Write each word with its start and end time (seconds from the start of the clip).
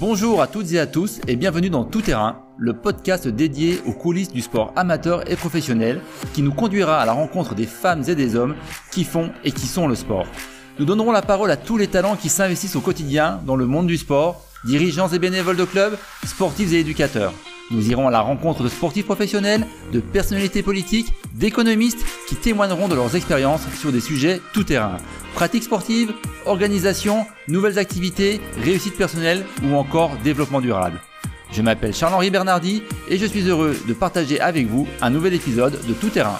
Bonjour 0.00 0.40
à 0.40 0.46
toutes 0.46 0.70
et 0.74 0.78
à 0.78 0.86
tous 0.86 1.20
et 1.26 1.34
bienvenue 1.34 1.70
dans 1.70 1.82
Tout 1.82 2.02
Terrain, 2.02 2.44
le 2.56 2.72
podcast 2.72 3.26
dédié 3.26 3.80
aux 3.84 3.92
coulisses 3.92 4.30
du 4.30 4.42
sport 4.42 4.72
amateur 4.76 5.28
et 5.28 5.34
professionnel 5.34 6.00
qui 6.34 6.42
nous 6.42 6.52
conduira 6.52 7.00
à 7.00 7.04
la 7.04 7.12
rencontre 7.12 7.56
des 7.56 7.66
femmes 7.66 8.04
et 8.06 8.14
des 8.14 8.36
hommes 8.36 8.54
qui 8.92 9.02
font 9.02 9.32
et 9.42 9.50
qui 9.50 9.66
sont 9.66 9.88
le 9.88 9.96
sport. 9.96 10.26
Nous 10.78 10.84
donnerons 10.84 11.10
la 11.10 11.22
parole 11.22 11.50
à 11.50 11.56
tous 11.56 11.76
les 11.76 11.88
talents 11.88 12.14
qui 12.14 12.28
s'investissent 12.28 12.76
au 12.76 12.80
quotidien 12.80 13.40
dans 13.44 13.56
le 13.56 13.66
monde 13.66 13.88
du 13.88 13.96
sport, 13.96 14.44
dirigeants 14.64 15.08
et 15.08 15.18
bénévoles 15.18 15.56
de 15.56 15.64
clubs, 15.64 15.98
sportifs 16.24 16.72
et 16.72 16.78
éducateurs. 16.78 17.32
Nous 17.70 17.90
irons 17.90 18.08
à 18.08 18.10
la 18.10 18.20
rencontre 18.20 18.62
de 18.62 18.68
sportifs 18.68 19.04
professionnels, 19.04 19.66
de 19.92 20.00
personnalités 20.00 20.62
politiques, 20.62 21.12
d'économistes 21.34 22.04
qui 22.26 22.34
témoigneront 22.34 22.88
de 22.88 22.94
leurs 22.94 23.14
expériences 23.14 23.68
sur 23.78 23.92
des 23.92 24.00
sujets 24.00 24.40
tout 24.54 24.64
terrain. 24.64 24.96
Pratiques 25.34 25.64
sportives, 25.64 26.14
organisation, 26.46 27.26
nouvelles 27.46 27.78
activités, 27.78 28.40
réussite 28.62 28.96
personnelle 28.96 29.44
ou 29.62 29.74
encore 29.74 30.16
développement 30.24 30.62
durable. 30.62 30.98
Je 31.52 31.60
m'appelle 31.60 31.94
Charles-Henri 31.94 32.30
Bernardi 32.30 32.82
et 33.08 33.18
je 33.18 33.26
suis 33.26 33.46
heureux 33.46 33.76
de 33.86 33.92
partager 33.92 34.40
avec 34.40 34.66
vous 34.66 34.88
un 35.02 35.10
nouvel 35.10 35.34
épisode 35.34 35.78
de 35.86 35.92
Tout 35.92 36.08
Terrain. 36.08 36.38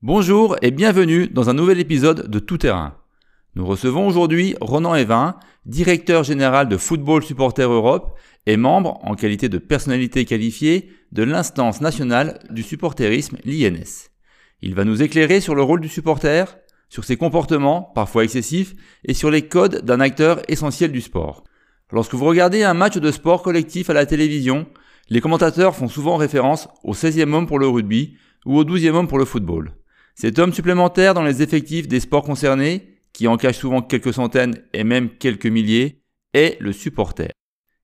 Bonjour 0.00 0.56
et 0.62 0.70
bienvenue 0.70 1.26
dans 1.28 1.50
un 1.50 1.54
nouvel 1.54 1.80
épisode 1.80 2.28
de 2.28 2.38
Tout 2.38 2.58
Terrain. 2.58 2.94
Nous 3.54 3.66
recevons 3.66 4.06
aujourd'hui 4.06 4.54
Ronan 4.62 4.94
Evin, 4.94 5.36
directeur 5.66 6.24
général 6.24 6.70
de 6.70 6.78
Football 6.78 7.22
Supporter 7.22 7.70
Europe 7.70 8.18
et 8.46 8.56
membre, 8.56 8.98
en 9.02 9.14
qualité 9.14 9.50
de 9.50 9.58
personnalité 9.58 10.24
qualifiée, 10.24 10.90
de 11.12 11.22
l'instance 11.22 11.82
nationale 11.82 12.38
du 12.48 12.62
supporterisme, 12.62 13.36
l'INS. 13.44 14.08
Il 14.62 14.74
va 14.74 14.86
nous 14.86 15.02
éclairer 15.02 15.42
sur 15.42 15.54
le 15.54 15.60
rôle 15.60 15.82
du 15.82 15.88
supporter, 15.88 16.56
sur 16.88 17.04
ses 17.04 17.18
comportements, 17.18 17.82
parfois 17.94 18.24
excessifs, 18.24 18.74
et 19.04 19.12
sur 19.12 19.30
les 19.30 19.42
codes 19.42 19.84
d'un 19.84 20.00
acteur 20.00 20.40
essentiel 20.48 20.90
du 20.90 21.02
sport. 21.02 21.44
Lorsque 21.90 22.14
vous 22.14 22.24
regardez 22.24 22.62
un 22.62 22.72
match 22.72 22.96
de 22.96 23.10
sport 23.10 23.42
collectif 23.42 23.90
à 23.90 23.94
la 23.94 24.06
télévision, 24.06 24.66
les 25.10 25.20
commentateurs 25.20 25.76
font 25.76 25.88
souvent 25.88 26.16
référence 26.16 26.68
au 26.84 26.94
16e 26.94 27.34
homme 27.34 27.46
pour 27.46 27.58
le 27.58 27.68
rugby 27.68 28.16
ou 28.46 28.56
au 28.56 28.64
12e 28.64 28.92
homme 28.92 29.08
pour 29.08 29.18
le 29.18 29.26
football. 29.26 29.74
Cet 30.14 30.38
homme 30.38 30.54
supplémentaire 30.54 31.12
dans 31.12 31.22
les 31.22 31.42
effectifs 31.42 31.86
des 31.86 32.00
sports 32.00 32.24
concernés 32.24 32.91
qui 33.22 33.28
en 33.28 33.36
cache 33.36 33.58
souvent 33.58 33.82
quelques 33.82 34.14
centaines 34.14 34.64
et 34.72 34.82
même 34.82 35.08
quelques 35.08 35.46
milliers, 35.46 36.02
est 36.34 36.60
le 36.60 36.72
supporter. 36.72 37.30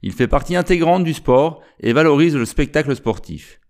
Il 0.03 0.13
fait 0.13 0.27
partie 0.27 0.57
intégrante 0.57 1.05
du 1.05 1.15
sport 1.15 1.63
et 1.79 1.93
valorise 1.93 2.35
le 2.35 2.45
spectacle 2.45 2.97
sportif. 2.97 3.61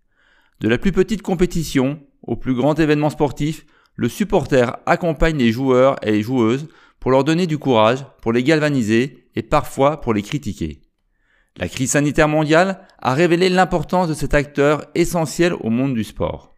De 0.61 0.69
la 0.71 0.79
plus 0.79 0.93
petite 0.93 1.21
compétition 1.21 2.01
au 2.23 2.37
plus 2.37 2.55
grand 2.55 2.81
événement 2.81 3.11
sportif, 3.11 3.67
le 3.97 4.09
supporter 4.09 4.79
accompagne 4.87 5.37
les 5.37 5.53
joueurs 5.53 5.97
et 6.01 6.13
les 6.13 6.23
joueuses 6.23 6.69
pour 7.01 7.11
leur 7.11 7.23
donner 7.23 7.47
du 7.47 7.59
courage, 7.59 8.07
pour 8.23 8.33
les 8.33 8.45
galvaniser 8.45 9.29
et 9.35 9.43
parfois 9.43 10.01
pour 10.01 10.15
les 10.15 10.23
critiquer. 10.23 10.81
La 11.59 11.69
crise 11.69 11.91
sanitaire 11.91 12.29
mondiale 12.29 12.81
a 12.99 13.13
révélé 13.13 13.51
l'importance 13.51 14.09
de 14.09 14.15
cet 14.15 14.33
acteur 14.33 14.87
essentiel 14.95 15.53
au 15.53 15.69
monde 15.69 15.93
du 15.93 16.05
sport. 16.05 16.55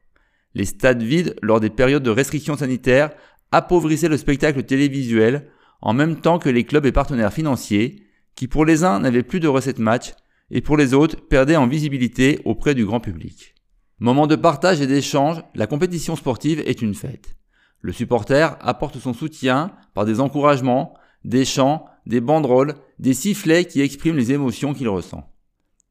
Les 0.54 0.66
stades 0.66 1.02
vides 1.02 1.34
lors 1.42 1.58
des 1.58 1.70
périodes 1.70 2.04
de 2.04 2.10
restrictions 2.10 2.56
sanitaires 2.56 3.10
appauvrissait 3.52 4.08
le 4.08 4.16
spectacle 4.16 4.62
télévisuel 4.62 5.50
en 5.82 5.92
même 5.92 6.20
temps 6.20 6.38
que 6.38 6.48
les 6.48 6.64
clubs 6.64 6.86
et 6.86 6.92
partenaires 6.92 7.32
financiers 7.32 8.02
qui 8.34 8.48
pour 8.48 8.64
les 8.64 8.84
uns 8.84 9.00
n'avaient 9.00 9.22
plus 9.22 9.40
de 9.40 9.48
recettes 9.48 9.78
match 9.78 10.14
et 10.50 10.60
pour 10.60 10.76
les 10.76 10.94
autres 10.94 11.16
perdaient 11.28 11.56
en 11.56 11.66
visibilité 11.66 12.40
auprès 12.44 12.74
du 12.74 12.84
grand 12.84 13.00
public. 13.00 13.54
Moment 13.98 14.26
de 14.26 14.36
partage 14.36 14.80
et 14.80 14.86
d'échange, 14.86 15.42
la 15.54 15.66
compétition 15.66 16.16
sportive 16.16 16.62
est 16.66 16.82
une 16.82 16.94
fête. 16.94 17.36
Le 17.80 17.92
supporter 17.92 18.56
apporte 18.60 18.98
son 18.98 19.12
soutien 19.12 19.72
par 19.94 20.04
des 20.04 20.20
encouragements, 20.20 20.94
des 21.24 21.44
chants, 21.44 21.86
des 22.06 22.20
banderoles, 22.20 22.74
des 22.98 23.14
sifflets 23.14 23.66
qui 23.66 23.80
expriment 23.80 24.16
les 24.16 24.32
émotions 24.32 24.74
qu'il 24.74 24.88
ressent. 24.88 25.30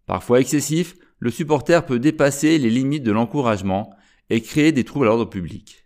Parfois 0.06 0.40
excessif, 0.40 0.96
le 1.20 1.30
supporter 1.30 1.86
peut 1.86 2.00
dépasser 2.00 2.58
les 2.58 2.70
limites 2.70 3.04
de 3.04 3.12
l'encouragement 3.12 3.92
et 4.30 4.42
créer 4.42 4.72
des 4.72 4.84
troubles 4.84 5.06
à 5.06 5.10
l'ordre 5.10 5.30
public. 5.30 5.86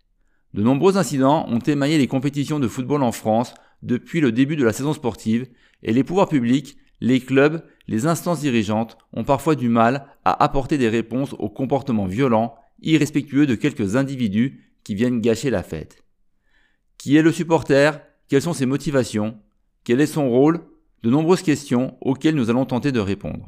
De 0.54 0.62
nombreux 0.62 0.98
incidents 0.98 1.46
ont 1.50 1.60
émaillé 1.60 1.98
les 1.98 2.08
compétitions 2.08 2.60
de 2.60 2.68
football 2.68 3.02
en 3.02 3.12
France 3.12 3.56
depuis 3.82 4.22
le 4.22 4.32
début 4.32 4.56
de 4.56 4.64
la 4.64 4.74
saison 4.74 4.94
sportive 4.94 5.48
et 5.82 5.94
les 5.94 6.04
pouvoirs 6.04 6.30
publics, 6.30 6.78
les 7.02 7.20
clubs, 7.20 7.64
les 7.88 8.06
instances 8.06 8.42
dirigeantes 8.42 8.98
ont 9.14 9.24
parfois 9.24 9.56
du 9.56 9.68
mal 9.68 10.06
à 10.26 10.44
apporter 10.44 10.78
des 10.78 10.90
réponses 10.90 11.34
aux 11.40 11.50
comportements 11.50 12.06
violents, 12.06 12.56
irrespectueux 12.82 13.48
de 13.48 13.56
quelques 13.56 13.96
individus 13.96 14.62
qui 14.84 14.96
viennent 14.96 15.22
gâcher 15.22 15.50
la 15.50 15.64
fête. 15.64 16.04
Qui 16.98 17.18
est 17.18 17.24
le 17.24 17.32
supporter? 17.32 18.00
Quelles 18.30 18.42
sont 18.42 18.54
ses 18.54 18.66
motivations? 18.66 19.38
Quel 19.84 20.02
est 20.02 20.06
son 20.06 20.30
rôle? 20.30 20.62
De 21.02 21.10
nombreuses 21.10 21.42
questions 21.42 21.98
auxquelles 22.00 22.36
nous 22.36 22.50
allons 22.50 22.66
tenter 22.66 22.92
de 22.94 23.00
répondre. 23.00 23.48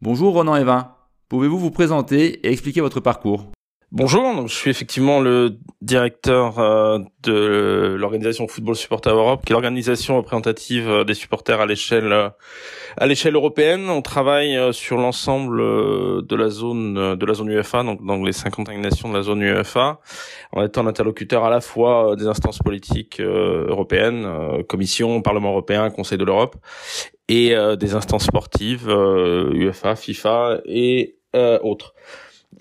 Bonjour 0.00 0.32
Ronan 0.32 0.56
Evin, 0.56 0.94
pouvez-vous 1.28 1.58
vous 1.58 1.70
présenter 1.70 2.46
et 2.46 2.52
expliquer 2.52 2.80
votre 2.80 3.00
parcours? 3.00 3.50
Bonjour, 3.92 4.48
je 4.48 4.54
suis 4.54 4.70
effectivement 4.70 5.20
le 5.20 5.58
directeur 5.82 6.58
euh, 6.58 6.98
de 7.22 7.94
l'organisation 7.98 8.48
Football 8.48 8.76
Supporter 8.76 9.10
Europe, 9.10 9.44
qui 9.44 9.52
est 9.52 9.54
l'organisation 9.54 10.16
représentative 10.16 10.88
euh, 10.88 11.04
des 11.04 11.14
supporters 11.14 11.60
à 11.60 11.66
l'échelle 11.66 12.12
euh, 12.12 12.28
à 12.96 13.06
l'échelle 13.06 13.34
européenne. 13.34 13.88
On 13.90 14.02
travaille 14.02 14.72
sur 14.72 14.96
l'ensemble 14.96 15.58
de 15.58 16.36
la 16.36 16.48
zone 16.48 17.16
de 17.16 17.26
la 17.26 17.34
zone 17.34 17.50
UEFA, 17.50 17.82
donc 17.82 18.04
dans 18.04 18.16
les 18.22 18.32
55 18.32 18.78
nations 18.78 19.08
de 19.10 19.16
la 19.16 19.22
zone 19.22 19.42
UEFA, 19.42 20.00
en 20.52 20.64
étant 20.64 20.82
l'interlocuteur 20.82 21.44
à 21.44 21.50
la 21.50 21.60
fois 21.60 22.16
des 22.16 22.26
instances 22.26 22.58
politiques 22.58 23.20
européennes, 23.20 24.26
Commission, 24.68 25.22
Parlement 25.22 25.50
européen, 25.50 25.90
Conseil 25.90 26.18
de 26.18 26.24
l'Europe, 26.24 26.54
et 27.28 27.52
des 27.78 27.94
instances 27.94 28.24
sportives 28.26 28.88
UEFA, 28.88 29.96
FIFA 29.96 30.60
et 30.64 31.16
autres. 31.34 31.94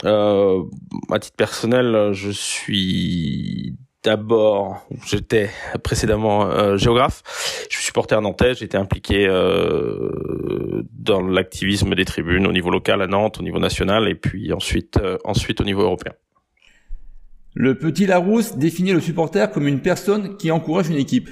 Euh, 0.05 0.63
à 1.11 1.19
titre 1.19 1.35
personnel, 1.35 2.11
je 2.13 2.29
suis 2.31 3.75
d'abord, 4.03 4.85
j'étais 5.05 5.49
précédemment 5.83 6.45
euh, 6.45 6.77
géographe. 6.77 7.23
Je 7.69 7.75
suis 7.75 7.85
supporter 7.85 8.19
nantais. 8.21 8.53
J'étais 8.53 8.77
impliqué 8.77 9.25
euh, 9.27 10.83
dans 10.91 11.21
l'activisme 11.21 11.95
des 11.95 12.05
tribunes 12.05 12.45
au 12.45 12.51
niveau 12.51 12.69
local 12.69 13.01
à 13.01 13.07
Nantes, 13.07 13.39
au 13.39 13.43
niveau 13.43 13.59
national, 13.59 14.07
et 14.07 14.15
puis 14.15 14.53
ensuite, 14.53 14.97
euh, 14.97 15.17
ensuite 15.23 15.61
au 15.61 15.63
niveau 15.63 15.81
européen. 15.81 16.13
Le 17.55 17.77
petit 17.77 18.05
Larousse 18.05 18.57
définit 18.57 18.93
le 18.93 18.99
supporter 18.99 19.51
comme 19.51 19.67
une 19.67 19.81
personne 19.81 20.37
qui 20.37 20.51
encourage 20.51 20.89
une 20.89 20.97
équipe. 20.97 21.29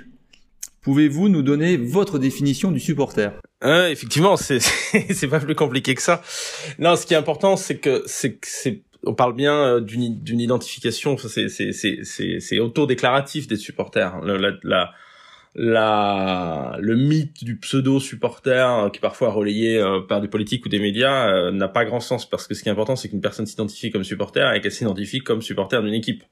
Pouvez-vous 0.82 1.30
nous 1.30 1.44
donner 1.44 1.78
votre 1.78 2.18
définition 2.18 2.72
du 2.72 2.80
supporter? 2.80 3.32
Euh, 3.64 3.90
Effectivement, 3.90 4.36
c'est 4.38 4.60
c'est 4.60 5.28
pas 5.28 5.40
plus 5.40 5.56
compliqué 5.56 5.96
que 5.96 6.02
ça. 6.02 6.22
Non, 6.80 6.96
ce 6.96 7.06
qui 7.06 7.14
est 7.14 7.18
important, 7.18 7.56
c'est 7.56 7.78
que 7.78 8.04
c'est 8.06 8.40
c'est 8.44 8.82
on 9.04 9.14
parle 9.14 9.34
bien 9.34 9.56
euh, 9.56 9.80
d'une 9.80 10.22
d'une 10.22 10.40
identification. 10.40 11.18
C'est 11.18 11.50
c'est 11.50 11.72
c'est 11.72 12.40
c'est 12.40 12.60
autodéclaratif 12.60 13.48
des 13.48 13.58
supporters. 13.58 14.20
La 15.54 16.78
le 16.80 16.96
mythe 16.96 17.44
du 17.44 17.58
pseudo 17.58 18.00
supporter 18.00 18.86
euh, 18.86 18.90
qui 18.90 19.00
parfois 19.02 19.28
est 19.28 19.32
relayé 19.32 19.78
euh, 19.78 20.00
par 20.00 20.22
des 20.22 20.30
politiques 20.30 20.66
ou 20.66 20.70
des 20.70 20.80
médias 20.80 21.30
euh, 21.30 21.52
n'a 21.52 21.68
pas 21.68 21.84
grand 21.84 22.00
sens 22.00 22.30
parce 22.30 22.48
que 22.48 22.54
ce 22.54 22.64
qui 22.64 22.70
est 22.70 22.72
important 22.72 22.96
c'est 22.96 23.10
qu'une 23.10 23.20
personne 23.20 23.46
s'identifie 23.46 23.92
comme 23.92 24.06
supporter 24.06 24.54
et 24.54 24.62
qu'elle 24.62 24.72
s'identifie 24.72 25.20
comme 25.20 25.42
supporter 25.42 25.82
d'une 25.84 25.94
équipe. 25.94 26.24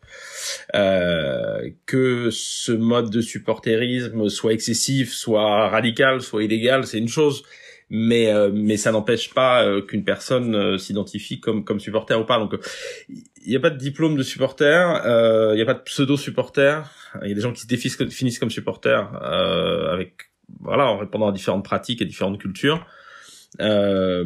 Que 0.74 2.30
ce 2.31 2.72
mode 2.72 3.09
de 3.09 3.22
supporterisme 3.22 4.30
soit 4.30 4.53
excessif 4.53 5.13
soit 5.13 5.68
radical 5.69 6.22
soit 6.22 6.44
illégal 6.44 6.88
c'est 6.88 6.97
une 6.97 7.09
chose 7.09 7.44
mais 7.89 8.31
mais 8.53 8.77
ça 8.77 8.91
n'empêche 8.91 9.33
pas 9.33 9.66
qu'une 9.88 10.03
personne 10.03 10.77
s'identifie 10.77 11.39
comme 11.39 11.63
comme 11.63 11.79
supporter 11.79 12.19
ou 12.19 12.25
pas 12.25 12.38
donc 12.38 12.55
il 13.09 13.50
n'y 13.50 13.55
a 13.55 13.59
pas 13.59 13.72
de 13.72 13.77
diplôme 13.77 14.16
de 14.16 14.23
supporter 14.23 15.01
il 15.51 15.55
n'y 15.55 15.61
a 15.61 15.66
pas 15.66 15.73
de 15.73 15.81
pseudo 15.81 16.17
supporter 16.17 16.83
il 17.23 17.29
y 17.29 17.31
a 17.31 17.35
des 17.35 17.41
gens 17.41 17.53
qui 17.53 17.61
se 17.61 17.67
définissent 17.67 18.39
comme 18.39 18.51
supporters 18.51 19.09
euh, 19.23 19.91
avec 19.91 20.30
voilà 20.59 20.86
en 20.88 20.97
répondant 20.97 21.27
à 21.27 21.31
différentes 21.31 21.63
pratiques 21.63 22.01
et 22.01 22.06
différentes 22.06 22.39
cultures. 22.39 22.86
Euh, 23.62 24.24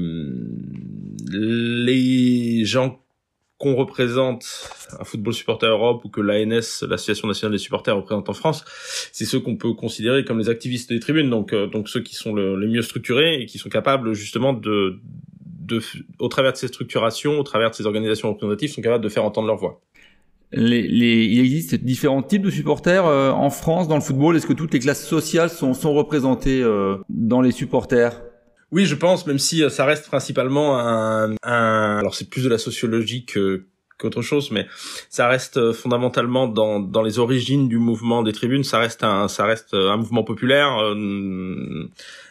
les 1.31 2.65
gens 2.65 2.99
qu'on 3.63 3.75
représente 3.75 4.45
un 4.99 5.05
football 5.05 5.33
supporter 5.33 5.69
Europe 5.69 6.03
ou 6.03 6.09
que 6.09 6.19
l'ANS, 6.19 6.83
l'Association 6.83 7.29
nationale 7.29 7.53
des 7.53 7.57
supporters, 7.57 7.95
représente 7.95 8.27
en 8.27 8.33
France, 8.33 8.65
c'est 9.13 9.23
ceux 9.23 9.39
qu'on 9.39 9.55
peut 9.55 9.71
considérer 9.73 10.25
comme 10.25 10.37
les 10.37 10.49
activistes 10.49 10.89
des 10.91 10.99
tribunes, 10.99 11.29
donc 11.29 11.53
euh, 11.53 11.67
donc 11.67 11.87
ceux 11.87 12.01
qui 12.01 12.13
sont 12.13 12.33
le, 12.33 12.59
les 12.59 12.67
mieux 12.67 12.81
structurés 12.81 13.41
et 13.41 13.45
qui 13.45 13.57
sont 13.59 13.69
capables 13.69 14.13
justement 14.13 14.51
de, 14.51 14.99
de, 15.61 15.81
au 16.19 16.27
travers 16.27 16.51
de 16.51 16.57
ces 16.57 16.67
structurations, 16.67 17.39
au 17.39 17.43
travers 17.43 17.69
de 17.69 17.75
ces 17.75 17.85
organisations 17.85 18.27
représentatives, 18.27 18.73
sont 18.73 18.81
capables 18.81 19.03
de 19.03 19.09
faire 19.09 19.23
entendre 19.23 19.47
leur 19.47 19.57
voix. 19.57 19.79
Il 20.51 21.39
existe 21.39 21.75
différents 21.75 22.21
types 22.21 22.43
de 22.43 22.51
supporters 22.51 23.05
euh, 23.05 23.31
en 23.31 23.49
France 23.49 23.87
dans 23.87 23.95
le 23.95 24.01
football. 24.01 24.35
Est-ce 24.35 24.45
que 24.45 24.53
toutes 24.53 24.73
les 24.73 24.79
classes 24.79 25.07
sociales 25.07 25.49
sont, 25.49 25.73
sont 25.73 25.93
représentées 25.93 26.61
euh, 26.61 26.97
dans 27.07 27.39
les 27.39 27.51
supporters? 27.51 28.21
Oui, 28.73 28.87
je 28.87 28.95
pense, 28.95 29.27
même 29.27 29.37
si 29.37 29.63
euh, 29.63 29.69
ça 29.69 29.85
reste 29.85 30.07
principalement 30.07 30.79
un... 30.79 31.35
un... 31.43 31.97
Alors 31.99 32.15
c'est 32.15 32.27
plus 32.27 32.43
de 32.43 32.49
la 32.49 32.57
sociologie 32.57 33.23
que 33.23 33.65
qu'autre 33.99 34.23
chose, 34.23 34.49
mais 34.49 34.65
ça 35.11 35.27
reste 35.27 35.71
fondamentalement 35.73 36.47
dans, 36.47 36.79
dans 36.79 37.03
les 37.03 37.19
origines 37.19 37.69
du 37.69 37.77
mouvement 37.77 38.23
des 38.23 38.33
tribunes. 38.33 38.63
Ça 38.63 38.79
reste 38.79 39.03
un 39.03 39.27
ça 39.27 39.45
reste 39.45 39.75
un 39.75 39.95
mouvement 39.97 40.23
populaire, 40.23 40.71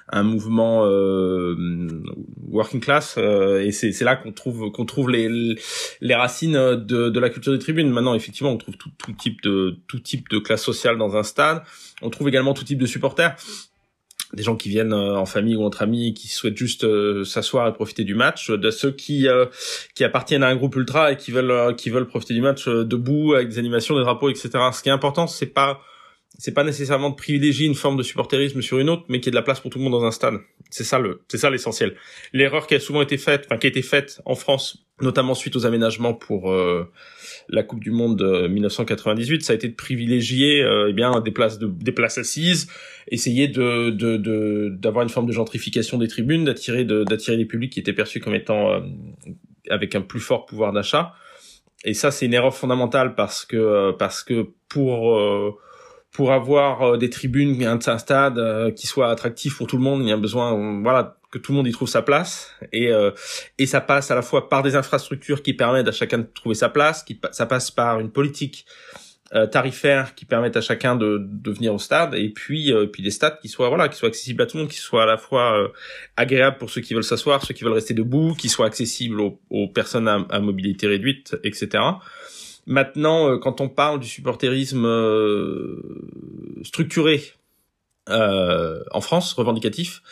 un 0.09 0.23
mouvement 0.25 0.85
euh, 0.85 1.55
working 2.51 2.81
class, 2.81 3.17
et 3.17 3.71
c'est 3.71 3.93
c'est 3.93 4.05
là 4.05 4.17
qu'on 4.17 4.33
trouve 4.33 4.73
qu'on 4.73 4.85
trouve 4.85 5.11
les 5.11 5.55
les 6.01 6.15
racines 6.17 6.55
de 6.75 7.09
de 7.09 7.21
la 7.21 7.31
culture 7.31 7.53
des 7.53 7.61
tribunes. 7.61 7.91
Maintenant, 7.91 8.15
effectivement, 8.15 8.51
on 8.51 8.59
trouve 8.59 8.77
tout, 8.77 8.91
tout 8.99 9.13
type 9.13 9.41
de 9.43 9.77
tout 9.87 10.01
type 10.01 10.29
de 10.29 10.41
classe 10.41 10.65
sociale 10.65 10.99
dans 10.99 11.17
un 11.17 11.23
stade. 11.23 11.63
On 12.03 12.11
trouve 12.11 12.29
également 12.29 12.53
tout 12.53 12.65
type 12.65 12.81
de 12.81 12.87
supporters 12.87 13.37
des 14.33 14.43
gens 14.43 14.57
qui 14.57 14.69
viennent 14.69 14.93
euh, 14.93 15.17
en 15.17 15.27
famille 15.27 15.57
ou 15.57 15.65
entre 15.65 15.83
amis 15.83 16.15
qui 16.15 16.29
souhaitent 16.29 16.57
juste 16.57 16.85
euh, 16.85 17.25
s'asseoir 17.25 17.69
et 17.69 17.73
profiter 17.73 18.05
du 18.05 18.15
match, 18.15 18.51
de 18.51 18.71
ceux 18.71 18.91
qui 18.91 19.29
euh, 19.29 19.47
qui 19.95 20.05
appartiennent 20.05 20.43
à 20.43 20.49
un 20.49 20.57
groupe 20.57 20.77
ultra 20.77 21.13
et 21.13 21.17
qui 21.17 21.31
veulent 21.31 21.75
qui 21.77 21.91
veulent 21.91 22.07
profiter 22.07 22.35
du 22.35 22.41
match 22.41 22.69
debout 22.69 23.35
avec 23.35 23.49
des 23.49 23.59
animations, 23.59 23.97
des 23.97 24.03
drapeaux, 24.03 24.31
etc. 24.31 24.51
Ce 24.73 24.83
qui 24.83 24.89
est 24.89 24.93
important, 24.93 25.27
c'est 25.27 25.47
pas 25.47 25.81
c'est 26.39 26.55
pas 26.55 26.65
nécessairement 26.65 27.11
de 27.11 27.15
privilégier 27.15 27.67
une 27.67 27.75
forme 27.75 27.97
de 27.97 28.03
supporterisme 28.03 28.63
sur 28.63 28.79
une 28.79 28.89
autre, 28.89 29.05
mais 29.09 29.21
qu'il 29.21 29.27
y 29.27 29.29
ait 29.29 29.33
de 29.33 29.37
la 29.37 29.43
place 29.43 29.61
pour 29.61 29.71
tout 29.71 29.79
le 29.79 29.85
monde 29.85 29.93
dans 29.93 30.05
un 30.05 30.11
stade. 30.11 30.35
C'est 30.71 30.85
ça 30.85 30.99
le, 30.99 31.21
c'est 31.29 31.37
ça 31.37 31.51
l'essentiel. 31.51 31.95
L'erreur 32.33 32.67
qui 32.67 32.75
a 32.75 32.81
souvent 32.81 33.03
été 33.03 33.19
faite, 33.19 33.45
enfin 33.47 33.59
qui 33.59 33.67
a 33.67 33.71
été 33.71 33.83
faite 33.83 34.23
en 34.25 34.35
France, 34.35 34.87
notamment 35.03 35.35
suite 35.35 35.57
aux 35.57 35.67
aménagements 35.67 36.15
pour 36.15 36.51
la 37.49 37.63
Coupe 37.63 37.81
du 37.81 37.91
Monde 37.91 38.23
1998, 38.49 39.43
ça 39.43 39.53
a 39.53 39.57
été 39.57 39.69
de 39.69 39.75
privilégier 39.75 40.63
euh, 40.63 40.89
eh 40.89 40.93
bien 40.93 41.21
des 41.21 41.31
places 41.31 41.59
de, 41.59 41.67
des 41.67 41.93
places 41.93 42.19
assises, 42.19 42.69
essayer 43.09 43.49
de 43.49 43.91
d'avoir 44.71 45.05
de, 45.05 45.09
une 45.09 45.13
forme 45.13 45.27
de 45.27 45.33
gentrification 45.33 45.99
des 45.99 46.09
tribunes, 46.09 46.45
d'attirer 46.45 46.85
d'attirer 46.85 47.37
des 47.37 47.45
publics 47.45 47.73
qui 47.73 47.81
étaient 47.81 47.93
perçus 47.93 48.21
comme 48.21 48.35
étant 48.35 48.71
euh, 48.71 48.81
avec 49.71 49.95
un 49.95 50.01
plus 50.01 50.21
fort 50.21 50.47
pouvoir 50.47 50.73
d'achat. 50.73 51.15
Et 51.85 51.95
ça, 51.95 52.11
c'est 52.11 52.27
une 52.27 52.35
erreur 52.35 52.55
fondamentale 52.55 53.15
parce 53.15 53.45
que 53.45 53.57
euh, 53.57 53.93
parce 53.93 54.23
que 54.23 54.49
pour 54.69 55.21
pour 56.11 56.33
avoir 56.33 56.99
des 56.99 57.09
tribunes, 57.09 57.63
un, 57.65 57.79
un 57.87 57.99
stade 57.99 58.75
qui 58.75 58.87
soit 58.87 59.11
attractif 59.11 59.57
pour 59.57 59.67
tout 59.67 59.79
le 59.79 59.83
monde, 59.83 60.03
il 60.03 60.09
y 60.09 60.13
a 60.13 60.17
besoin, 60.19 60.83
voilà, 60.83 61.17
que 61.33 61.39
tout 61.39 61.51
le 61.51 61.57
monde 61.57 61.67
y 61.67 61.73
trouve 61.73 61.89
sa 61.89 62.03
place 62.03 62.55
et 62.73 62.93
euh, 62.93 63.11
et 63.59 63.67
ça 63.67 63.81
passe 63.81 64.13
à 64.13 64.15
la 64.15 64.23
fois 64.23 64.49
par 64.49 64.63
des 64.63 64.77
infrastructures 64.77 65.43
qui 65.43 65.55
permettent 65.55 65.89
à 65.89 65.93
chacun 65.93 66.19
de 66.19 66.27
trouver 66.33 66.55
sa 66.55 66.69
place, 66.69 67.03
qui 67.03 67.19
ça 67.33 67.47
passe 67.47 67.73
par 67.73 67.99
une 67.99 68.13
politique 68.13 68.67
euh, 69.35 69.47
tarifaire 69.47 70.15
qui 70.15 70.27
permettent 70.27 70.59
à 70.59 70.61
chacun 70.61 70.95
de, 70.95 71.17
de 71.19 71.51
venir 71.51 71.73
au 71.73 71.79
stade 71.79 72.15
et 72.15 72.29
puis 72.29 72.71
euh, 72.71 72.85
puis 72.85 73.03
des 73.03 73.11
stades 73.11 73.39
qui 73.41 73.49
soient 73.49 73.71
voilà 73.71 73.89
qui 73.89 73.97
soient 73.97 74.11
accessibles 74.11 74.43
à 74.43 74.47
tout 74.47 74.59
le 74.59 74.65
monde, 74.65 74.71
qui 74.71 74.77
soient 74.77 75.05
à 75.05 75.07
la 75.07 75.17
fois 75.17 75.59
euh, 75.59 75.69
agréables 76.19 76.59
pour 76.59 76.69
ceux 76.69 76.83
qui 76.83 76.93
veulent 76.93 77.03
s'asseoir, 77.03 77.43
ceux 77.43 77.55
qui 77.55 77.65
veulent 77.65 77.73
rester 77.73 77.95
debout, 77.95 78.35
qui 78.35 78.51
soient 78.51 78.67
accessibles 78.67 79.23
aux, 79.23 79.41
aux 79.49 79.69
personnes 79.69 80.07
à, 80.07 80.27
à, 80.29 80.41
mobilité 80.41 80.87
réduite, 80.87 81.35
etc. 81.45 81.83
Maintenant, 82.67 83.39
quand 83.39 83.63
on 83.63 83.71
parle 83.71 84.01
du 84.01 84.07
supporterisme 84.07 84.87
structuré 86.63 87.23
euh, 88.09 88.83
en 88.91 89.01
France, 89.01 89.33
revendicatif. 89.35 90.03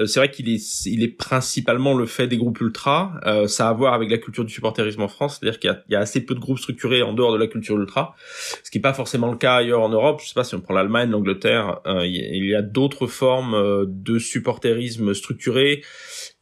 Euh, 0.00 0.06
c'est 0.06 0.20
vrai 0.20 0.30
qu'il 0.30 0.48
est, 0.48 0.86
il 0.86 1.02
est 1.02 1.08
principalement 1.08 1.94
le 1.94 2.06
fait 2.06 2.26
des 2.26 2.38
groupes 2.38 2.60
ultra. 2.60 3.20
Euh, 3.26 3.46
ça 3.46 3.66
a 3.66 3.70
à 3.70 3.72
voir 3.74 3.92
avec 3.92 4.10
la 4.10 4.18
culture 4.18 4.44
du 4.44 4.52
supporterisme 4.52 5.02
en 5.02 5.08
France, 5.08 5.38
c'est-à-dire 5.38 5.60
qu'il 5.60 5.82
y, 5.88 5.92
y 5.92 5.96
a, 5.96 6.00
assez 6.00 6.24
peu 6.24 6.34
de 6.34 6.40
groupes 6.40 6.58
structurés 6.58 7.02
en 7.02 7.12
dehors 7.12 7.32
de 7.32 7.38
la 7.38 7.46
culture 7.46 7.76
ultra, 7.76 8.14
ce 8.62 8.70
qui 8.70 8.78
n'est 8.78 8.82
pas 8.82 8.94
forcément 8.94 9.30
le 9.30 9.36
cas 9.36 9.56
ailleurs 9.56 9.82
en 9.82 9.90
Europe. 9.90 10.20
Je 10.22 10.28
sais 10.28 10.34
pas 10.34 10.44
si 10.44 10.54
on 10.54 10.60
prend 10.60 10.74
l'Allemagne, 10.74 11.10
l'Angleterre, 11.10 11.80
euh, 11.86 12.06
il 12.06 12.46
y 12.46 12.54
a 12.54 12.62
d'autres 12.62 13.06
formes 13.06 13.54
euh, 13.54 13.84
de 13.86 14.18
supporterisme 14.18 15.12
structuré 15.12 15.82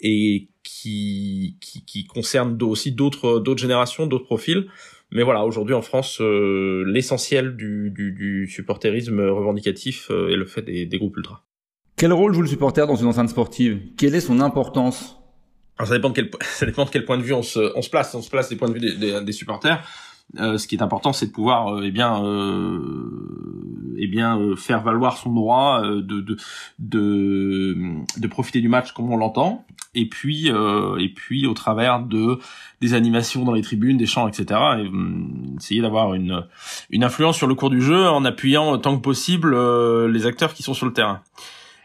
et 0.00 0.49
qui, 0.62 1.56
qui, 1.61 1.85
qui 1.85 2.06
concernent 2.06 2.61
aussi 2.62 2.93
d'autres 2.93 3.40
d'autres 3.40 3.61
générations, 3.61 4.06
d'autres 4.06 4.26
profils. 4.26 4.67
Mais 5.14 5.22
voilà, 5.22 5.44
aujourd'hui 5.44 5.75
en 5.75 5.82
France, 5.82 6.20
euh, 6.20 6.84
l'essentiel 6.87 7.56
du, 7.56 7.90
du, 7.90 8.12
du, 8.12 8.49
supporterisme 8.49 9.20
revendicatif 9.20 10.08
euh, 10.11 10.31
est 10.31 10.37
le 10.37 10.44
fait 10.44 10.62
des, 10.62 10.87
des, 10.87 10.99
groupes 10.99 11.16
ultra. 11.16 11.44
Quel 11.96 12.12
rôle 12.12 12.34
joue 12.34 12.43
le 12.43 12.49
supporter 12.49 12.87
dans 12.87 12.96
une 12.96 13.06
enceinte 13.06 13.28
sportive? 13.28 13.81
Quelle 13.96 14.16
est 14.16 14.20
son 14.20 14.40
importance? 14.40 15.16
Alors 15.78 15.88
ça 15.88 15.94
dépend 15.94 16.11
de 16.11 16.14
quel 16.14 16.31
ça 16.43 16.66
dépend 16.66 16.84
de 16.84 16.90
quel 16.90 17.05
point 17.05 17.16
de 17.16 17.22
vue 17.22 17.32
on 17.32 17.43
se 17.43 17.72
on 17.76 17.82
se 17.82 17.90
place. 17.90 18.12
On 18.14 18.22
se 18.22 18.28
place 18.31 18.49
des 18.49 18.56
points 18.56 18.69
de 18.69 18.75
vue 18.75 18.81
des, 18.81 18.96
des, 18.96 19.25
des 19.25 19.32
supporters. 19.32 19.87
Euh, 20.38 20.58
ce 20.58 20.66
qui 20.66 20.75
est 20.75 20.82
important, 20.82 21.12
c'est 21.12 21.26
de 21.26 21.32
pouvoir, 21.32 21.75
euh, 21.75 21.82
eh 21.84 21.90
bien, 21.90 22.25
euh, 22.25 23.94
eh 23.99 24.08
bien, 24.08 24.38
euh, 24.38 24.56
faire 24.56 24.82
valoir 24.82 25.16
son 25.16 25.32
droit 25.32 25.82
de, 25.82 26.00
de, 26.00 26.37
de, 26.81 27.76
de 28.19 28.26
profiter 28.26 28.61
du 28.61 28.69
match 28.69 28.93
comme 28.93 29.12
on 29.12 29.16
l'entend, 29.16 29.64
et 29.94 30.08
puis, 30.08 30.49
et 30.49 31.08
puis 31.08 31.46
au 31.46 31.55
travers 31.55 32.00
de 32.00 32.38
des 32.81 32.94
animations 32.94 33.44
dans 33.44 33.52
les 33.52 33.62
tribunes, 33.62 33.96
des 33.96 34.06
chants, 34.06 34.29
etc. 34.29 34.61
Et, 34.79 34.87
hum, 34.88 35.56
essayer 35.58 35.81
d'avoir 35.81 36.14
une 36.14 36.44
une 36.91 37.05
influence 37.05 37.37
sur 37.37 37.46
le 37.46 37.55
cours 37.55 37.70
du 37.70 37.81
jeu 37.81 38.08
en 38.08 38.25
appuyant 38.25 38.76
tant 38.79 38.96
que 38.96 39.02
possible 39.02 39.56
les 40.06 40.26
acteurs 40.26 40.55
qui 40.55 40.62
sont 40.62 40.75
sur 40.75 40.87
le 40.87 40.93
terrain. 40.93 41.20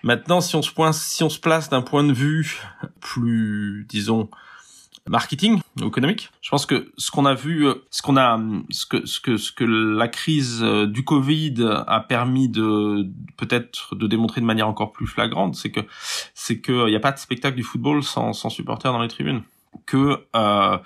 Maintenant, 0.04 0.40
si 0.42 0.56
on 0.56 0.62
se 0.62 0.72
point, 0.72 0.94
si 0.94 1.24
on 1.24 1.30
se 1.30 1.40
place 1.40 1.70
d'un 1.70 1.82
point 1.82 2.04
de 2.04 2.14
vue 2.14 2.62
plus, 3.02 3.86
disons, 3.90 4.30
marketing 5.08 5.60
économique. 5.82 6.30
Je 6.42 6.50
pense 6.50 6.66
que 6.66 6.92
ce 6.98 7.12
qu'on 7.12 7.26
a 7.26 7.34
vu, 7.34 7.68
euh, 7.68 7.76
ce 7.92 8.02
qu'on 8.02 8.18
a, 8.18 8.40
ce 8.70 8.86
que 8.86 9.06
ce 9.06 9.20
que 9.20 9.38
ce 9.38 9.52
que 9.52 9.64
la 9.64 10.08
crise 10.08 10.60
euh, 10.62 10.86
du 10.86 11.04
Covid 11.04 11.56
a 11.88 12.00
permis 12.02 12.50
de 12.50 13.08
peut-être 13.38 13.96
de 13.96 14.08
démontrer 14.08 14.42
de 14.42 14.46
manière 14.46 14.68
encore 14.68 14.92
plus 14.92 15.08
flagrante, 15.08 15.56
c'est 15.56 15.72
que 15.72 15.82
c'est 16.34 16.60
que 16.60 16.88
il 16.88 16.92
n'y 16.92 16.96
a 16.96 17.00
pas 17.00 17.12
de 17.12 17.20
spectacle 17.20 17.56
du 17.56 17.64
football 17.64 18.04
sans 18.04 18.34
sans 18.34 18.50
supporters 18.50 18.92
dans 18.92 19.02
les 19.02 19.08
tribunes 19.08 19.44
que 19.86 20.26
euh, 20.36 20.78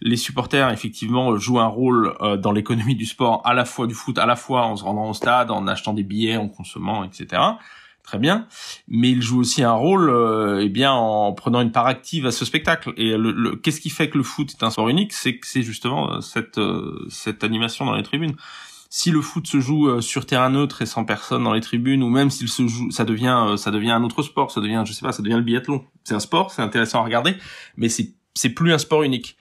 les 0.00 0.16
supporters 0.16 0.70
effectivement 0.70 1.36
jouent 1.36 1.60
un 1.60 1.66
rôle 1.66 2.14
euh, 2.20 2.36
dans 2.36 2.52
l'économie 2.52 2.96
du 2.96 3.06
sport 3.06 3.42
à 3.44 3.54
la 3.54 3.64
fois 3.64 3.86
du 3.86 3.94
foot 3.94 4.18
à 4.18 4.26
la 4.26 4.36
fois 4.36 4.66
en 4.66 4.76
se 4.76 4.84
rendant 4.84 5.08
au 5.08 5.14
stade 5.14 5.50
en 5.50 5.66
achetant 5.66 5.92
des 5.92 6.02
billets 6.02 6.36
en 6.36 6.48
consommant 6.48 7.04
etc 7.04 7.42
très 8.04 8.18
bien, 8.18 8.46
mais 8.86 9.10
il 9.10 9.22
joue 9.22 9.40
aussi 9.40 9.62
un 9.62 9.72
rôle, 9.72 10.10
euh, 10.10 10.62
eh 10.62 10.68
bien, 10.68 10.92
en 10.92 11.32
prenant 11.32 11.60
une 11.60 11.72
part 11.72 11.86
active 11.86 12.26
à 12.26 12.32
ce 12.32 12.44
spectacle. 12.44 12.92
Et 12.96 13.16
le, 13.16 13.56
qu'est-ce 13.56 13.80
qui 13.80 13.90
fait 13.90 14.10
que 14.10 14.18
le 14.18 14.24
foot 14.24 14.50
est 14.50 14.62
un 14.62 14.70
sport 14.70 14.88
unique? 14.88 15.12
C'est 15.12 15.38
que 15.38 15.46
c'est 15.46 15.62
justement 15.62 16.12
euh, 16.12 16.20
cette 16.20 16.58
euh, 16.58 17.06
cette 17.08 17.42
animation 17.42 17.86
dans 17.86 17.94
les 17.94 18.02
tribunes. 18.02 18.36
Si 18.90 19.10
le 19.10 19.22
foot 19.22 19.46
se 19.46 19.58
joue 19.58 19.88
euh, 19.88 20.00
sur 20.00 20.26
terrain 20.26 20.50
neutre 20.50 20.82
et 20.82 20.86
sans 20.86 21.04
personne 21.04 21.42
dans 21.42 21.54
les 21.54 21.62
tribunes, 21.62 22.02
ou 22.02 22.10
même 22.10 22.30
s'il 22.30 22.48
se 22.48 22.68
joue, 22.68 22.90
ça 22.90 23.04
devient 23.04 23.54
ça 23.56 23.70
devient 23.70 23.90
un 23.90 24.04
autre 24.04 24.22
sport, 24.22 24.50
ça 24.50 24.60
devient, 24.60 24.84
je 24.86 24.92
sais 24.92 25.04
pas, 25.04 25.12
ça 25.12 25.22
devient 25.22 25.36
le 25.36 25.42
biathlon. 25.42 25.84
C'est 26.04 26.14
un 26.14 26.20
sport, 26.20 26.52
c'est 26.52 26.62
intéressant 26.62 27.00
à 27.00 27.04
regarder, 27.04 27.34
mais 27.76 27.88
c'est 27.88 28.12
c'est 28.34 28.50
plus 28.50 28.72
un 28.72 28.78
sport 28.78 29.02
unique. 29.02 29.36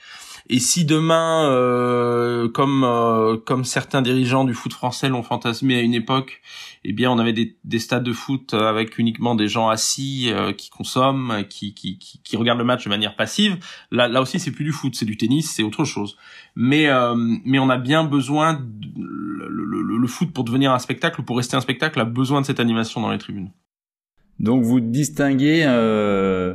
Et 0.53 0.59
si 0.59 0.85
demain, 0.85 1.49
euh, 1.49 2.47
comme 2.47 2.83
euh, 2.83 3.37
comme 3.37 3.63
certains 3.63 4.03
dirigeants 4.03 4.45
du 4.45 4.53
foot 4.53 4.71
français 4.71 5.09
l'ont 5.09 5.23
fantasmé 5.23 5.77
à 5.77 5.81
une 5.81 5.95
époque, 5.95 6.43
eh 6.83 6.93
bien, 6.93 7.09
on 7.09 7.17
avait 7.17 7.33
des, 7.33 7.57
des 7.63 7.79
stades 7.79 8.03
de 8.03 8.13
foot 8.13 8.53
avec 8.53 8.99
uniquement 8.99 9.33
des 9.33 9.47
gens 9.47 9.69
assis 9.69 10.27
euh, 10.31 10.53
qui 10.53 10.69
consomment, 10.69 11.43
qui, 11.49 11.73
qui, 11.73 11.97
qui, 11.97 12.21
qui, 12.21 12.37
regardent 12.37 12.59
le 12.59 12.65
match 12.65 12.83
de 12.83 12.89
manière 12.89 13.15
passive. 13.15 13.57
Là, 13.89 14.07
là 14.07 14.21
aussi, 14.21 14.39
c'est 14.39 14.51
plus 14.51 14.63
du 14.63 14.71
foot, 14.71 14.93
c'est 14.93 15.05
du 15.05 15.17
tennis, 15.17 15.51
c'est 15.51 15.63
autre 15.63 15.85
chose. 15.85 16.17
Mais 16.55 16.87
euh, 16.87 17.15
mais 17.17 17.57
on 17.57 17.71
a 17.71 17.77
bien 17.77 18.03
besoin 18.03 18.63
le, 18.95 19.47
le, 19.49 19.97
le, 19.97 20.07
foot 20.07 20.31
pour 20.33 20.43
devenir 20.43 20.71
un 20.71 20.77
spectacle 20.77 21.21
ou 21.21 21.23
pour 21.23 21.37
rester 21.37 21.57
un 21.57 21.61
spectacle 21.61 21.99
a 21.99 22.05
besoin 22.05 22.41
de 22.41 22.45
cette 22.45 22.59
animation 22.59 23.01
dans 23.01 23.09
les 23.09 23.17
tribunes. 23.17 23.49
Donc 24.37 24.61
vous 24.61 24.79
distinguez 24.79 25.63
euh, 25.65 26.53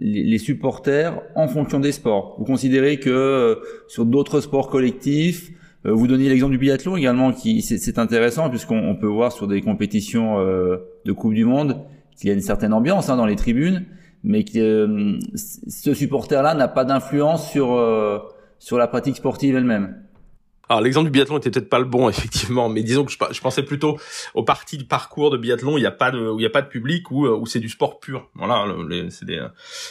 les 0.00 0.38
supporters 0.38 1.20
en 1.34 1.48
fonction 1.48 1.80
des 1.80 1.92
sports. 1.92 2.36
Vous 2.38 2.44
considérez 2.44 2.98
que 2.98 3.10
euh, 3.10 3.54
sur 3.88 4.06
d'autres 4.06 4.40
sports 4.40 4.68
collectifs, 4.68 5.50
euh, 5.86 5.92
vous 5.92 6.06
donnez 6.06 6.28
l'exemple 6.28 6.52
du 6.52 6.58
biathlon 6.58 6.96
également, 6.96 7.32
qui 7.32 7.62
c'est 7.62 7.98
intéressant 7.98 8.50
puisqu'on 8.50 8.96
peut 8.96 9.06
voir 9.06 9.32
sur 9.32 9.46
des 9.46 9.60
compétitions 9.60 10.38
euh, 10.38 10.78
de 11.04 11.12
Coupe 11.12 11.34
du 11.34 11.44
Monde 11.44 11.82
qu'il 12.16 12.28
y 12.28 12.30
a 12.30 12.34
une 12.34 12.42
certaine 12.42 12.72
ambiance 12.72 13.08
hein, 13.08 13.16
dans 13.16 13.26
les 13.26 13.36
tribunes, 13.36 13.86
mais 14.24 14.44
que 14.44 15.18
ce 15.34 15.94
supporter-là 15.94 16.54
n'a 16.54 16.68
pas 16.68 16.84
d'influence 16.84 17.50
sur 17.50 17.80
sur 18.58 18.76
la 18.76 18.86
pratique 18.86 19.16
sportive 19.16 19.56
elle-même. 19.56 19.96
Alors 20.70 20.82
l'exemple 20.82 21.06
du 21.06 21.10
biathlon 21.10 21.38
était 21.38 21.50
peut-être 21.50 21.68
pas 21.68 21.80
le 21.80 21.84
bon 21.84 22.08
effectivement, 22.08 22.68
mais 22.68 22.84
disons 22.84 23.04
que 23.04 23.10
je, 23.10 23.40
pensais 23.40 23.64
plutôt 23.64 23.98
aux 24.34 24.44
parties 24.44 24.78
du 24.78 24.84
parcours 24.84 25.30
de 25.30 25.36
biathlon 25.36 25.74
où 25.74 25.78
il 25.78 25.80
n'y 25.80 25.86
a 25.86 25.90
pas 25.90 26.12
de 26.12 26.28
où 26.28 26.38
il 26.38 26.44
y 26.44 26.46
a 26.46 26.50
pas 26.50 26.62
de 26.62 26.68
public 26.68 27.10
où, 27.10 27.26
où 27.26 27.44
c'est 27.44 27.58
du 27.58 27.68
sport 27.68 27.98
pur. 27.98 28.30
Voilà, 28.36 28.64
c'est 29.10 29.24
des 29.24 29.44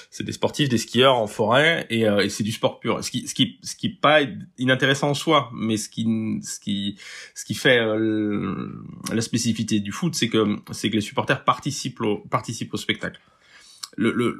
c'est 0.10 0.24
des 0.24 0.32
sportifs, 0.32 0.70
des 0.70 0.78
skieurs 0.78 1.18
en 1.18 1.28
forêt 1.28 1.86
et, 1.90 2.08
euh, 2.08 2.22
et 2.22 2.30
c'est 2.30 2.44
du 2.44 2.54
sport 2.54 2.80
pur. 2.80 3.04
Ce 3.04 3.12
qui 3.12 3.28
ce 3.28 3.34
qui 3.34 3.60
ce 3.62 3.76
qui 3.76 3.88
est 3.88 4.00
pas 4.02 4.22
inintéressant 4.58 5.10
en 5.10 5.14
soi, 5.14 5.52
mais 5.54 5.76
ce 5.76 5.90
qui 5.90 6.08
ce 6.44 6.62
qui 6.62 6.98
ce 7.36 7.44
qui 7.44 7.56
fait 7.56 7.80
euh, 7.80 8.70
la 9.14 9.22
spécificité 9.22 9.82
du 9.82 9.92
foot, 9.92 10.16
c'est 10.16 10.30
que 10.30 10.60
c'est 10.72 10.90
que 10.90 10.96
les 10.96 11.02
supporters 11.02 11.44
participent 11.44 12.00
au 12.00 12.20
participent 12.20 12.74
au 12.74 12.78
spectacle. 12.78 13.20
Le 13.98 14.40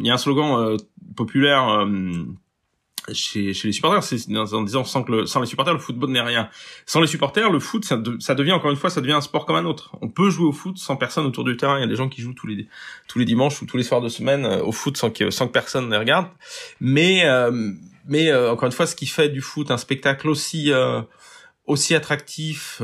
il 0.00 0.04
y 0.04 0.10
a 0.10 0.14
un 0.14 0.18
slogan 0.18 0.58
euh, 0.58 0.76
populaire 1.14 1.86
chez, 3.12 3.54
chez 3.54 3.68
les 3.68 3.72
supporters, 3.72 4.02
c'est 4.02 4.36
en 4.36 4.62
disant 4.62 4.84
sans 4.84 5.02
que 5.02 5.12
le, 5.12 5.26
sans 5.26 5.40
les 5.40 5.46
supporters 5.46 5.74
le 5.74 5.80
football 5.80 6.10
n'est 6.10 6.20
rien. 6.20 6.48
Sans 6.86 7.00
les 7.00 7.06
supporters, 7.06 7.50
le 7.50 7.60
foot 7.60 7.84
ça, 7.84 7.96
devient 8.34 8.52
encore 8.52 8.70
une 8.70 8.76
fois 8.76 8.90
ça 8.90 9.00
devient 9.00 9.12
un 9.12 9.20
sport 9.20 9.46
comme 9.46 9.56
un 9.56 9.64
autre. 9.64 9.92
On 10.00 10.08
peut 10.08 10.30
jouer 10.30 10.46
au 10.46 10.52
foot 10.52 10.78
sans 10.78 10.96
personne 10.96 11.26
autour 11.26 11.44
du 11.44 11.56
terrain. 11.56 11.78
Il 11.78 11.80
y 11.80 11.84
a 11.84 11.88
des 11.88 11.96
gens 11.96 12.08
qui 12.08 12.20
jouent 12.20 12.34
tous 12.34 12.46
les 12.46 12.66
tous 13.06 13.18
les 13.18 13.24
dimanches 13.24 13.60
ou 13.62 13.66
tous 13.66 13.76
les 13.76 13.82
soirs 13.82 14.00
de 14.00 14.08
semaine 14.08 14.44
euh, 14.44 14.62
au 14.62 14.72
foot 14.72 14.96
sans 14.96 15.10
que 15.10 15.30
sans 15.30 15.46
que 15.46 15.52
personne 15.52 15.86
ne 15.86 15.92
les 15.92 15.98
regarde. 15.98 16.28
Mais 16.80 17.24
euh, 17.24 17.72
mais 18.06 18.30
euh, 18.30 18.52
encore 18.52 18.66
une 18.66 18.72
fois, 18.72 18.86
ce 18.86 18.96
qui 18.96 19.06
fait 19.06 19.28
du 19.28 19.40
foot 19.40 19.70
un 19.70 19.78
spectacle 19.78 20.28
aussi 20.28 20.70
aussi 21.66 21.94
attractif 21.94 22.80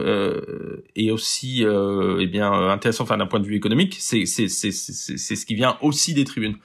et 0.94 1.11
aussi 1.11 1.64
eh 1.64 2.26
bien 2.26 2.52
intéressant 2.52 3.04
enfin 3.04 3.16
d'un 3.16 3.26
point 3.26 3.40
de 3.40 3.47
vue 3.47 3.56
économique, 3.56 3.97
c'est 3.99 4.26
c'est 4.26 4.49
c'est 4.49 4.73
c'est 4.73 5.37
ce 5.37 5.47
qui 5.47 5.54
vient 5.54 5.78
aussi 5.80 6.12
des 6.12 6.25
tribunes 6.25 6.56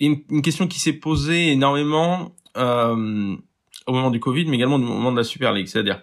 une, 0.00 0.42
question 0.42 0.66
qui 0.66 0.78
s'est 0.78 0.92
posée 0.92 1.52
énormément 1.52 2.34
euh, 2.56 3.36
au 3.86 3.92
moment 3.92 4.10
du 4.10 4.20
Covid, 4.20 4.46
mais 4.46 4.56
également 4.56 4.76
au 4.76 4.78
moment 4.78 5.12
de 5.12 5.16
la 5.16 5.24
Super 5.24 5.52
League, 5.52 5.66
c'est-à-dire 5.66 6.02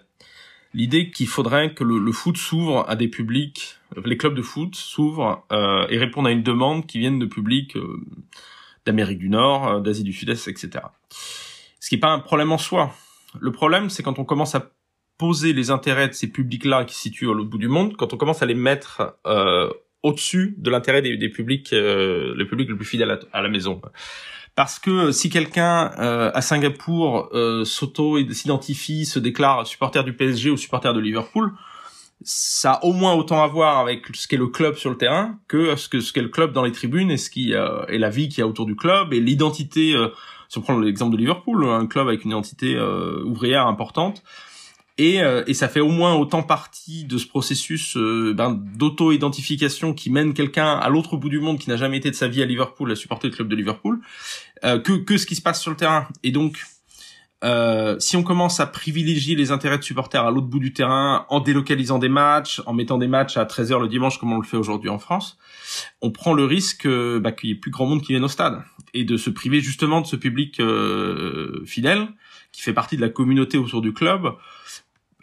l'idée 0.74 1.10
qu'il 1.10 1.26
faudrait 1.26 1.74
que 1.74 1.84
le, 1.84 2.12
foot 2.12 2.36
s'ouvre 2.36 2.84
à 2.88 2.96
des 2.96 3.08
publics, 3.08 3.76
les 4.04 4.16
clubs 4.16 4.34
de 4.34 4.42
foot 4.42 4.74
s'ouvrent 4.74 5.44
euh, 5.52 5.86
et 5.88 5.98
répondent 5.98 6.26
à 6.26 6.30
une 6.30 6.42
demande 6.42 6.86
qui 6.86 6.98
vienne 6.98 7.18
de 7.18 7.26
publics 7.26 7.76
euh, 7.76 8.00
d'Amérique 8.86 9.18
du 9.18 9.28
Nord, 9.28 9.68
euh, 9.68 9.80
d'Asie 9.80 10.04
du 10.04 10.12
Sud-Est, 10.12 10.48
etc. 10.48 10.84
Ce 11.80 11.88
qui 11.88 11.96
n'est 11.96 12.00
pas 12.00 12.10
un 12.10 12.20
problème 12.20 12.52
en 12.52 12.58
soi. 12.58 12.94
Le 13.38 13.52
problème, 13.52 13.90
c'est 13.90 14.02
quand 14.02 14.18
on 14.18 14.24
commence 14.24 14.54
à 14.54 14.70
poser 15.18 15.52
les 15.52 15.70
intérêts 15.70 16.08
de 16.08 16.14
ces 16.14 16.26
publics-là 16.26 16.84
qui 16.84 16.94
se 16.94 17.02
situent 17.02 17.26
l'autre 17.26 17.50
bout 17.50 17.58
du 17.58 17.68
monde, 17.68 17.96
quand 17.96 18.12
on 18.12 18.16
commence 18.16 18.42
à 18.42 18.46
les 18.46 18.54
mettre 18.54 19.16
euh, 19.26 19.70
au-dessus 20.02 20.54
de 20.58 20.70
l'intérêt 20.70 21.02
des, 21.02 21.16
des, 21.16 21.28
publics, 21.28 21.72
euh, 21.72 22.34
le 22.34 22.46
public 22.46 22.68
le 22.68 22.76
plus 22.76 22.86
fidèle 22.86 23.18
à, 23.32 23.42
la 23.42 23.48
maison. 23.48 23.80
Parce 24.54 24.78
que 24.78 24.90
euh, 24.90 25.12
si 25.12 25.30
quelqu'un 25.30 25.92
euh, 25.98 26.30
à 26.34 26.42
Singapour 26.42 27.30
euh, 27.32 27.64
s'auto 27.64 28.18
s'identifie, 28.32 29.06
se 29.06 29.18
déclare 29.18 29.66
supporter 29.66 30.04
du 30.04 30.12
PSG 30.12 30.50
ou 30.50 30.56
supporter 30.56 30.92
de 30.92 31.00
Liverpool, 31.00 31.52
ça 32.24 32.74
a 32.74 32.84
au 32.84 32.92
moins 32.92 33.14
autant 33.14 33.42
à 33.42 33.46
voir 33.46 33.78
avec 33.78 34.04
ce 34.14 34.28
qu'est 34.28 34.36
le 34.36 34.46
club 34.46 34.76
sur 34.76 34.90
le 34.90 34.96
terrain 34.96 35.38
que 35.48 35.74
ce 35.76 35.88
que 35.88 36.00
ce 36.00 36.12
qu'est 36.12 36.22
le 36.22 36.28
club 36.28 36.52
dans 36.52 36.62
les 36.62 36.72
tribunes 36.72 37.10
et 37.10 37.16
ce 37.16 37.30
qui 37.30 37.54
euh, 37.54 37.84
est 37.86 37.98
la 37.98 38.10
vie 38.10 38.28
qu'il 38.28 38.38
y 38.38 38.42
a 38.42 38.46
autour 38.46 38.66
du 38.66 38.76
club 38.76 39.12
et 39.12 39.20
l'identité. 39.20 39.94
Euh, 39.94 40.08
si 40.48 40.58
on 40.58 40.60
prend 40.60 40.78
l'exemple 40.78 41.12
de 41.12 41.18
Liverpool, 41.18 41.64
un 41.64 41.86
club 41.86 42.08
avec 42.08 42.24
une 42.24 42.32
identité 42.32 42.78
ouvrière 43.24 43.66
importante, 43.66 44.22
et, 44.98 45.22
euh, 45.22 45.42
et, 45.46 45.54
ça 45.54 45.68
fait 45.68 45.80
au 45.80 45.88
moins 45.88 46.14
autant 46.14 46.42
partie 46.42 47.04
de 47.04 47.16
ce 47.16 47.26
processus 47.26 47.96
euh, 47.96 48.34
ben, 48.36 48.52
d'auto-identification 48.52 49.94
qui 49.94 50.10
mène 50.10 50.34
quelqu'un 50.34 50.74
à 50.74 50.88
l'autre 50.90 51.16
bout 51.16 51.30
du 51.30 51.40
monde 51.40 51.58
qui 51.58 51.70
n'a 51.70 51.76
jamais 51.76 51.96
été 51.96 52.10
de 52.10 52.14
sa 52.14 52.28
vie 52.28 52.42
à 52.42 52.46
Liverpool 52.46 52.92
à 52.92 52.96
supporter 52.96 53.28
le 53.28 53.34
club 53.34 53.48
de 53.48 53.56
Liverpool 53.56 54.00
euh, 54.64 54.78
que, 54.78 54.92
que 54.92 55.16
ce 55.16 55.24
qui 55.24 55.34
se 55.34 55.40
passe 55.40 55.62
sur 55.62 55.70
le 55.70 55.78
terrain. 55.78 56.08
Et 56.22 56.30
donc, 56.30 56.62
euh, 57.42 57.98
si 58.00 58.16
on 58.16 58.22
commence 58.22 58.60
à 58.60 58.66
privilégier 58.66 59.34
les 59.34 59.50
intérêts 59.50 59.78
de 59.78 59.82
supporters 59.82 60.26
à 60.26 60.30
l'autre 60.30 60.46
bout 60.48 60.60
du 60.60 60.74
terrain 60.74 61.24
en 61.30 61.40
délocalisant 61.40 61.98
des 61.98 62.10
matchs, 62.10 62.60
en 62.66 62.74
mettant 62.74 62.98
des 62.98 63.08
matchs 63.08 63.38
à 63.38 63.44
13h 63.44 63.80
le 63.80 63.88
dimanche 63.88 64.18
comme 64.18 64.32
on 64.32 64.38
le 64.38 64.46
fait 64.46 64.58
aujourd'hui 64.58 64.90
en 64.90 64.98
France, 64.98 65.38
on 66.02 66.10
prend 66.10 66.34
le 66.34 66.44
risque 66.44 66.86
bah, 66.86 67.32
qu'il 67.32 67.48
y 67.48 67.52
ait 67.52 67.56
plus 67.56 67.70
grand 67.70 67.86
monde 67.86 68.02
qui 68.02 68.12
vienne 68.12 68.24
au 68.24 68.28
stade 68.28 68.62
et 68.92 69.04
de 69.04 69.16
se 69.16 69.30
priver 69.30 69.60
justement 69.62 70.02
de 70.02 70.06
ce 70.06 70.16
public 70.16 70.60
fidèle 71.64 72.08
qui 72.52 72.60
fait 72.60 72.74
partie 72.74 72.96
de 72.96 73.00
la 73.00 73.08
communauté 73.08 73.58
autour 73.58 73.80
du 73.80 73.92
club 73.92 74.34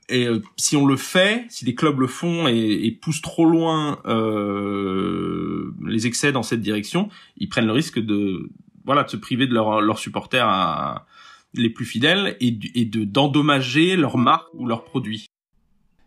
et 0.10 0.28
euh, 0.28 0.42
si 0.58 0.76
on 0.76 0.86
le 0.86 0.98
fait, 0.98 1.46
si 1.50 1.66
les 1.66 1.76
clubs 1.76 2.00
le 2.00 2.08
font 2.08 2.48
et, 2.48 2.86
et 2.86 2.92
poussent 2.92 3.22
trop 3.22 3.46
loin 3.46 4.00
euh, 4.06 5.72
les 5.86 6.08
excès 6.08 6.32
dans 6.32 6.44
cette 6.44 6.62
direction, 6.62 7.10
ils 7.38 7.48
prennent 7.48 7.68
le 7.68 7.74
risque 7.74 8.00
de 8.00 8.50
voilà 8.86 9.04
de 9.04 9.10
se 9.10 9.18
priver 9.18 9.46
de 9.46 9.54
leurs 9.54 10.00
supporters 10.00 10.48
à, 10.48 11.06
les 11.54 11.70
plus 11.70 11.86
fidèles 11.86 12.36
et, 12.42 12.58
et 12.76 12.86
de 12.86 13.04
d'endommager 13.04 13.96
leur 13.96 14.18
marque 14.18 14.48
ou 14.54 14.66
leurs 14.66 14.84
produits. 14.84 15.28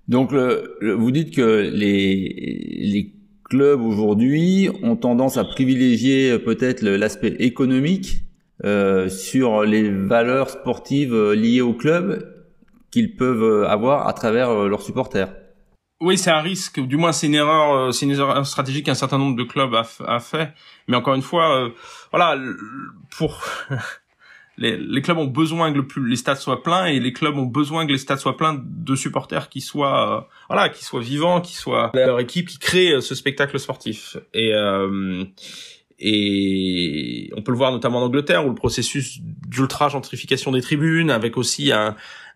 Donc 0.08 0.32
le, 0.32 0.76
vous 0.94 1.10
dites 1.12 1.34
que 1.34 1.70
les, 1.72 2.80
les 2.80 3.12
clubs 3.44 3.80
aujourd'hui 3.80 4.68
ont 4.82 4.96
tendance 4.96 5.36
à 5.36 5.44
privilégier 5.44 6.38
peut-être 6.38 6.82
l'aspect 6.82 7.36
économique 7.38 8.22
euh, 8.64 9.08
sur 9.08 9.62
les 9.64 9.90
valeurs 9.90 10.50
sportives 10.50 11.32
liées 11.32 11.60
au 11.60 11.72
club 11.72 12.31
qu'ils 12.92 13.16
peuvent 13.16 13.42
euh, 13.42 13.68
avoir 13.68 14.06
à 14.06 14.12
travers 14.12 14.50
euh, 14.50 14.68
leurs 14.68 14.82
supporters. 14.82 15.34
Oui, 16.00 16.18
c'est 16.18 16.30
un 16.30 16.40
risque, 16.40 16.80
du 16.80 16.96
moins 16.96 17.12
c'est 17.12 17.26
une 17.26 17.34
erreur, 17.34 17.74
euh, 17.74 17.90
c'est 17.90 18.06
une 18.06 18.12
erreur 18.12 18.46
stratégique 18.46 18.86
qu'un 18.86 18.94
certain 18.94 19.18
nombre 19.18 19.36
de 19.36 19.44
clubs 19.44 19.74
a, 19.74 19.86
a 20.06 20.20
fait. 20.20 20.52
Mais 20.88 20.96
encore 20.96 21.14
une 21.14 21.22
fois, 21.22 21.70
voilà, 22.10 22.36
pour 23.16 23.44
les, 24.58 24.76
les, 24.76 25.02
clubs 25.02 25.18
ont 25.18 25.26
besoin 25.26 25.72
que 25.72 25.76
le 25.76 25.86
plus, 25.86 26.08
les 26.08 26.16
stades 26.16 26.38
soient 26.38 26.62
pleins 26.62 26.86
et 26.86 26.98
les 26.98 27.12
clubs 27.12 27.36
ont 27.36 27.46
besoin 27.46 27.86
que 27.86 27.92
les 27.92 27.98
stades 27.98 28.18
soient 28.18 28.36
pleins 28.36 28.60
de 28.64 28.94
supporters 28.96 29.48
qui 29.48 29.60
soient, 29.60 30.28
voilà, 30.48 30.68
qui 30.68 30.84
soient 30.84 31.00
vivants, 31.00 31.40
qui 31.40 31.54
soient 31.54 31.92
leur 31.94 32.18
équipe, 32.18 32.48
qui 32.48 32.58
créent 32.58 33.00
ce 33.00 33.14
spectacle 33.14 33.58
sportif. 33.60 34.16
Et 34.34 34.52
et 36.04 37.30
on 37.36 37.42
peut 37.42 37.52
le 37.52 37.56
voir 37.56 37.70
notamment 37.70 38.00
en 38.00 38.06
Angleterre 38.06 38.44
où 38.44 38.48
le 38.48 38.56
processus 38.56 39.20
d'ultra 39.20 39.88
gentrification 39.88 40.50
des 40.50 40.60
tribunes, 40.60 41.10
avec 41.10 41.36
aussi 41.36 41.70
un, 41.70 41.94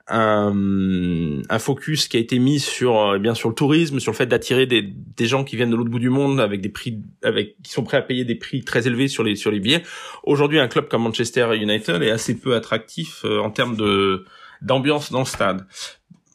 un, 0.08 1.42
un, 1.48 1.58
focus 1.58 2.06
qui 2.06 2.16
a 2.16 2.20
été 2.20 2.38
mis 2.38 2.60
sur 2.60 3.00
euh, 3.00 3.18
bien 3.18 3.34
sur 3.34 3.48
le 3.48 3.54
tourisme, 3.56 3.98
sur 3.98 4.12
le 4.12 4.16
fait 4.16 4.26
d'attirer 4.26 4.66
des, 4.66 4.82
des 4.82 5.26
gens 5.26 5.42
qui 5.42 5.56
viennent 5.56 5.70
de 5.70 5.76
l'autre 5.76 5.90
bout 5.90 5.98
du 5.98 6.10
monde 6.10 6.40
avec 6.40 6.60
des 6.60 6.68
prix 6.68 7.00
avec 7.24 7.60
qui 7.62 7.72
sont 7.72 7.82
prêts 7.82 7.96
à 7.96 8.02
payer 8.02 8.24
des 8.24 8.36
prix 8.36 8.62
très 8.62 8.86
élevés 8.86 9.08
sur 9.08 9.24
les 9.24 9.34
sur 9.34 9.50
les 9.50 9.58
billets. 9.58 9.82
Aujourd'hui, 10.22 10.60
un 10.60 10.68
club 10.68 10.88
comme 10.88 11.02
Manchester 11.02 11.56
United 11.56 12.02
est 12.02 12.10
assez 12.10 12.38
peu 12.38 12.54
attractif 12.54 13.24
euh, 13.24 13.40
en 13.40 13.50
termes 13.50 13.76
de 13.76 14.24
d'ambiance 14.62 15.10
dans 15.10 15.20
le 15.20 15.26
stade. 15.26 15.66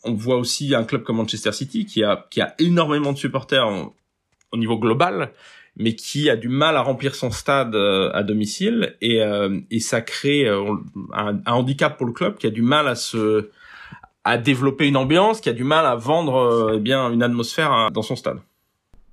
On 0.03 0.13
voit 0.13 0.37
aussi 0.37 0.75
un 0.75 0.83
club 0.83 1.03
comme 1.03 1.17
Manchester 1.17 1.53
City 1.53 1.85
qui 1.85 2.03
a 2.03 2.27
qui 2.29 2.41
a 2.41 2.55
énormément 2.59 3.13
de 3.13 3.17
supporters 3.17 3.65
au 4.51 4.57
niveau 4.57 4.77
global, 4.79 5.31
mais 5.77 5.95
qui 5.95 6.29
a 6.29 6.35
du 6.35 6.49
mal 6.49 6.75
à 6.75 6.81
remplir 6.81 7.15
son 7.15 7.31
stade 7.31 7.73
euh, 7.73 8.11
à 8.13 8.23
domicile 8.23 8.97
et, 8.99 9.21
et 9.69 9.79
ça 9.79 10.01
crée 10.01 10.49
un, 10.49 10.81
un, 11.13 11.53
handicap 11.53 11.97
pour 11.97 12.05
le 12.05 12.11
club 12.11 12.37
qui 12.37 12.47
a 12.47 12.49
du 12.49 12.63
mal 12.63 12.89
à 12.89 12.95
se 12.95 13.49
à 14.23 14.37
développer 14.37 14.87
une 14.87 14.97
ambiance, 14.97 15.41
qui 15.41 15.49
a 15.49 15.53
du 15.53 15.63
mal 15.63 15.85
à 15.85 15.95
vendre 15.95 16.35
euh, 16.35 16.73
eh 16.75 16.79
bien 16.79 17.11
une 17.11 17.23
atmosphère 17.23 17.71
hein, 17.71 17.89
dans 17.91 18.03
son 18.03 18.15
stade. 18.15 18.37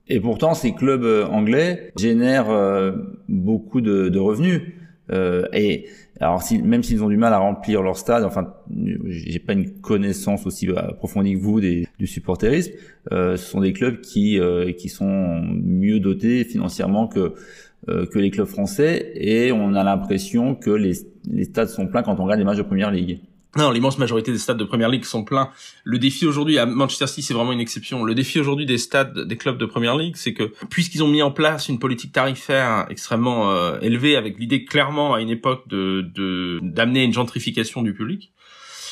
Et 0.09 0.21
pourtant, 0.21 0.55
ces 0.55 0.73
clubs 0.73 1.05
euh, 1.05 1.27
anglais 1.27 1.93
génèrent 1.99 2.51
euh, 2.51 2.93
beaucoup 3.29 3.81
de, 3.81 4.09
de 4.09 4.19
revenus. 4.19 4.63
Euh, 5.11 5.47
et 5.53 5.87
alors, 6.21 6.43
si, 6.43 6.63
même 6.63 6.83
s'ils 6.83 7.03
ont 7.03 7.09
du 7.09 7.17
mal 7.17 7.33
à 7.33 7.39
remplir 7.39 7.83
leur 7.83 7.97
stade, 7.97 8.25
enfin, 8.25 8.55
j'ai 9.07 9.39
pas 9.39 9.53
une 9.53 9.81
connaissance 9.81 10.47
aussi 10.47 10.69
approfondie 10.75 11.35
que 11.35 11.41
vous 11.41 11.61
des, 11.61 11.87
du 11.99 12.07
supporterisme. 12.07 12.73
Euh, 13.13 13.37
ce 13.37 13.45
sont 13.51 13.61
des 13.61 13.73
clubs 13.73 14.01
qui 14.01 14.39
qui 14.77 14.89
sont 14.89 15.43
mieux 15.63 16.01
dotés 16.01 16.45
financièrement 16.45 17.07
que 17.07 17.35
que 17.87 18.19
les 18.19 18.31
clubs 18.31 18.49
français, 18.49 19.13
et 19.15 19.53
on 19.53 19.75
a 19.75 19.85
l'impression 19.85 20.55
que 20.55 20.71
les, 20.71 20.95
les 21.31 21.45
stades 21.45 21.69
sont 21.69 21.87
pleins 21.87 22.03
quand 22.03 22.19
on 22.19 22.25
regarde 22.25 22.41
les 22.41 22.45
matchs 22.45 22.59
de 22.59 22.63
première 22.63 22.91
ligue. 22.91 23.21
Non, 23.57 23.71
l'immense 23.71 23.99
majorité 23.99 24.31
des 24.31 24.39
stades 24.39 24.59
de 24.59 24.65
première 24.65 24.91
ligue 24.91 25.05
sont 25.05 25.25
pleins. 25.25 25.51
Le 25.83 25.99
défi 25.99 26.27
aujourd'hui 26.27 26.59
à 26.59 26.67
Manchester 26.67 27.07
City, 27.07 27.23
c'est 27.23 27.35
vraiment 27.35 27.53
une 27.53 27.61
exception. 27.61 28.05
Le 28.05 28.15
défi 28.15 28.39
aujourd'hui 28.39 28.67
des 28.67 28.77
stades 28.77 29.19
des 29.19 29.37
clubs 29.37 29.57
de 29.57 29.65
première 29.65 29.97
ligue, 29.97 30.17
c'est 30.17 30.35
que 30.35 30.53
puisqu'ils 30.69 31.03
ont 31.03 31.09
mis 31.09 31.23
en 31.23 31.31
place 31.31 31.69
une 31.69 31.79
politique 31.79 32.13
tarifaire 32.13 32.87
extrêmement 32.91 33.51
euh, 33.51 33.79
élevée, 33.81 34.17
avec 34.17 34.39
l'idée 34.39 34.65
clairement 34.65 35.15
à 35.15 35.23
une 35.23 35.31
époque 35.31 35.67
de 35.67 36.61
d'amener 36.63 37.05
une 37.05 37.15
gentrification 37.15 37.83
du 37.83 37.95
public, 37.95 38.33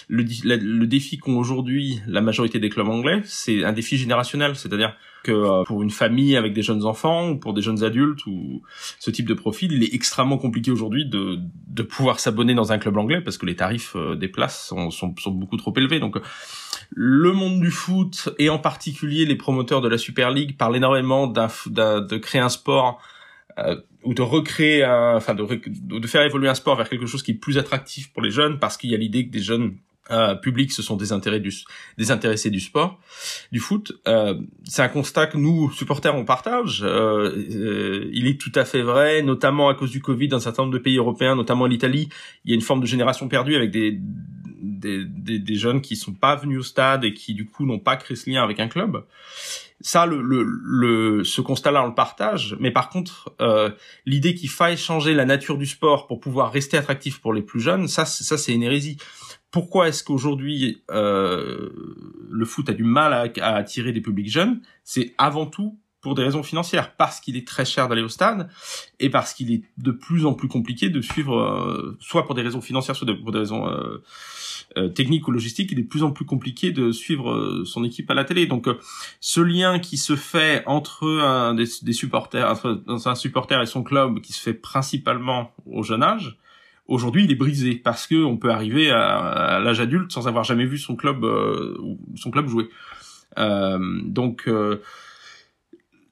le, 0.08 0.22
le 0.22 0.86
défi 0.86 1.18
qu'ont 1.18 1.38
aujourd'hui 1.38 2.00
la 2.06 2.20
majorité 2.20 2.58
des 2.58 2.68
clubs 2.68 2.88
anglais, 2.88 3.20
c'est 3.24 3.64
un 3.64 3.72
défi 3.72 3.96
générationnel, 3.96 4.56
c'est-à-dire 4.56 4.94
que 5.22 5.32
euh, 5.32 5.64
pour 5.64 5.82
une 5.82 5.90
famille 5.90 6.36
avec 6.36 6.52
des 6.52 6.62
jeunes 6.62 6.84
enfants 6.84 7.30
ou 7.30 7.36
pour 7.36 7.52
des 7.52 7.62
jeunes 7.62 7.82
adultes 7.82 8.24
ou 8.26 8.62
ce 8.98 9.10
type 9.10 9.26
de 9.26 9.34
profil, 9.34 9.72
il 9.72 9.82
est 9.82 9.92
extrêmement 9.94 10.38
compliqué 10.38 10.70
aujourd'hui 10.70 11.04
de, 11.04 11.38
de 11.68 11.82
pouvoir 11.82 12.20
s'abonner 12.20 12.54
dans 12.54 12.72
un 12.72 12.78
club 12.78 12.96
anglais 12.96 13.20
parce 13.20 13.36
que 13.36 13.46
les 13.46 13.56
tarifs 13.56 13.96
euh, 13.96 14.14
des 14.14 14.28
places 14.28 14.66
sont, 14.68 14.90
sont, 14.90 15.14
sont 15.18 15.32
beaucoup 15.32 15.56
trop 15.56 15.74
élevés. 15.76 16.00
Donc 16.00 16.16
le 16.90 17.32
monde 17.32 17.60
du 17.60 17.70
foot 17.70 18.28
et 18.38 18.48
en 18.48 18.58
particulier 18.58 19.24
les 19.24 19.36
promoteurs 19.36 19.80
de 19.80 19.88
la 19.88 19.98
Super 19.98 20.30
League 20.30 20.56
parlent 20.56 20.76
énormément 20.76 21.26
d'un, 21.26 21.48
de 21.66 22.16
créer 22.16 22.40
un 22.40 22.48
sport 22.48 23.00
euh, 23.58 23.76
ou 24.04 24.14
de 24.14 24.22
recréer, 24.22 24.84
un, 24.84 25.16
enfin 25.16 25.34
de, 25.34 25.44
de 25.98 26.06
faire 26.06 26.22
évoluer 26.22 26.48
un 26.48 26.54
sport 26.54 26.76
vers 26.76 26.88
quelque 26.88 27.06
chose 27.06 27.22
qui 27.22 27.32
est 27.32 27.34
plus 27.34 27.58
attractif 27.58 28.12
pour 28.12 28.22
les 28.22 28.30
jeunes 28.30 28.58
parce 28.58 28.76
qu'il 28.76 28.90
y 28.90 28.94
a 28.94 28.98
l'idée 28.98 29.26
que 29.26 29.32
des 29.32 29.42
jeunes 29.42 29.76
euh, 30.10 30.34
public 30.36 30.72
se 30.72 30.82
sont 30.82 30.96
désintéressés 30.96 31.40
du, 31.40 31.52
désintéressés 31.98 32.50
du 32.50 32.60
sport, 32.60 33.00
du 33.50 33.58
foot. 33.58 33.92
Euh, 34.06 34.40
c'est 34.64 34.82
un 34.82 34.88
constat 34.88 35.26
que 35.26 35.36
nous, 35.36 35.70
supporters, 35.72 36.14
on 36.14 36.24
partage. 36.24 36.82
Euh, 36.84 37.34
euh, 37.50 38.08
il 38.12 38.26
est 38.28 38.40
tout 38.40 38.52
à 38.54 38.64
fait 38.64 38.82
vrai, 38.82 39.22
notamment 39.22 39.68
à 39.68 39.74
cause 39.74 39.90
du 39.90 40.00
Covid, 40.00 40.28
dans 40.28 40.36
un 40.36 40.40
certain 40.40 40.62
nombre 40.62 40.74
de 40.74 40.78
pays 40.78 40.96
européens, 40.96 41.34
notamment 41.34 41.66
l'Italie, 41.66 42.08
il 42.44 42.50
y 42.50 42.54
a 42.54 42.54
une 42.54 42.62
forme 42.62 42.80
de 42.80 42.86
génération 42.86 43.28
perdue 43.28 43.56
avec 43.56 43.70
des, 43.70 43.98
des, 44.66 45.04
des, 45.04 45.38
des, 45.38 45.54
jeunes 45.54 45.80
qui 45.80 45.96
sont 45.96 46.12
pas 46.12 46.36
venus 46.36 46.58
au 46.58 46.62
stade 46.62 47.04
et 47.04 47.14
qui 47.14 47.34
du 47.34 47.46
coup 47.46 47.66
n'ont 47.66 47.78
pas 47.78 47.96
créé 47.96 48.16
ce 48.16 48.28
lien 48.28 48.42
avec 48.42 48.60
un 48.60 48.68
club. 48.68 49.04
Ça, 49.80 50.06
le, 50.06 50.22
le, 50.22 50.42
le 50.42 51.24
ce 51.24 51.40
constat-là, 51.40 51.84
on 51.84 51.88
le 51.88 51.94
partage. 51.94 52.56
Mais 52.60 52.70
par 52.70 52.88
contre, 52.88 53.34
euh, 53.40 53.70
l'idée 54.06 54.34
qu'il 54.34 54.48
faille 54.48 54.76
changer 54.76 55.14
la 55.14 55.24
nature 55.24 55.58
du 55.58 55.66
sport 55.66 56.06
pour 56.06 56.20
pouvoir 56.20 56.52
rester 56.52 56.76
attractif 56.76 57.20
pour 57.20 57.32
les 57.32 57.42
plus 57.42 57.60
jeunes, 57.60 57.86
ça, 57.88 58.04
ça 58.04 58.38
c'est 58.38 58.54
une 58.54 58.62
hérésie. 58.62 58.96
Pourquoi 59.50 59.88
est-ce 59.88 60.02
qu'aujourd'hui 60.02 60.82
euh, 60.90 61.70
le 62.30 62.44
foot 62.44 62.68
a 62.68 62.72
du 62.72 62.84
mal 62.84 63.12
à, 63.12 63.26
à 63.44 63.56
attirer 63.56 63.92
des 63.92 64.00
publics 64.00 64.30
jeunes? 64.30 64.60
C'est 64.82 65.14
avant 65.18 65.46
tout 65.46 65.78
pour 66.06 66.14
des 66.14 66.22
raisons 66.22 66.44
financières, 66.44 66.94
parce 66.94 67.18
qu'il 67.18 67.36
est 67.36 67.44
très 67.44 67.64
cher 67.64 67.88
d'aller 67.88 68.02
au 68.02 68.08
stade 68.08 68.48
et 69.00 69.10
parce 69.10 69.34
qu'il 69.34 69.50
est 69.52 69.64
de 69.76 69.90
plus 69.90 70.24
en 70.24 70.34
plus 70.34 70.46
compliqué 70.46 70.88
de 70.88 71.00
suivre, 71.00 71.36
euh, 71.36 71.98
soit 71.98 72.26
pour 72.26 72.36
des 72.36 72.42
raisons 72.42 72.60
financières, 72.60 72.94
soit 72.94 73.08
pour 73.24 73.32
des 73.32 73.40
raisons 73.40 73.68
euh, 73.68 74.04
euh, 74.76 74.88
techniques 74.88 75.26
ou 75.26 75.32
logistiques, 75.32 75.72
il 75.72 75.80
est 75.80 75.82
de 75.82 75.88
plus 75.88 76.04
en 76.04 76.12
plus 76.12 76.24
compliqué 76.24 76.70
de 76.70 76.92
suivre 76.92 77.64
son 77.64 77.82
équipe 77.82 78.08
à 78.08 78.14
la 78.14 78.22
télé. 78.22 78.46
Donc, 78.46 78.68
ce 79.18 79.40
lien 79.40 79.80
qui 79.80 79.96
se 79.96 80.14
fait 80.14 80.62
entre 80.66 81.08
un, 81.08 81.54
des, 81.54 81.66
supporters, 81.92 82.48
entre 82.48 82.80
un 82.86 83.14
supporter 83.16 83.60
et 83.60 83.66
son 83.66 83.82
club, 83.82 84.20
qui 84.20 84.32
se 84.32 84.40
fait 84.40 84.54
principalement 84.54 85.50
au 85.68 85.82
jeune 85.82 86.04
âge, 86.04 86.38
aujourd'hui 86.86 87.24
il 87.24 87.32
est 87.32 87.34
brisé 87.34 87.74
parce 87.74 88.06
que 88.06 88.22
on 88.22 88.36
peut 88.36 88.52
arriver 88.52 88.92
à, 88.92 89.58
l'âge 89.58 89.80
adulte 89.80 90.12
sans 90.12 90.28
avoir 90.28 90.44
jamais 90.44 90.66
vu 90.66 90.78
son 90.78 90.94
club 90.94 91.26
son 92.14 92.30
club 92.30 92.46
jouer. 92.46 92.68
donc 93.36 94.48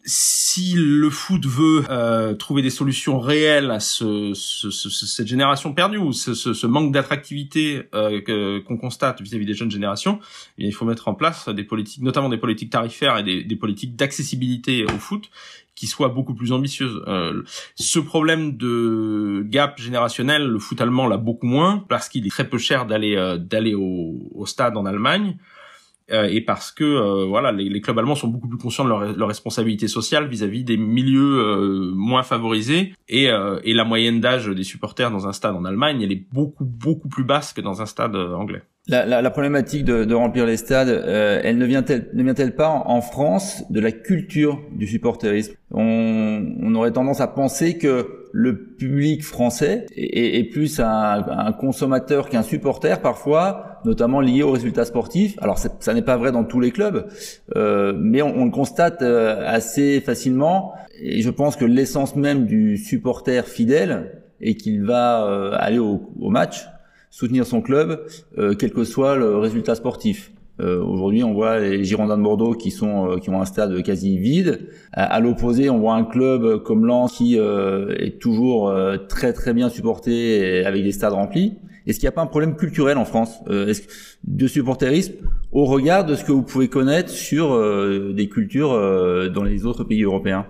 si 0.06 0.74
le 0.76 1.08
foot 1.08 1.46
veut 1.46 1.84
euh, 1.88 2.34
trouver 2.34 2.60
des 2.60 2.70
solutions 2.70 3.18
réelles 3.18 3.70
à 3.70 3.80
ce, 3.80 4.32
ce, 4.34 4.70
ce, 4.70 4.88
cette 4.90 5.26
génération 5.26 5.72
perdue 5.72 5.96
ou 5.96 6.12
ce, 6.12 6.66
manque 6.66 6.92
d'attractivité 6.92 7.84
euh, 7.94 8.60
qu'on 8.62 8.76
constate 8.76 9.22
vis-à-vis 9.22 9.46
des 9.46 9.54
jeunes 9.54 9.70
générations, 9.70 10.20
eh 10.58 10.66
il 10.66 10.72
faut 10.72 10.84
mettre 10.84 11.08
en 11.08 11.14
place 11.14 11.48
des 11.48 11.64
politiques, 11.64 12.02
notamment 12.02 12.28
des 12.28 12.36
politiques 12.36 12.70
tarifaires 12.70 13.18
et 13.18 13.22
des, 13.22 13.44
des 13.44 13.56
politiques 13.56 13.96
d'accessibilité 13.96 14.84
au 14.84 14.98
foot 14.98 15.30
qui 15.74 15.86
soient 15.86 16.08
beaucoup 16.08 16.34
plus 16.34 16.52
ambitieuses. 16.52 17.02
Euh, 17.08 17.42
ce 17.74 17.98
problème 17.98 18.56
de 18.56 19.42
gap 19.46 19.78
générationnel, 19.78 20.46
le 20.46 20.58
foot 20.58 20.80
allemand 20.80 21.06
l'a 21.06 21.16
beaucoup 21.16 21.46
moins 21.46 21.84
parce 21.88 22.08
qu'il 22.08 22.26
est 22.26 22.30
très 22.30 22.48
peu 22.48 22.58
cher 22.58 22.86
d'aller 22.86 23.16
euh, 23.16 23.36
d'aller 23.36 23.74
au, 23.74 24.30
au, 24.34 24.46
stade 24.46 24.76
en 24.76 24.86
Allemagne. 24.86 25.36
Euh, 26.10 26.28
et 26.30 26.42
parce 26.42 26.70
que 26.70 26.84
euh, 26.84 27.24
voilà, 27.24 27.50
les, 27.50 27.80
clubs 27.80 27.98
allemands 27.98 28.14
sont 28.14 28.28
beaucoup 28.28 28.48
plus 28.48 28.58
conscients 28.58 28.84
de 28.84 28.90
leur, 28.90 29.16
leur 29.16 29.28
responsabilité 29.28 29.88
sociale 29.88 30.28
vis-à-vis 30.28 30.62
des 30.62 30.76
milieux 30.76 31.38
euh, 31.40 31.92
moins 31.94 32.22
favorisés 32.22 32.94
et, 33.08 33.24
et 33.24 33.74
la 33.74 33.84
moyenne 33.84 34.20
d'âge 34.20 34.48
des 34.48 34.64
supporters 34.64 35.10
dans 35.10 35.26
un 35.26 35.32
stade 35.32 35.54
en 35.54 35.64
Allemagne, 35.64 36.02
elle 36.02 36.12
est 36.12 36.26
beaucoup 36.32 36.64
beaucoup 36.64 37.08
plus 37.08 37.24
basse 37.24 37.52
que 37.52 37.60
dans 37.60 37.80
un 37.80 37.86
stade 37.86 38.16
anglais. 38.16 38.62
La, 38.86 39.06
la, 39.06 39.22
la 39.22 39.30
problématique 39.30 39.84
de, 39.84 40.04
de, 40.04 40.14
remplir 40.14 40.44
les 40.44 40.58
stades, 40.58 40.88
elle 40.88 41.56
ne 41.56 41.64
vient-elle 41.64 42.10
ne 42.12 42.22
vient-elle 42.22 42.54
pas 42.54 42.68
en, 42.68 43.00
France 43.00 43.64
de 43.70 43.80
la 43.80 43.92
culture 43.92 44.60
du 44.72 44.86
supporterisme? 44.86 45.54
On, 45.70 46.44
on 46.60 46.74
aurait 46.74 46.90
tendance 46.90 47.22
à 47.22 47.26
penser 47.26 47.78
que 47.78 48.24
le 48.36 48.74
public 48.74 49.22
français 49.22 49.86
est, 49.96 50.38
est 50.38 50.44
plus 50.44 50.80
un, 50.80 50.84
un 50.84 51.52
consommateur 51.52 52.28
qu'un 52.28 52.42
supporter 52.42 53.00
parfois, 53.00 53.80
notamment 53.84 54.20
lié 54.20 54.42
aux 54.42 54.50
résultats 54.50 54.84
sportifs. 54.84 55.36
Alors 55.40 55.58
ça 55.58 55.94
n'est 55.94 56.02
pas 56.02 56.16
vrai 56.16 56.32
dans 56.32 56.42
tous 56.42 56.58
les 56.58 56.72
clubs, 56.72 57.06
euh, 57.54 57.92
mais 57.96 58.22
on, 58.22 58.36
on, 58.36 58.44
le 58.44 58.50
constate 58.50 59.02
euh, 59.02 59.40
assez 59.46 60.00
facilement. 60.00 60.72
Et 61.00 61.22
je 61.22 61.30
pense 61.30 61.54
que 61.54 61.64
l'essence 61.64 62.16
même 62.16 62.46
du 62.46 62.76
supporter 62.76 63.46
fidèle 63.46 64.22
est 64.40 64.56
qu'il 64.56 64.84
va 64.84 65.24
euh, 65.26 65.56
aller 65.56 65.78
au, 65.78 66.10
au, 66.20 66.30
match, 66.30 66.66
soutenir 67.14 67.46
son 67.46 67.62
club, 67.62 68.04
euh, 68.38 68.56
quel 68.58 68.72
que 68.72 68.82
soit 68.82 69.14
le 69.14 69.36
résultat 69.38 69.76
sportif. 69.76 70.32
Euh, 70.60 70.82
Aujourd'hui, 70.82 71.22
on 71.22 71.32
voit 71.32 71.60
les 71.60 71.84
Girondins 71.84 72.18
de 72.18 72.22
Bordeaux 72.22 72.54
qui 72.54 72.72
sont 72.72 73.08
euh, 73.08 73.18
qui 73.18 73.30
ont 73.30 73.40
un 73.40 73.44
stade 73.44 73.80
quasi 73.84 74.18
vide. 74.18 74.68
À, 74.92 75.20
l'opposé, 75.20 75.70
on 75.70 75.78
voit 75.78 75.94
un 75.94 76.04
club 76.04 76.62
comme 76.64 76.84
Lens 76.86 77.12
qui 77.16 77.38
euh, 77.38 77.94
est 77.98 78.20
toujours 78.20 78.68
euh, 78.68 78.96
très 78.96 79.32
très 79.32 79.54
bien 79.54 79.68
supporté 79.68 80.64
avec 80.66 80.82
des 80.82 80.90
stades 80.90 81.12
remplis. 81.12 81.56
Est-ce 81.86 82.00
qu'il 82.00 82.06
n'y 82.06 82.08
a 82.08 82.12
pas 82.12 82.22
un 82.22 82.26
problème 82.26 82.56
culturel 82.56 82.98
en 82.98 83.04
France 83.04 83.42
est-ce 83.48 83.82
de 84.24 84.46
supporterisme 84.46 85.14
au 85.52 85.66
regard 85.66 86.04
de 86.04 86.16
ce 86.16 86.24
que 86.24 86.32
vous 86.32 86.42
pouvez 86.42 86.68
connaître 86.68 87.10
sur 87.10 87.46
des 88.14 88.28
cultures 88.30 88.72
dans 89.30 89.42
les 89.42 89.66
autres 89.66 89.84
pays 89.84 90.02
européens? 90.02 90.46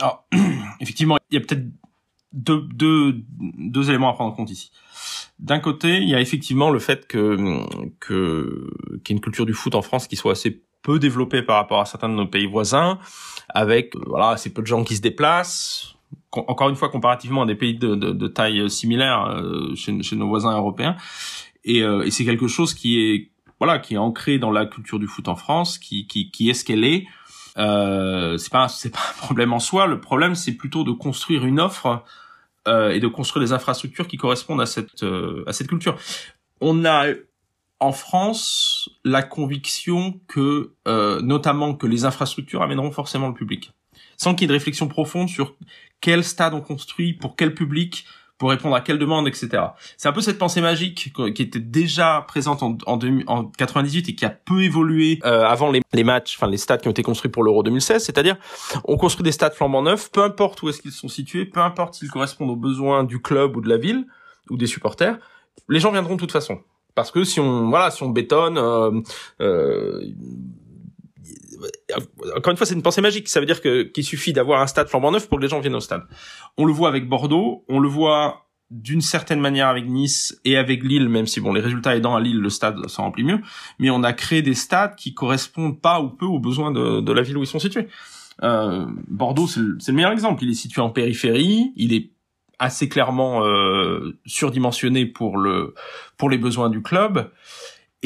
Alors, 0.00 0.26
effectivement, 0.80 1.18
il 1.30 1.34
y 1.34 1.36
a 1.36 1.40
peut-être 1.40 1.66
deux, 2.32 2.62
deux, 2.74 3.16
deux 3.58 3.90
éléments 3.90 4.08
à 4.08 4.14
prendre 4.14 4.32
en 4.32 4.36
compte 4.36 4.50
ici. 4.50 4.70
D'un 5.38 5.58
côté, 5.60 5.98
il 5.98 6.08
y 6.08 6.14
a 6.14 6.20
effectivement 6.20 6.70
le 6.70 6.78
fait 6.78 7.06
que 7.06 7.36
que 8.00 8.70
qu'il 9.04 9.14
y 9.14 9.16
ait 9.16 9.16
une 9.16 9.20
culture 9.20 9.44
du 9.44 9.52
foot 9.52 9.74
en 9.74 9.82
France 9.82 10.08
qui 10.08 10.16
soit 10.16 10.32
assez 10.32 10.62
peu 10.82 10.98
développée 10.98 11.42
par 11.42 11.56
rapport 11.56 11.80
à 11.80 11.84
certains 11.84 12.08
de 12.08 12.14
nos 12.14 12.26
pays 12.26 12.46
voisins, 12.46 12.98
avec 13.48 13.94
voilà 14.06 14.30
assez 14.30 14.52
peu 14.52 14.62
de 14.62 14.66
gens 14.66 14.84
qui 14.84 14.96
se 14.96 15.02
déplacent. 15.02 15.96
Encore 16.32 16.68
une 16.68 16.76
fois, 16.76 16.90
comparativement 16.90 17.42
à 17.42 17.46
des 17.46 17.54
pays 17.54 17.74
de, 17.74 18.28
taille 18.28 18.68
similaire 18.70 19.26
euh, 19.26 19.74
chez, 19.74 20.02
chez, 20.02 20.16
nos 20.16 20.28
voisins 20.28 20.56
européens, 20.56 20.96
et, 21.64 21.82
euh, 21.82 22.04
et 22.04 22.10
c'est 22.10 22.24
quelque 22.24 22.46
chose 22.46 22.72
qui 22.72 23.00
est 23.00 23.30
voilà 23.58 23.78
qui 23.78 23.94
est 23.94 23.98
ancré 23.98 24.38
dans 24.38 24.50
la 24.50 24.66
culture 24.66 24.98
du 24.98 25.06
foot 25.06 25.28
en 25.28 25.36
France, 25.36 25.78
qui 25.78 26.06
qui, 26.06 26.30
qui 26.30 26.48
est 26.48 26.54
ce 26.54 26.64
qu'elle 26.64 26.84
est. 26.84 27.06
Euh, 27.58 28.36
c'est 28.38 28.52
pas 28.52 28.68
c'est 28.68 28.92
pas 28.92 29.00
un 29.10 29.18
problème 29.18 29.52
en 29.52 29.58
soi. 29.58 29.86
Le 29.86 30.00
problème 30.00 30.34
c'est 30.34 30.52
plutôt 30.52 30.84
de 30.84 30.92
construire 30.92 31.44
une 31.44 31.60
offre 31.60 32.04
euh, 32.66 32.90
et 32.90 33.00
de 33.00 33.08
construire 33.08 33.44
des 33.44 33.52
infrastructures 33.52 34.08
qui 34.08 34.16
correspondent 34.16 34.60
à 34.60 34.66
cette 34.66 35.02
euh, 35.02 35.44
à 35.46 35.52
cette 35.52 35.68
culture. 35.68 35.98
On 36.60 36.84
a 36.84 37.06
en 37.80 37.92
France 37.92 38.88
la 39.04 39.22
conviction 39.22 40.20
que 40.28 40.72
euh, 40.88 41.20
notamment 41.20 41.74
que 41.74 41.86
les 41.86 42.04
infrastructures 42.04 42.62
amèneront 42.62 42.90
forcément 42.90 43.28
le 43.28 43.34
public, 43.34 43.72
sans 44.16 44.34
qu'il 44.34 44.42
y 44.42 44.44
ait 44.46 44.48
de 44.48 44.52
réflexion 44.54 44.88
profonde 44.88 45.28
sur 45.28 45.54
quel 46.00 46.24
stade 46.24 46.54
on 46.54 46.60
construit 46.60 47.12
pour 47.12 47.36
quel 47.36 47.54
public 47.54 48.06
pour 48.38 48.50
répondre 48.50 48.76
à 48.76 48.80
quelle 48.80 48.98
demande, 48.98 49.28
etc. 49.28 49.48
C'est 49.96 50.08
un 50.08 50.12
peu 50.12 50.20
cette 50.20 50.38
pensée 50.38 50.60
magique 50.60 51.12
qui 51.34 51.42
était 51.42 51.60
déjà 51.60 52.24
présente 52.28 52.62
en, 52.62 52.76
en, 52.86 52.98
en 53.26 53.44
98 53.44 54.08
et 54.08 54.14
qui 54.14 54.24
a 54.24 54.30
peu 54.30 54.62
évolué 54.62 55.20
euh, 55.24 55.44
avant 55.44 55.70
les, 55.70 55.80
les, 55.92 56.04
matchs, 56.04 56.36
enfin 56.36 56.50
les 56.50 56.58
stades 56.58 56.82
qui 56.82 56.88
ont 56.88 56.92
été 56.92 57.02
construits 57.02 57.30
pour 57.30 57.42
l'Euro 57.42 57.62
2016. 57.62 58.04
C'est-à-dire, 58.04 58.36
on 58.84 58.96
construit 58.96 59.24
des 59.24 59.32
stades 59.32 59.54
flambant 59.54 59.82
neufs, 59.82 60.10
peu 60.10 60.22
importe 60.22 60.62
où 60.62 60.68
est-ce 60.68 60.82
qu'ils 60.82 60.92
sont 60.92 61.08
situés, 61.08 61.46
peu 61.46 61.60
importe 61.60 61.94
s'ils 61.94 62.10
correspondent 62.10 62.50
aux 62.50 62.56
besoins 62.56 63.04
du 63.04 63.20
club 63.20 63.56
ou 63.56 63.60
de 63.60 63.68
la 63.68 63.78
ville 63.78 64.06
ou 64.50 64.56
des 64.56 64.66
supporters, 64.66 65.18
les 65.68 65.80
gens 65.80 65.90
viendront 65.90 66.14
de 66.14 66.20
toute 66.20 66.32
façon. 66.32 66.60
Parce 66.94 67.10
que 67.10 67.24
si 67.24 67.40
on 67.40 67.68
voilà, 67.68 67.90
si 67.90 68.02
on 68.02 68.08
bétonne, 68.08 68.56
euh, 68.58 68.90
euh, 69.40 70.00
encore 72.36 72.50
une 72.50 72.56
fois, 72.56 72.66
c'est 72.66 72.74
une 72.74 72.82
pensée 72.82 73.00
magique. 73.00 73.28
Ça 73.28 73.40
veut 73.40 73.46
dire 73.46 73.60
que 73.60 73.82
qu'il 73.82 74.04
suffit 74.04 74.32
d'avoir 74.32 74.60
un 74.60 74.66
stade 74.66 74.88
flambant 74.88 75.12
neuf 75.12 75.28
pour 75.28 75.38
que 75.38 75.42
les 75.42 75.48
gens 75.48 75.60
viennent 75.60 75.74
au 75.74 75.80
stade. 75.80 76.02
On 76.56 76.64
le 76.64 76.72
voit 76.72 76.88
avec 76.88 77.08
Bordeaux, 77.08 77.64
on 77.68 77.78
le 77.78 77.88
voit 77.88 78.46
d'une 78.70 79.00
certaine 79.00 79.40
manière 79.40 79.68
avec 79.68 79.86
Nice 79.86 80.40
et 80.44 80.56
avec 80.56 80.82
Lille, 80.82 81.08
même 81.08 81.26
si 81.26 81.40
bon 81.40 81.52
les 81.52 81.60
résultats 81.60 81.94
aidant 81.94 82.16
à 82.16 82.20
Lille, 82.20 82.40
le 82.40 82.50
stade 82.50 82.76
s'en 82.88 83.04
remplit 83.04 83.24
mieux. 83.24 83.40
Mais 83.78 83.90
on 83.90 84.02
a 84.02 84.12
créé 84.12 84.42
des 84.42 84.54
stades 84.54 84.96
qui 84.96 85.14
correspondent 85.14 85.80
pas 85.80 86.00
ou 86.00 86.10
peu 86.10 86.26
aux 86.26 86.40
besoins 86.40 86.72
de, 86.72 87.00
de 87.00 87.12
la 87.12 87.22
ville 87.22 87.36
où 87.36 87.42
ils 87.42 87.46
sont 87.46 87.60
situés. 87.60 87.88
Euh, 88.42 88.84
Bordeaux, 89.08 89.46
c'est 89.46 89.60
le, 89.60 89.78
le, 89.86 89.92
meilleur 89.92 90.12
exemple. 90.12 90.42
Il 90.42 90.50
est 90.50 90.54
situé 90.54 90.82
en 90.82 90.90
périphérie, 90.90 91.72
il 91.76 91.94
est 91.94 92.10
assez 92.58 92.88
clairement 92.88 93.44
euh, 93.44 94.18
surdimensionné 94.24 95.06
pour 95.06 95.36
le 95.36 95.74
pour 96.16 96.30
les 96.30 96.38
besoins 96.38 96.70
du 96.70 96.82
club. 96.82 97.30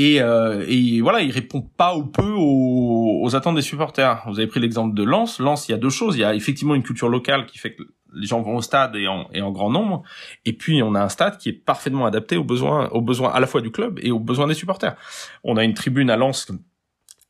Et, 0.02 0.22
euh, 0.22 0.64
et, 0.66 1.02
voilà, 1.02 1.20
il 1.20 1.30
répond 1.30 1.60
pas 1.60 1.94
ou 1.94 2.06
peu 2.06 2.32
aux, 2.32 3.20
aux, 3.22 3.36
attentes 3.36 3.56
des 3.56 3.62
supporters. 3.62 4.22
Vous 4.28 4.38
avez 4.38 4.46
pris 4.46 4.58
l'exemple 4.58 4.94
de 4.94 5.02
Lens. 5.02 5.38
Lens, 5.40 5.68
il 5.68 5.72
y 5.72 5.74
a 5.74 5.78
deux 5.78 5.90
choses. 5.90 6.16
Il 6.16 6.20
y 6.20 6.24
a 6.24 6.34
effectivement 6.34 6.74
une 6.74 6.82
culture 6.82 7.10
locale 7.10 7.44
qui 7.44 7.58
fait 7.58 7.74
que 7.74 7.82
les 8.14 8.26
gens 8.26 8.40
vont 8.40 8.56
au 8.56 8.62
stade 8.62 8.96
et 8.96 9.06
en, 9.08 9.28
et 9.34 9.42
en 9.42 9.52
grand 9.52 9.68
nombre. 9.68 10.02
Et 10.46 10.54
puis, 10.54 10.82
on 10.82 10.94
a 10.94 11.02
un 11.02 11.10
stade 11.10 11.36
qui 11.36 11.50
est 11.50 11.52
parfaitement 11.52 12.06
adapté 12.06 12.38
aux 12.38 12.44
besoins, 12.44 12.88
aux 12.92 13.02
besoins 13.02 13.30
à 13.30 13.40
la 13.40 13.46
fois 13.46 13.60
du 13.60 13.70
club 13.70 14.00
et 14.02 14.10
aux 14.10 14.18
besoins 14.18 14.46
des 14.46 14.54
supporters. 14.54 14.96
On 15.44 15.58
a 15.58 15.64
une 15.64 15.74
tribune 15.74 16.08
à 16.08 16.16
Lens. 16.16 16.50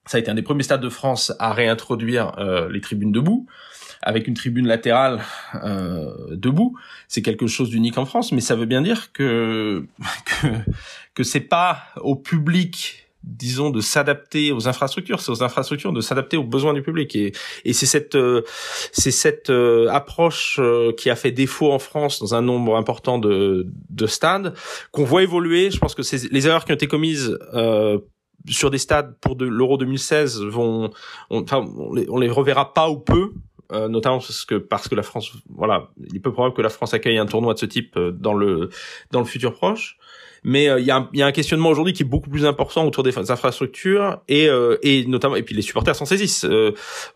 Ça 0.07 0.19
a 0.19 0.21
été 0.21 0.31
un 0.31 0.35
des 0.35 0.43
premiers 0.43 0.63
stades 0.63 0.81
de 0.81 0.89
France 0.89 1.33
à 1.41 1.53
réintroduire 1.53 2.39
euh, 2.39 2.69
les 2.71 2.81
tribunes 2.81 3.11
debout 3.11 3.49
avec 4.03 4.27
une 4.27 4.35
tribune 4.35 4.67
latérale 4.67 5.21
euh, 5.63 6.15
debout, 6.31 6.77
c'est 7.09 7.23
quelque 7.23 7.47
chose 7.47 7.71
d'unique 7.71 7.99
en 7.99 8.07
France, 8.07 8.33
mais 8.33 8.41
ça 8.41 8.57
veut 8.57 8.67
bien 8.67 8.83
dire 8.83 9.13
que 9.13 9.85
que, 10.25 10.47
que 11.15 11.23
c'est 11.23 11.41
pas 11.41 11.85
au 11.97 12.17
public 12.17 13.11
disons 13.23 13.71
de 13.71 13.81
s'adapter 13.81 14.53
aux 14.53 14.69
infrastructures, 14.69 15.21
c'est 15.21 15.31
aux 15.31 15.43
infrastructures 15.43 15.93
de 15.93 16.01
s'adapter 16.01 16.37
aux 16.37 16.45
besoins 16.45 16.73
du 16.73 16.83
public 16.83 17.15
et, 17.15 17.33
et 17.65 17.73
c'est 17.73 17.87
cette 17.87 18.15
euh, 18.15 18.43
c'est 18.93 19.11
cette 19.11 19.51
euh, 19.51 19.89
approche 19.91 20.59
euh, 20.59 20.93
qui 20.93 21.11
a 21.11 21.17
fait 21.17 21.31
défaut 21.31 21.73
en 21.73 21.79
France 21.79 22.19
dans 22.21 22.35
un 22.35 22.43
nombre 22.43 22.77
important 22.77 23.19
de 23.19 23.67
de 23.91 24.07
stades 24.07 24.55
qu'on 24.91 25.05
voit 25.05 25.23
évoluer. 25.23 25.71
Je 25.71 25.79
pense 25.79 25.95
que 25.95 26.03
c'est 26.03 26.31
les 26.31 26.47
erreurs 26.47 26.65
qui 26.65 26.73
ont 26.73 26.77
été 26.77 26.87
commises 26.87 27.39
sur 28.49 28.71
des 28.71 28.79
stades 28.79 29.17
pour 29.21 29.37
de 29.37 29.45
l'Euro 29.45 29.77
2016 29.77 30.41
vont 30.45 30.91
enfin 31.29 31.69
on 31.77 31.93
les, 31.93 32.07
on 32.09 32.17
les 32.17 32.31
reverra 32.31 32.73
pas 32.73 32.89
ou 32.89 32.99
peu 32.99 33.33
euh, 33.73 33.89
notamment 33.89 34.19
parce 34.19 34.45
que 34.45 34.57
parce 34.57 34.89
que 34.89 34.95
la 34.95 35.03
France, 35.03 35.33
voilà, 35.49 35.89
il 36.09 36.17
est 36.17 36.21
peu 36.21 36.33
probable 36.33 36.55
que 36.55 36.63
la 36.63 36.69
France 36.71 36.95
accueille 36.95 37.19
un 37.19 37.27
tournoi 37.27 37.55
de 37.55 37.59
ce 37.59 37.67
type 37.67 37.97
euh, 37.97 38.11
dans 38.11 38.35
le 38.35 38.71
dans 39.11 39.21
le 39.21 39.27
futur 39.27 39.55
proche. 39.55 39.99
Mais 40.43 40.65
il 40.79 40.85
y, 40.85 40.91
a 40.91 40.97
un, 40.97 41.09
y, 41.13 41.23
a 41.23 41.27
un 41.27 41.33
questionnement 41.33 41.69
aujourd'hui 41.69 41.93
qui 41.93 42.03
est 42.03 42.07
beaucoup 42.07 42.31
plus 42.31 42.47
important 42.47 42.87
autour 42.87 43.03
des 43.03 43.17
infrastructures 43.31 44.21
et, 44.29 44.49
et 44.83 45.05
notamment 45.07 45.37
et 45.37 45.43
puis 45.43 45.55
les 45.55 45.63
supporters 45.63 45.95
s'en 45.95 46.07
saisissent. 46.07 46.47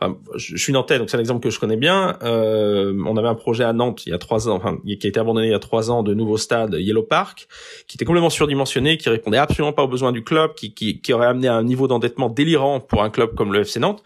Enfin, 0.01 0.17
je, 0.37 0.57
suis 0.57 0.73
nantais, 0.73 0.99
donc 0.99 1.11
c'est 1.11 1.17
un 1.17 1.21
exemple 1.21 1.41
que 1.41 1.51
je 1.51 1.59
connais 1.59 1.77
bien. 1.77 2.19
on 2.23 3.17
avait 3.17 3.29
un 3.29 3.35
projet 3.35 3.65
à 3.65 3.73
Nantes 3.73 4.07
il 4.07 4.11
y 4.11 4.13
a 4.13 4.19
trois 4.19 4.49
ans, 4.49 4.57
enfin, 4.57 4.79
qui 4.85 5.07
a 5.07 5.09
été 5.09 5.21
abandonné 5.21 5.49
il 5.49 5.51
y 5.51 5.55
a 5.55 5.59
trois 5.59 5.91
ans, 5.91 6.03
de 6.03 6.15
nouveau 6.15 6.37
stade 6.37 6.75
Yellow 6.75 7.03
Park, 7.03 7.49
qui 7.87 7.97
était 7.97 8.05
complètement 8.05 8.31
surdimensionné, 8.31 8.97
qui 8.97 9.09
répondait 9.09 9.39
absolument 9.39 9.73
pas 9.73 9.83
aux 9.83 9.89
besoins 9.89 10.13
du 10.13 10.23
club, 10.23 10.55
qui, 10.55 10.75
qui, 10.75 11.01
qui 11.01 11.13
aurait 11.13 11.27
amené 11.27 11.49
à 11.49 11.55
un 11.55 11.65
niveau 11.65 11.89
d'endettement 11.89 12.29
délirant 12.29 12.81
pour 12.81 13.03
un 13.03 13.11
club 13.11 13.35
comme 13.35 13.53
le 13.53 13.61
FC 13.61 13.81
Nantes. 13.81 14.03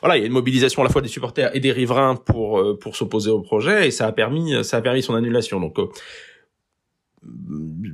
Voilà, 0.00 0.16
il 0.16 0.20
y 0.20 0.22
a 0.24 0.26
une 0.26 0.32
mobilisation 0.32 0.82
à 0.82 0.84
la 0.84 0.90
fois 0.90 1.02
des 1.02 1.08
supporters 1.08 1.54
et 1.54 1.60
des 1.60 1.72
riverains 1.72 2.16
pour 2.16 2.58
euh, 2.58 2.78
pour 2.78 2.96
s'opposer 2.96 3.30
au 3.30 3.40
projet 3.40 3.86
et 3.86 3.90
ça 3.90 4.06
a 4.06 4.12
permis 4.12 4.64
ça 4.64 4.78
a 4.78 4.80
permis 4.80 5.02
son 5.02 5.14
annulation. 5.14 5.60
Donc 5.60 5.78
euh, 5.78 5.88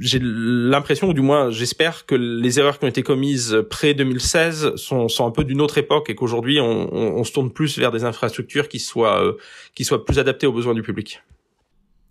j'ai 0.00 0.18
l'impression, 0.22 1.08
ou 1.08 1.12
du 1.12 1.20
moins 1.20 1.50
j'espère, 1.50 2.06
que 2.06 2.14
les 2.14 2.58
erreurs 2.58 2.78
qui 2.78 2.84
ont 2.84 2.88
été 2.88 3.02
commises 3.02 3.64
près 3.70 3.94
2016 3.94 4.76
sont, 4.76 5.06
un 5.20 5.30
peu 5.30 5.44
d'une 5.44 5.60
autre 5.60 5.78
époque 5.78 6.10
et 6.10 6.14
qu'aujourd'hui 6.14 6.60
on, 6.60 7.24
se 7.24 7.32
tourne 7.32 7.52
plus 7.52 7.78
vers 7.78 7.90
des 7.90 8.04
infrastructures 8.04 8.68
qui 8.68 8.80
soient 8.80 9.24
euh, 9.24 9.32
qui 9.74 9.84
soient 9.84 10.04
plus 10.04 10.18
adaptées 10.18 10.46
aux 10.46 10.52
besoins 10.52 10.74
du 10.74 10.82
public 10.82 11.22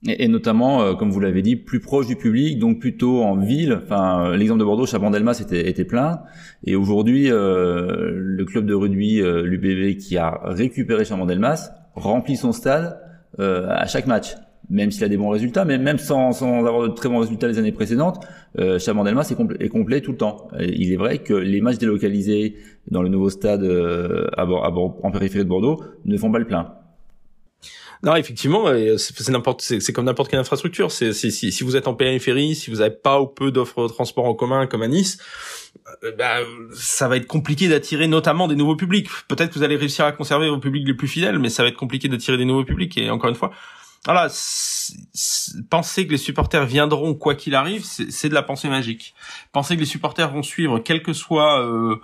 et, 0.07 0.27
notamment, 0.27 0.81
euh, 0.81 0.93
comme 0.95 1.12
vous 1.12 1.19
l'avez 1.19 1.41
dit, 1.41 1.55
plus 1.55 1.79
proche 1.79 2.07
du 2.07 2.15
public, 2.15 2.57
donc 2.57 2.79
plutôt 2.79 3.21
en 3.21 3.36
ville. 3.38 3.79
Enfin, 3.84 4.25
euh, 4.25 4.38
l'exemple 4.38 4.60
de 4.60 4.65
Bordeaux, 4.65 4.86
Chabandelmas 4.86 5.39
était, 5.39 5.69
était 5.69 5.86
plein, 5.86 6.21
et 6.65 6.75
aujourd'hui, 6.75 7.31
euh, 7.31 8.12
le 8.13 8.45
club 8.45 8.65
de 8.65 8.73
rugby, 8.73 9.21
euh, 9.21 9.43
l'UBB, 9.43 9.97
qui 9.97 10.17
a 10.17 10.39
récupéré 10.43 11.05
Chabandelmas, 11.05 11.71
remplit 11.95 12.38
son 12.38 12.51
stade 12.51 12.99
à 13.38 13.88
chaque 13.88 14.07
match. 14.07 14.36
Même 14.71 14.89
s'il 14.89 15.03
a 15.03 15.10
des 15.10 15.17
bons 15.17 15.29
résultats, 15.29 15.65
mais 15.65 15.77
même 15.77 15.99
sans, 15.99 16.31
sans 16.31 16.65
avoir 16.65 16.88
de 16.88 16.93
très 16.93 17.10
bons 17.10 17.19
résultats 17.19 17.47
les 17.47 17.60
années 17.60 17.71
précédentes, 17.71 18.25
euh, 18.57 18.79
Chabandelmas 18.79 19.27
est, 19.29 19.36
complet, 19.36 19.57
est 19.60 19.69
complet 19.69 20.01
tout 20.01 20.12
le 20.12 20.17
temps. 20.17 20.47
il 20.60 20.91
est 20.91 20.97
vrai 20.97 21.19
que 21.19 21.34
les 21.34 21.62
matchs 21.62 21.77
délocalisés 21.77 22.55
dans 22.89 23.03
le 23.03 23.10
nouveau 23.10 23.29
stade 23.29 23.63
à, 23.63 24.41
à, 24.41 24.45
en 24.45 25.12
périphérie 25.12 25.43
de 25.43 25.49
Bordeaux 25.49 25.84
ne 26.05 26.17
font 26.17 26.31
pas 26.31 26.39
le 26.39 26.47
plein. 26.47 26.73
Non, 28.03 28.15
effectivement, 28.15 28.65
c'est 28.97 29.29
n'importe, 29.29 29.62
c'est 29.62 29.93
comme 29.93 30.05
n'importe 30.05 30.31
quelle 30.31 30.39
infrastructure. 30.39 30.91
Si, 30.91 31.13
si 31.13 31.63
vous 31.63 31.75
êtes 31.75 31.88
en 31.88 31.93
périphérie, 31.93 32.55
si 32.55 32.71
vous 32.71 32.77
n'avez 32.77 32.95
pas 32.95 33.21
ou 33.21 33.27
peu 33.27 33.51
d'offres 33.51 33.84
de 33.84 33.93
transport 33.93 34.25
en 34.25 34.34
commun 34.34 34.65
comme 34.65 34.81
à 34.81 34.88
Nice, 34.88 35.19
euh, 36.03 36.12
bah, 36.17 36.38
ça 36.73 37.07
va 37.07 37.17
être 37.17 37.27
compliqué 37.27 37.67
d'attirer 37.67 38.07
notamment 38.07 38.47
des 38.47 38.55
nouveaux 38.55 38.75
publics. 38.75 39.07
Peut-être 39.27 39.49
que 39.49 39.55
vous 39.55 39.63
allez 39.63 39.75
réussir 39.75 40.05
à 40.05 40.12
conserver 40.12 40.49
vos 40.49 40.57
publics 40.57 40.88
les 40.88 40.95
plus 40.95 41.07
fidèles, 41.07 41.38
mais 41.38 41.49
ça 41.49 41.62
va 41.62 41.69
être 41.69 41.77
compliqué 41.77 42.07
d'attirer 42.07 42.38
des 42.38 42.45
nouveaux 42.45 42.65
publics. 42.65 42.97
Et 42.97 43.10
encore 43.12 43.29
une 43.29 43.36
fois, 43.36 43.51
voilà, 44.06 44.30
penser 45.70 46.08
que 46.08 46.12
les 46.12 46.18
supporters 46.18 46.66
viendront 46.66 47.14
quoi 47.14 47.36
qu'il 47.36 47.54
arrive, 47.54 47.84
c'est 47.84 48.30
de 48.30 48.34
la 48.34 48.42
pensée 48.42 48.68
magique. 48.68 49.14
Penser 49.52 49.76
que 49.76 49.82
les 49.82 49.86
supporters 49.86 50.32
vont 50.32 50.42
suivre, 50.42 50.80
quel 50.80 51.04
que 51.04 51.14
soit 51.14 51.64
euh, 51.64 51.98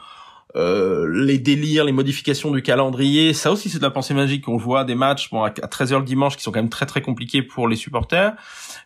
euh, 0.56 1.08
les 1.12 1.40
délires, 1.40 1.86
les 1.86 1.92
modifications 1.92 2.52
du 2.52 2.62
calendrier, 2.62 3.34
ça 3.34 3.52
aussi 3.52 3.70
c'est 3.70 3.80
de 3.80 3.84
la 3.84 3.90
pensée 3.90 4.14
magique. 4.14 4.48
On 4.48 4.58
voit 4.58 4.84
des 4.84 4.94
matchs 4.94 5.32
bon, 5.32 5.44
à 5.44 5.50
13h 5.50 5.98
le 5.98 6.06
dimanche 6.06 6.38
qui 6.38 6.44
sont 6.44 6.52
quand 6.52 6.60
même 6.60 6.70
très 6.70 6.86
très 6.86 7.02
compliqués 7.02 7.42
pour 7.42 7.68
les 7.68 7.76
supporters. 7.76 8.34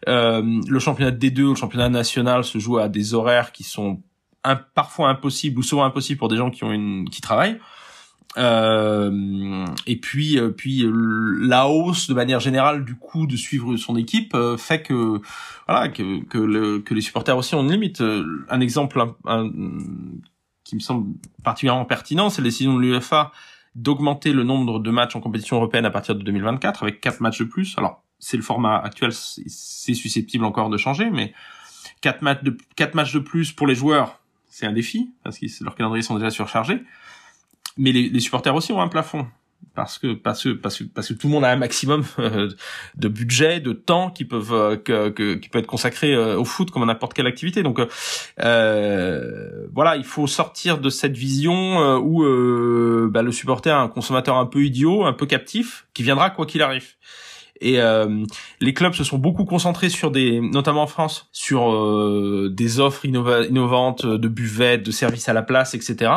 Euh, 0.07 0.61
le 0.65 0.79
championnat 0.79 1.11
D2 1.11 1.41
ou 1.41 1.49
le 1.49 1.55
championnat 1.55 1.89
national 1.89 2.45
se 2.45 2.59
joue 2.59 2.77
à 2.77 2.87
des 2.87 3.13
horaires 3.13 3.51
qui 3.51 3.63
sont 3.63 4.01
parfois 4.73 5.09
impossibles 5.09 5.59
ou 5.59 5.63
souvent 5.63 5.83
impossibles 5.83 6.17
pour 6.17 6.29
des 6.29 6.37
gens 6.37 6.49
qui 6.49 6.63
ont 6.63 6.71
une 6.71 7.09
qui 7.09 7.21
travaillent. 7.21 7.59
Euh, 8.37 9.65
et 9.87 9.97
puis, 9.97 10.39
euh, 10.39 10.51
puis 10.51 10.85
la 11.41 11.67
hausse 11.67 12.07
de 12.07 12.13
manière 12.13 12.39
générale 12.39 12.85
du 12.85 12.95
coût 12.95 13.27
de 13.27 13.35
suivre 13.35 13.75
son 13.75 13.97
équipe 13.97 14.35
fait 14.57 14.81
que 14.81 15.19
voilà 15.67 15.89
que 15.89 16.23
que, 16.25 16.37
le, 16.37 16.79
que 16.79 16.93
les 16.93 17.01
supporters 17.01 17.37
aussi 17.37 17.55
ont 17.55 17.63
une 17.63 17.71
limite. 17.71 18.01
Un 18.49 18.61
exemple 18.61 19.03
un, 19.25 19.49
qui 20.63 20.75
me 20.75 20.79
semble 20.79 21.13
particulièrement 21.43 21.85
pertinent, 21.85 22.29
c'est 22.29 22.41
la 22.41 22.47
décision 22.47 22.75
de 22.75 22.81
l'UEFA 22.81 23.31
d'augmenter 23.75 24.33
le 24.33 24.43
nombre 24.43 24.79
de 24.79 24.91
matchs 24.91 25.15
en 25.15 25.21
compétition 25.21 25.57
européenne 25.57 25.85
à 25.85 25.91
partir 25.91 26.15
de 26.15 26.23
2024 26.23 26.83
avec 26.83 27.01
quatre 27.01 27.21
matchs 27.21 27.39
de 27.39 27.45
plus. 27.45 27.77
Alors, 27.77 28.03
c'est 28.19 28.37
le 28.37 28.43
format 28.43 28.77
actuel, 28.77 29.11
c'est 29.13 29.93
susceptible 29.93 30.45
encore 30.45 30.69
de 30.69 30.77
changer, 30.77 31.09
mais 31.09 31.33
quatre 32.01 32.21
matchs 32.21 32.43
de 32.43 32.57
quatre 32.75 32.95
matchs 32.95 33.13
de 33.13 33.19
plus 33.19 33.51
pour 33.51 33.67
les 33.67 33.75
joueurs, 33.75 34.19
c'est 34.49 34.65
un 34.65 34.73
défi 34.73 35.11
parce 35.23 35.39
que 35.39 35.45
leurs 35.63 35.75
calendriers 35.75 36.03
sont 36.03 36.15
déjà 36.15 36.29
surchargés. 36.29 36.83
Mais 37.81 37.91
les, 37.91 38.09
les 38.09 38.19
supporters 38.19 38.53
aussi 38.53 38.71
ont 38.71 38.81
un 38.81 38.87
plafond 38.87 39.25
parce 39.75 39.97
que 39.97 40.13
parce 40.13 40.43
que 40.43 40.49
parce 40.49 40.77
que 40.77 40.83
parce 40.83 41.07
que 41.07 41.13
tout 41.13 41.27
le 41.27 41.33
monde 41.33 41.45
a 41.45 41.49
un 41.49 41.55
maximum 41.55 42.03
euh, 42.19 42.49
de 42.95 43.07
budget, 43.07 43.59
de 43.59 43.73
temps 43.73 44.09
qui 44.09 44.25
peuvent 44.25 44.53
euh, 44.53 44.75
que, 44.75 45.09
que, 45.09 45.35
qui 45.35 45.49
peut 45.49 45.59
être 45.59 45.67
consacré 45.67 46.13
euh, 46.13 46.37
au 46.37 46.45
foot 46.45 46.71
comme 46.71 46.83
à 46.83 46.85
n'importe 46.85 47.13
quelle 47.13 47.27
activité. 47.27 47.63
Donc 47.63 47.79
euh, 48.39 49.67
voilà, 49.73 49.95
il 49.95 50.03
faut 50.03 50.27
sortir 50.27 50.79
de 50.79 50.89
cette 50.89 51.15
vision 51.15 51.97
où 51.99 52.21
bah, 53.09 53.21
le 53.21 53.31
supporter 53.31 53.69
est 53.69 53.73
un 53.73 53.87
consommateur 53.87 54.37
un 54.37 54.45
peu 54.45 54.63
idiot, 54.63 55.05
un 55.05 55.13
peu 55.13 55.25
captif, 55.25 55.87
qui 55.93 56.03
viendra 56.03 56.29
quoi 56.29 56.45
qu'il 56.45 56.61
arrive. 56.61 56.95
Et 57.63 57.79
les 58.59 58.73
clubs 58.73 58.93
se 58.93 59.03
sont 59.03 59.19
beaucoup 59.19 59.45
concentrés 59.45 59.89
sur 59.89 60.09
des, 60.09 60.41
notamment 60.41 60.83
en 60.83 60.87
France, 60.87 61.29
sur 61.31 62.49
des 62.49 62.79
offres 62.79 63.05
innovantes 63.05 64.05
de 64.05 64.27
buvettes, 64.27 64.83
de 64.83 64.91
services 64.91 65.29
à 65.29 65.33
la 65.33 65.43
place, 65.43 65.75
etc 65.75 66.11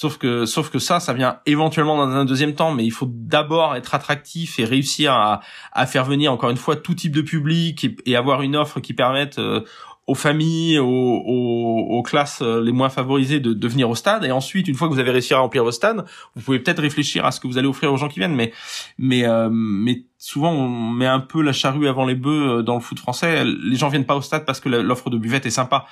Sauf 0.00 0.16
que, 0.16 0.46
sauf 0.46 0.70
que 0.70 0.78
ça, 0.78 1.00
ça 1.00 1.12
vient 1.12 1.40
éventuellement 1.44 1.96
dans 1.96 2.12
un 2.12 2.24
deuxième 2.24 2.54
temps, 2.54 2.70
mais 2.72 2.84
il 2.84 2.92
faut 2.92 3.08
d'abord 3.10 3.74
être 3.74 3.96
attractif 3.96 4.60
et 4.60 4.64
réussir 4.64 5.12
à, 5.12 5.40
à 5.72 5.86
faire 5.86 6.04
venir 6.04 6.32
encore 6.32 6.50
une 6.50 6.56
fois 6.56 6.76
tout 6.76 6.94
type 6.94 7.10
de 7.10 7.20
public 7.20 7.84
et, 8.06 8.14
avoir 8.14 8.42
une 8.42 8.54
offre 8.54 8.78
qui 8.78 8.94
permette 8.94 9.40
euh, 9.40 9.62
aux 10.06 10.14
familles, 10.14 10.78
aux, 10.78 10.86
aux, 10.86 11.98
aux, 11.98 12.02
classes 12.04 12.42
euh, 12.42 12.62
les 12.62 12.70
moins 12.70 12.90
favorisées 12.90 13.40
de, 13.40 13.52
de 13.52 13.66
venir 13.66 13.90
au 13.90 13.96
stade. 13.96 14.22
Et 14.22 14.30
ensuite, 14.30 14.68
une 14.68 14.76
fois 14.76 14.86
que 14.86 14.92
vous 14.92 15.00
avez 15.00 15.10
réussi 15.10 15.34
à 15.34 15.40
remplir 15.40 15.64
vos 15.64 15.72
stades, 15.72 16.04
vous 16.36 16.42
pouvez 16.42 16.60
peut-être 16.60 16.80
réfléchir 16.80 17.24
à 17.24 17.32
ce 17.32 17.40
que 17.40 17.48
vous 17.48 17.58
allez 17.58 17.66
offrir 17.66 17.92
aux 17.92 17.96
gens 17.96 18.08
qui 18.08 18.20
viennent. 18.20 18.36
Mais, 18.36 18.52
mais, 18.98 19.26
euh, 19.26 19.48
mais 19.50 20.04
souvent, 20.18 20.52
on 20.52 20.68
met 20.68 21.06
un 21.06 21.20
peu 21.20 21.40
la 21.42 21.52
charrue 21.52 21.88
avant 21.88 22.04
les 22.04 22.16
bœufs 22.16 22.58
euh, 22.58 22.62
dans 22.62 22.74
le 22.74 22.80
foot 22.80 22.98
français. 22.98 23.44
Les 23.44 23.76
gens 23.76 23.88
viennent 23.88 24.04
pas 24.04 24.16
au 24.16 24.20
stade 24.20 24.44
parce 24.44 24.60
que 24.60 24.68
l'offre 24.68 25.10
de 25.10 25.16
buvette 25.16 25.46
est 25.46 25.50
sympa. 25.50 25.86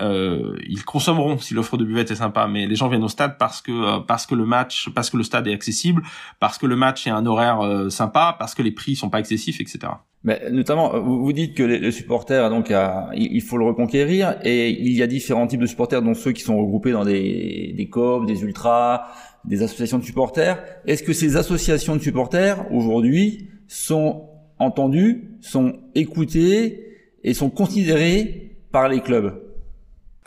Euh, 0.00 0.56
ils 0.68 0.84
consommeront 0.84 1.38
si 1.38 1.54
l'offre 1.54 1.76
de 1.76 1.84
buvette 1.84 2.10
est 2.10 2.16
sympa, 2.16 2.48
mais 2.48 2.66
les 2.66 2.74
gens 2.74 2.88
viennent 2.88 3.04
au 3.04 3.08
stade 3.08 3.38
parce 3.38 3.62
que 3.62 4.00
parce 4.00 4.26
que 4.26 4.34
le 4.34 4.44
match, 4.44 4.90
parce 4.94 5.10
que 5.10 5.16
le 5.16 5.22
stade 5.22 5.46
est 5.46 5.54
accessible, 5.54 6.02
parce 6.40 6.58
que 6.58 6.66
le 6.66 6.76
match 6.76 7.06
est 7.06 7.10
un 7.10 7.24
horaire 7.24 7.86
sympa, 7.90 8.36
parce 8.38 8.54
que 8.54 8.62
les 8.62 8.72
prix 8.72 8.96
sont 8.96 9.08
pas 9.08 9.20
excessifs, 9.20 9.60
etc. 9.60 9.92
Mais 10.24 10.50
notamment, 10.50 10.98
vous 10.98 11.32
dites 11.32 11.54
que 11.54 11.62
les, 11.62 11.92
supporters, 11.92 12.50
donc, 12.50 12.72
il 13.14 13.40
faut 13.40 13.56
le 13.56 13.64
reconquérir, 13.64 14.36
et 14.42 14.70
il 14.70 14.92
y 14.92 15.02
a 15.02 15.06
différents 15.06 15.46
types 15.46 15.60
de 15.60 15.66
supporters, 15.66 16.02
dont 16.02 16.14
ceux 16.14 16.32
qui 16.32 16.42
sont 16.42 16.58
regroupés 16.58 16.90
dans 16.90 17.04
des, 17.04 17.72
des 17.76 17.88
des 18.26 18.42
ultras, 18.42 19.06
des 19.44 19.62
associations 19.62 19.98
de 19.98 20.04
supporters. 20.04 20.62
Est-ce 20.86 21.02
que 21.02 21.12
ces 21.12 21.36
associations 21.36 21.96
de 21.96 22.00
supporters, 22.00 22.70
aujourd'hui, 22.72 23.48
sont 23.68 24.28
entendues, 24.58 25.38
sont 25.40 25.78
écoutées 25.94 26.96
et 27.22 27.34
sont 27.34 27.50
considérées 27.50 28.56
par 28.72 28.88
les 28.88 29.00
clubs 29.00 29.48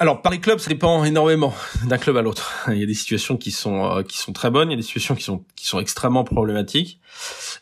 alors 0.01 0.23
par 0.23 0.31
les 0.31 0.39
clubs, 0.39 0.57
ça 0.57 0.69
dépend 0.71 1.03
énormément 1.03 1.53
d'un 1.87 1.99
club 1.99 2.17
à 2.17 2.23
l'autre. 2.23 2.51
Il 2.69 2.79
y 2.79 2.81
a 2.81 2.87
des 2.87 2.95
situations 2.95 3.37
qui 3.37 3.51
sont 3.51 3.85
euh, 3.85 4.01
qui 4.01 4.17
sont 4.17 4.33
très 4.33 4.49
bonnes, 4.49 4.69
il 4.69 4.71
y 4.71 4.73
a 4.73 4.77
des 4.77 4.81
situations 4.81 5.13
qui 5.13 5.21
sont 5.21 5.45
qui 5.55 5.67
sont 5.67 5.79
extrêmement 5.79 6.23
problématiques. 6.23 6.99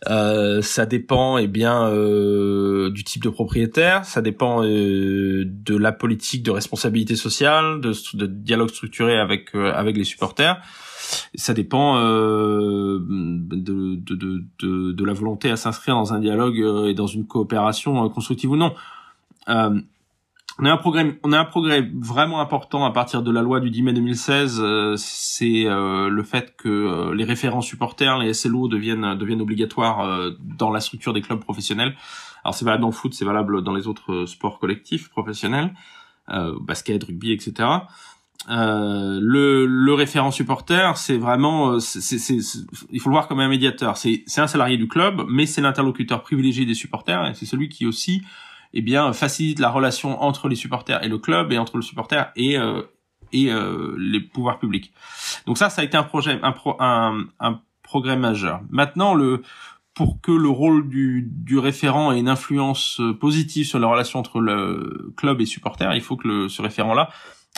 Euh, 0.08 0.62
ça 0.62 0.86
dépend 0.86 1.38
eh 1.38 1.48
bien 1.48 1.90
euh, 1.90 2.92
du 2.92 3.04
type 3.04 3.24
de 3.24 3.30
propriétaire, 3.30 4.06
ça 4.06 4.22
dépend 4.22 4.64
euh, 4.64 5.44
de 5.46 5.76
la 5.76 5.92
politique 5.92 6.42
de 6.44 6.52
responsabilité 6.52 7.18
sociale, 7.18 7.82
de, 7.82 7.94
de 8.14 8.26
dialogue 8.26 8.70
structuré 8.70 9.20
avec 9.20 9.54
euh, 9.54 9.74
avec 9.74 9.98
les 9.98 10.06
supporters. 10.06 10.62
Ça 11.36 11.54
dépend 11.54 12.00
de, 12.00 13.00
de, 13.56 13.96
de, 13.96 14.44
de, 14.60 14.92
de 14.92 15.06
la 15.06 15.14
volonté 15.14 15.50
à 15.50 15.56
s'inscrire 15.56 15.96
dans 15.96 16.14
un 16.14 16.20
dialogue 16.20 16.58
et 16.88 16.94
dans 16.94 17.08
une 17.08 17.26
coopération 17.26 18.10
constructive 18.10 18.52
ou 18.52 18.56
non. 18.56 18.74
Euh, 19.48 19.80
on 20.62 20.66
a 20.66 20.72
un 20.74 20.78
progrès, 20.78 21.18
on 21.24 21.32
a 21.32 21.40
un 21.40 21.46
progrès 21.46 21.90
vraiment 21.96 22.42
important 22.42 22.84
à 22.84 22.92
partir 22.92 23.22
de 23.22 23.32
la 23.32 23.42
loi 23.42 23.62
du 23.62 23.70
10 23.70 23.84
mai 23.84 23.94
2016. 23.94 24.60
Euh, 24.60 24.96
c'est 24.98 25.66
euh, 25.66 26.10
le 26.10 26.24
fait 26.24 26.54
que 26.58 26.68
euh, 26.68 27.16
les 27.16 27.24
référents 27.24 27.62
supporters, 27.62 28.18
les 28.18 28.34
SLO 28.34 28.68
deviennent 28.68 29.16
deviennent 29.16 29.42
obligatoires 29.42 30.32
dans 30.42 30.70
la 30.70 30.82
structure 30.82 31.14
des 31.14 31.22
clubs 31.22 31.40
professionnels. 31.40 31.96
Alors 32.44 32.56
c'est 32.56 32.66
valable 32.66 32.82
dans 32.82 32.90
le 32.90 32.94
foot, 32.94 33.14
c'est 33.14 33.24
valable 33.24 33.62
dans 33.64 33.74
les 33.74 33.88
autres 33.88 34.26
sports 34.26 34.60
collectifs 34.60 35.10
professionnels, 35.10 35.74
basket, 36.62 37.04
rugby, 37.04 37.32
etc. 37.32 37.68
le, 38.50 39.66
le 39.66 39.94
référent 39.94 40.32
supporter, 40.32 40.98
c'est 40.98 41.18
vraiment, 41.18 41.80
c'est, 41.80 42.18
il 42.92 43.00
faut 43.00 43.10
le 43.10 43.14
voir 43.14 43.28
comme 43.28 43.40
un 43.40 43.48
médiateur. 43.48 43.98
C'est, 43.98 44.24
un 44.38 44.48
salarié 44.48 44.78
du 44.78 44.88
club, 44.88 45.26
mais 45.30 45.46
c'est 45.46 45.62
l'interlocuteur 45.62 46.24
privilégié 46.24 46.66
des 46.66 46.74
supporters 46.74 47.28
et 47.28 47.34
c'est 47.36 47.46
celui 47.46 47.70
qui 47.70 47.86
aussi 47.86 48.24
eh 48.74 48.82
bien 48.82 49.14
facilite 49.14 49.60
la 49.60 49.70
relation 49.70 50.22
entre 50.22 50.48
les 50.48 50.56
supporters 50.56 51.04
et 51.04 51.08
le 51.08 51.18
club 51.18 51.52
et 51.52 51.58
entre 51.58 51.78
le 51.78 51.84
supporter 51.84 52.32
et 52.36 52.58
euh, 52.58 52.82
et 53.32 53.52
euh, 53.52 53.96
les 53.98 54.20
pouvoirs 54.20 54.58
publics. 54.58 54.92
Donc 55.46 55.58
ça, 55.58 55.70
ça 55.70 55.82
a 55.82 55.86
été 55.86 55.98
un 55.98 56.04
projet, 56.04 56.40
un, 56.42 56.56
un, 56.80 57.26
un 57.40 57.62
progrès 57.84 58.18
majeur. 58.18 58.62
Maintenant, 58.70 59.14
le 59.14 59.44
pour 59.94 60.22
que 60.22 60.32
le 60.32 60.50
rôle 60.50 60.88
du, 60.88 61.30
du 61.30 61.60
référent 61.60 62.12
ait 62.12 62.20
une 62.20 62.30
influence 62.30 63.02
positive 63.20 63.66
sur 63.66 63.80
la 63.80 63.88
relation 63.88 64.18
entre 64.18 64.40
le 64.40 65.14
club 65.18 65.42
et 65.42 65.46
supporter, 65.46 65.94
il 65.94 66.02
faut 66.02 66.16
que 66.16 66.28
le, 66.28 66.50
ce 66.50 66.62
référent-là 66.62 67.10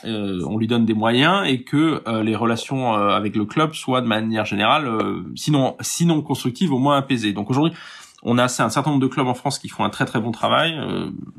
euh, 0.06 0.42
on 0.46 0.58
lui 0.58 0.68
donne 0.68 0.86
des 0.86 0.94
moyens 0.94 1.48
et 1.48 1.64
que 1.64 2.02
euh, 2.08 2.24
les 2.24 2.36
relations 2.36 2.96
euh, 2.96 3.10
avec 3.10 3.36
le 3.36 3.46
club 3.46 3.74
soient 3.74 4.02
de 4.02 4.08
manière 4.08 4.46
générale, 4.46 4.90
sinon 5.36 5.76
sinon 5.82 6.22
constructives, 6.22 6.74
au 6.74 6.80
moins 6.80 6.98
apaisées. 6.98 7.34
Donc 7.34 7.50
aujourd'hui, 7.50 7.74
on 8.24 8.38
a 8.38 8.44
un 8.44 8.48
certain 8.48 8.92
nombre 8.92 9.02
de 9.02 9.08
clubs 9.08 9.28
en 9.28 9.34
France 9.34 9.60
qui 9.60 9.70
font 9.70 9.84
un 9.84 9.90
très 9.90 10.06
très 10.06 10.20
bon 10.20 10.32
travail. 10.32 10.80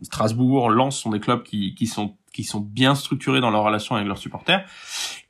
Strasbourg, 0.03 0.70
Lens 0.70 0.98
sont 0.98 1.11
des 1.11 1.20
clubs 1.20 1.42
qui, 1.42 1.75
qui 1.75 1.87
sont 1.87 2.16
qui 2.33 2.44
sont 2.44 2.61
bien 2.61 2.94
structurés 2.94 3.40
dans 3.40 3.51
leurs 3.51 3.62
relations 3.62 3.94
avec 3.94 4.09
leurs 4.09 4.18
supporters. 4.18 4.64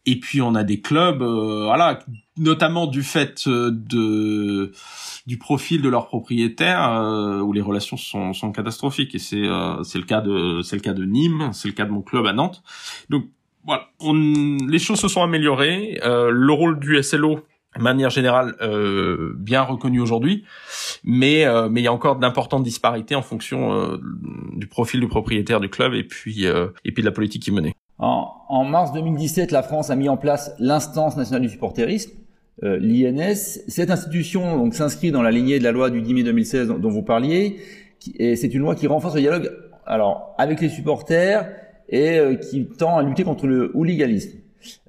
Et 0.05 0.19
puis 0.19 0.43
on 0.43 0.55
a 0.55 0.65
des 0.65 0.81
clubs, 0.81 1.23
voilà, 1.23 2.01
notamment 2.37 2.87
du 2.87 3.03
fait 3.03 3.49
de 3.49 4.73
du 5.27 5.39
profil 5.39 5.83
de 5.83 5.89
leurs 5.89 6.07
propriétaires 6.07 6.91
euh, 6.91 7.41
où 7.41 7.53
les 7.53 7.61
relations 7.61 7.97
sont, 7.97 8.33
sont 8.33 8.51
catastrophiques 8.51 9.15
et 9.15 9.19
c'est 9.19 9.47
euh, 9.47 9.83
c'est 9.85 9.99
le 9.99 10.05
cas 10.05 10.21
de 10.21 10.61
c'est 10.63 10.77
le 10.77 10.83
cas 10.83 10.95
de 10.95 11.05
Nîmes, 11.05 11.51
c'est 11.53 11.69
le 11.69 11.75
cas 11.75 11.85
de 11.85 11.91
mon 11.91 12.03
club 12.03 12.27
à 12.27 12.33
Nantes. 12.33 12.63
Donc 13.09 13.27
voilà, 13.65 13.91
on, 14.01 14.57
les 14.67 14.79
choses 14.81 14.99
se 14.99 15.09
sont 15.09 15.23
améliorées. 15.23 16.01
Euh, 16.03 16.31
le 16.31 16.53
rôle 16.53 16.81
du 16.81 17.01
SLO 17.03 17.41
de 17.77 17.83
manière 17.83 18.11
générale 18.11 18.55
euh, 18.61 19.33
bien 19.37 19.63
reconnu 19.63 20.01
aujourd'hui, 20.01 20.45
mais 21.05 21.47
euh, 21.47 21.69
mais 21.71 21.81
il 21.81 21.85
y 21.85 21.89
a 21.89 21.93
encore 21.93 22.17
d'importantes 22.17 22.65
disparités 22.65 23.15
en 23.15 23.23
fonction 23.23 23.73
euh, 23.73 23.99
du 24.55 24.67
profil 24.67 25.01
du 25.01 25.09
propriétaire 25.09 25.61
du 25.61 25.71
club 25.71 25.95
et 25.95 26.05
puis 26.05 26.45
et 26.45 26.93
puis 26.93 27.03
de 27.03 27.07
la 27.07 27.13
politique 27.13 27.43
qui 27.43 27.51
menait. 27.51 27.75
En, 28.03 28.33
en, 28.49 28.65
mars 28.65 28.93
2017, 28.93 29.53
la 29.53 29.63
France 29.63 29.91
a 29.91 29.97
mis 29.97 30.09
en 30.09 30.17
place 30.17 30.57
l'instance 30.59 31.17
nationale 31.17 31.43
du 31.43 31.49
supporterisme 31.49 32.11
euh, 32.65 32.77
l'INS. 32.81 33.61
Cette 33.69 33.91
institution 33.93 34.59
donc 34.59 34.75
s'inscrit 34.75 35.13
dans 35.13 35.23
la 35.23 35.31
lignée 35.31 35.61
de 35.61 35.65
la 35.65 35.71
loi 35.71 35.89
du 35.89 36.03
10 36.03 36.15
mai 36.15 36.23
2016 36.25 36.69
dont, 36.69 36.91
vous 36.91 37.03
parliez, 37.03 37.61
et 38.19 38.35
c'est 38.35 38.53
une 38.53 38.63
loi 38.63 38.75
qui 38.75 38.89
renforce 38.89 39.15
le 39.15 39.21
dialogue 39.21 39.53
alors 39.87 40.35
avec 40.37 40.61
les 40.61 40.69
supporters 40.69 41.49
et 41.89 42.19
euh, 42.19 42.35
qui 42.35 42.67
tend 42.67 42.99
à 42.99 43.05
lutter 43.05 43.23
contre 43.23 43.47
le 43.47 43.71
hooliganisme. 43.75 44.33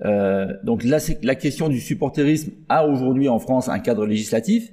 Euh, 0.06 0.48
donc 0.64 0.84
la 0.84 1.36
question 1.36 1.70
du 1.70 1.80
supporterisme 1.80 2.52
a 2.68 2.88
aujourd'hui 2.88 3.30
en 3.30 3.38
France 3.38 3.70
un 3.70 3.80
cadre 3.80 4.08
législatif. 4.08 4.72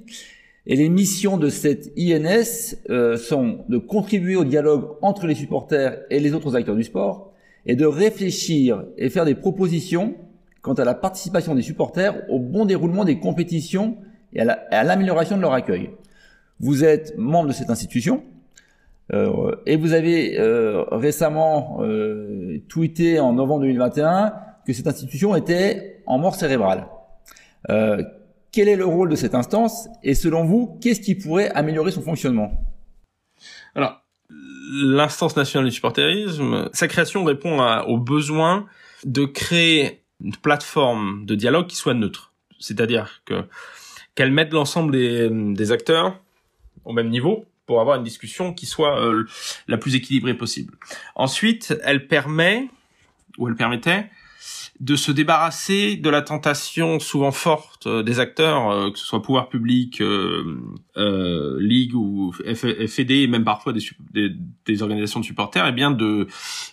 Et 0.67 0.75
les 0.75 0.89
missions 0.89 1.37
de 1.37 1.49
cette 1.49 1.91
INS 1.95 2.75
euh, 2.89 3.17
sont 3.17 3.65
de 3.69 3.77
contribuer 3.77 4.35
au 4.35 4.45
dialogue 4.45 4.97
entre 5.03 5.27
les 5.27 5.35
supporters 5.35 6.01
et 6.09 6.19
les 6.19 6.33
autres 6.33 6.55
acteurs 6.55 6.75
du 6.75 6.83
sport, 6.83 7.30
et 7.65 7.75
de 7.75 7.85
réfléchir 7.85 8.83
et 8.97 9.09
faire 9.09 9.25
des 9.25 9.35
propositions 9.35 10.15
quant 10.61 10.73
à 10.73 10.83
la 10.83 10.93
participation 10.93 11.55
des 11.55 11.61
supporters 11.61 12.23
au 12.29 12.39
bon 12.39 12.65
déroulement 12.65 13.05
des 13.05 13.19
compétitions 13.19 13.97
et 14.33 14.41
à 14.41 14.83
l'amélioration 14.83 15.37
de 15.37 15.41
leur 15.41 15.53
accueil. 15.53 15.91
Vous 16.59 16.83
êtes 16.83 17.17
membre 17.17 17.49
de 17.49 17.53
cette 17.53 17.69
institution 17.69 18.23
euh, 19.13 19.55
et 19.65 19.75
vous 19.75 19.93
avez 19.93 20.39
euh, 20.39 20.83
récemment 20.91 21.79
euh, 21.81 22.59
tweeté 22.69 23.19
en 23.19 23.33
novembre 23.33 23.61
2021 23.61 24.33
que 24.65 24.73
cette 24.73 24.87
institution 24.87 25.35
était 25.35 26.01
en 26.05 26.19
mort 26.19 26.35
cérébrale. 26.35 26.87
Euh, 27.69 28.03
quel 28.51 28.67
est 28.67 28.75
le 28.75 28.85
rôle 28.85 29.09
de 29.09 29.15
cette 29.15 29.35
instance 29.35 29.87
et 30.03 30.13
selon 30.13 30.43
vous, 30.43 30.77
qu'est-ce 30.81 31.01
qui 31.01 31.15
pourrait 31.15 31.49
améliorer 31.51 31.91
son 31.91 32.01
fonctionnement? 32.01 32.51
Alors, 33.75 34.00
l'instance 34.71 35.35
nationale 35.35 35.69
du 35.69 35.75
supporterisme, 35.75 36.69
sa 36.71 36.87
création 36.87 37.23
répond 37.23 37.61
au 37.81 37.97
besoin 37.97 38.65
de 39.03 39.25
créer 39.25 40.01
une 40.23 40.35
plateforme 40.35 41.25
de 41.25 41.35
dialogue 41.35 41.67
qui 41.67 41.75
soit 41.75 41.93
neutre. 41.93 42.31
C'est-à-dire 42.59 43.21
que 43.25 43.43
qu'elle 44.15 44.31
mette 44.31 44.51
l'ensemble 44.51 44.91
des, 44.91 45.29
des, 45.31 45.71
acteurs 45.71 46.19
au 46.83 46.91
même 46.91 47.09
niveau 47.09 47.45
pour 47.65 47.79
avoir 47.79 47.95
une 47.95 48.03
discussion 48.03 48.53
qui 48.53 48.65
soit 48.65 49.01
euh, 49.01 49.25
la 49.69 49.77
plus 49.77 49.95
équilibrée 49.95 50.33
possible. 50.33 50.73
Ensuite, 51.15 51.73
elle 51.83 52.07
permet, 52.07 52.67
ou 53.37 53.47
elle 53.47 53.55
permettait, 53.55 54.09
de 54.81 54.95
se 54.95 55.11
débarrasser 55.11 55.95
de 55.95 56.09
la 56.09 56.23
tentation 56.23 56.99
souvent 56.99 57.31
forte 57.31 57.85
euh, 57.85 58.01
des 58.01 58.19
acteurs, 58.19 58.71
euh, 58.71 58.91
que 58.91 58.97
ce 58.97 59.05
soit 59.05 59.21
pouvoir 59.21 59.47
public, 59.47 60.01
euh, 60.01 61.57
ligue 61.59 61.93
ou 61.93 62.33
FED, 62.33 63.11
et 63.11 63.27
même 63.27 63.43
parfois 63.43 63.73
des, 63.73 63.81
des, 64.11 64.31
des, 64.65 64.81
organisations 64.81 65.19
de 65.19 65.25
supporters, 65.25 65.65
et 65.67 65.69
eh 65.69 65.71
bien 65.71 65.91
de, 65.91 66.27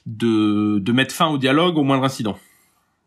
de, 0.07 0.79
de 0.79 0.93
mettre 0.93 1.15
fin 1.15 1.29
au 1.29 1.37
dialogue 1.37 1.77
au 1.77 1.85
moindre 1.85 2.05
incident. 2.05 2.39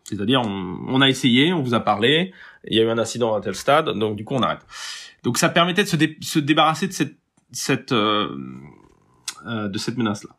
C'est-à-dire, 0.04 0.42
on, 0.42 1.02
a 1.02 1.10
essayé, 1.10 1.54
on 1.54 1.62
vous 1.62 1.74
a 1.74 1.80
parlé, 1.80 2.34
il 2.68 2.78
y 2.78 2.80
a 2.80 2.84
eu 2.84 2.90
un 2.90 2.98
incident 2.98 3.34
à 3.34 3.42
tel 3.42 3.56
stade, 3.56 3.90
donc 3.98 4.18
du 4.18 4.26
coup, 4.26 4.36
on 4.36 4.42
arrête. 4.42 4.62
Donc, 5.24 5.38
ça 5.38 5.50
permettait 5.50 5.84
de 5.84 5.88
se, 5.88 5.98
se 6.20 6.40
débarrasser 6.40 6.88
de 6.88 6.94
cette, 6.94 7.16
cette, 7.52 7.92
euh, 7.92 8.36
euh, 9.48 9.68
de 9.68 9.78
cette 9.78 9.98
menace-là. 9.98 10.32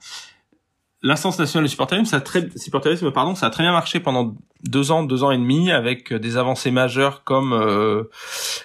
L'instance 1.02 1.38
nationale 1.38 1.64
du 1.64 1.70
supporterisme, 1.70 2.04
ça 2.04 2.18
a 2.18 2.20
très, 2.20 2.48
supporterisme, 2.56 3.10
pardon, 3.10 3.34
ça 3.34 3.46
a 3.46 3.50
très 3.50 3.64
bien 3.64 3.72
marché 3.72 3.98
pendant 3.98 4.36
deux 4.64 4.92
ans, 4.92 5.02
deux 5.02 5.24
ans 5.24 5.32
et 5.32 5.38
demi, 5.38 5.72
avec 5.72 6.12
des 6.12 6.36
avancées 6.36 6.70
majeures 6.70 7.24
comme, 7.24 7.52
euh, 7.52 8.04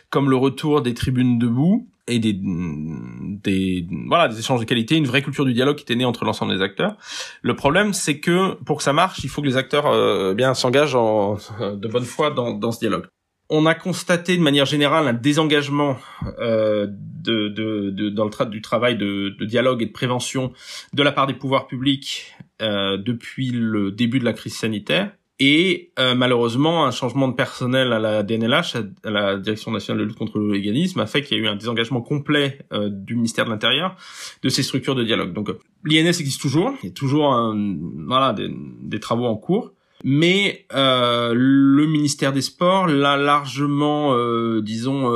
comme 0.10 0.30
le 0.30 0.36
retour 0.36 0.82
des 0.82 0.94
tribunes 0.94 1.40
debout, 1.40 1.88
et 2.08 2.20
des, 2.20 2.40
des 2.40 3.86
voilà 4.08 4.28
des 4.28 4.40
échanges 4.40 4.62
de 4.62 4.66
qualité, 4.66 4.96
une 4.96 5.08
vraie 5.08 5.22
culture 5.22 5.46
du 5.46 5.54
dialogue 5.54 5.76
qui 5.76 5.84
était 5.84 5.96
née 5.96 6.06
entre 6.06 6.24
l'ensemble 6.26 6.56
des 6.56 6.64
acteurs. 6.64 6.96
Le 7.42 7.56
problème, 7.56 7.94
c'est 7.94 8.20
que 8.20 8.54
pour 8.64 8.78
que 8.78 8.84
ça 8.84 8.94
marche, 8.94 9.24
il 9.24 9.30
faut 9.30 9.42
que 9.42 9.48
les 9.48 9.58
acteurs 9.58 9.88
euh, 9.88 10.34
bien 10.34 10.54
s'engagent 10.54 10.96
en, 10.96 11.38
de 11.60 11.88
bonne 11.88 12.06
foi 12.06 12.32
dans, 12.32 12.54
dans 12.54 12.72
ce 12.72 12.80
dialogue. 12.80 13.08
On 13.50 13.66
a 13.66 13.76
constaté 13.76 14.38
de 14.38 14.42
manière 14.42 14.66
générale 14.66 15.08
un 15.08 15.14
désengagement 15.14 15.98
euh, 16.40 16.88
de, 17.28 17.50
de, 17.50 17.90
de, 17.90 18.10
dans 18.10 18.26
le 18.26 18.32
tra 18.32 18.46
du 18.46 18.62
travail 18.62 18.98
de, 18.98 19.36
de, 19.38 19.46
dialogue 19.46 19.82
et 19.82 19.86
de 19.86 19.92
prévention 19.92 20.54
de 20.94 21.04
la 21.04 21.12
part 21.12 21.28
des 21.28 21.34
pouvoirs 21.34 21.68
publics 21.68 22.34
euh, 22.62 22.98
depuis 22.98 23.52
le 23.52 23.92
début 23.92 24.20
de 24.20 24.26
la 24.26 24.34
crise 24.34 24.56
sanitaire. 24.56 25.12
Et 25.40 25.92
euh, 26.00 26.16
malheureusement, 26.16 26.86
un 26.86 26.92
changement 26.92 27.28
de 27.28 27.36
personnel 27.36 27.94
à 27.94 28.00
la 28.00 28.24
DNLH, 28.24 28.78
à 29.04 29.10
la 29.12 29.38
Direction 29.38 29.70
nationale 29.70 30.02
de 30.02 30.08
lutte 30.08 30.18
contre 30.18 30.40
le 30.40 30.52
légalisme, 30.54 31.00
a 31.00 31.06
fait 31.06 31.22
qu'il 31.22 31.38
y 31.38 31.40
a 31.40 31.44
eu 31.44 31.48
un 31.48 31.56
désengagement 31.56 32.02
complet 32.02 32.60
euh, 32.74 32.90
du 32.90 33.16
ministère 33.16 33.46
de 33.46 33.52
l'Intérieur 33.52 33.96
de 34.42 34.50
ces 34.50 34.64
structures 34.64 34.96
de 34.96 35.04
dialogue. 35.04 35.34
Donc 35.34 35.50
l'INS 35.84 36.20
existe 36.20 36.42
toujours, 36.42 36.74
il 36.82 36.90
y 36.90 36.92
a 36.92 36.96
toujours 36.96 37.34
un, 37.34 37.78
voilà 38.08 38.34
des, 38.34 38.50
des, 38.82 39.00
travaux 39.00 39.26
en 39.26 39.36
cours, 39.36 39.74
mais 40.10 40.66
euh, 40.74 41.34
le 41.36 41.86
ministère 41.86 42.32
des 42.32 42.42
Sports 42.42 42.88
l'a 42.88 43.18
largement, 43.18 44.14
euh, 44.14 44.62
disons, 44.62 45.12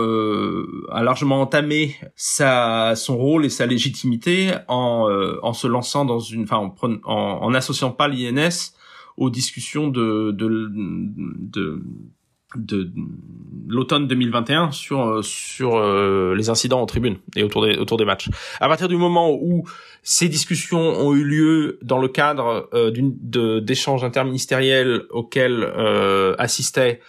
a 0.89 1.01
largement 1.01 1.39
entamé 1.39 1.95
sa 2.17 2.93
son 2.97 3.15
rôle 3.15 3.45
et 3.45 3.49
sa 3.49 3.65
légitimité 3.65 4.51
en 4.67 5.07
en 5.41 5.53
se 5.53 5.67
lançant 5.67 6.03
dans 6.03 6.19
une, 6.19 6.43
enfin 6.43 6.57
en, 6.57 6.75
en, 7.05 7.15
en 7.41 7.53
associant 7.53 7.91
pas 7.91 8.09
l'INS 8.09 8.73
aux 9.15 9.29
discussions 9.29 9.87
de 9.87 10.31
de 10.31 10.47
de, 10.49 11.79
de 11.79 11.83
l'automne 13.67 14.07
2021 14.07 14.71
sur 14.71 15.23
sur 15.23 15.77
euh, 15.77 16.35
les 16.35 16.49
incidents 16.49 16.81
en 16.81 16.85
tribune 16.85 17.17
et 17.35 17.43
autour 17.43 17.65
des 17.65 17.77
autour 17.77 17.97
des 17.97 18.05
matchs. 18.05 18.29
À 18.59 18.67
partir 18.67 18.87
du 18.87 18.97
moment 18.97 19.31
où 19.31 19.65
ces 20.03 20.27
discussions 20.27 20.79
ont 20.79 21.13
eu 21.13 21.23
lieu 21.23 21.79
dans 21.81 21.97
le 21.97 22.07
cadre 22.07 22.69
euh, 22.73 22.91
d'une 22.91 23.13
d'échanges 23.61 24.03
interministériels 24.03 25.03
auxquels 25.09 25.63
euh, 25.63 26.35
assistaient 26.37 26.99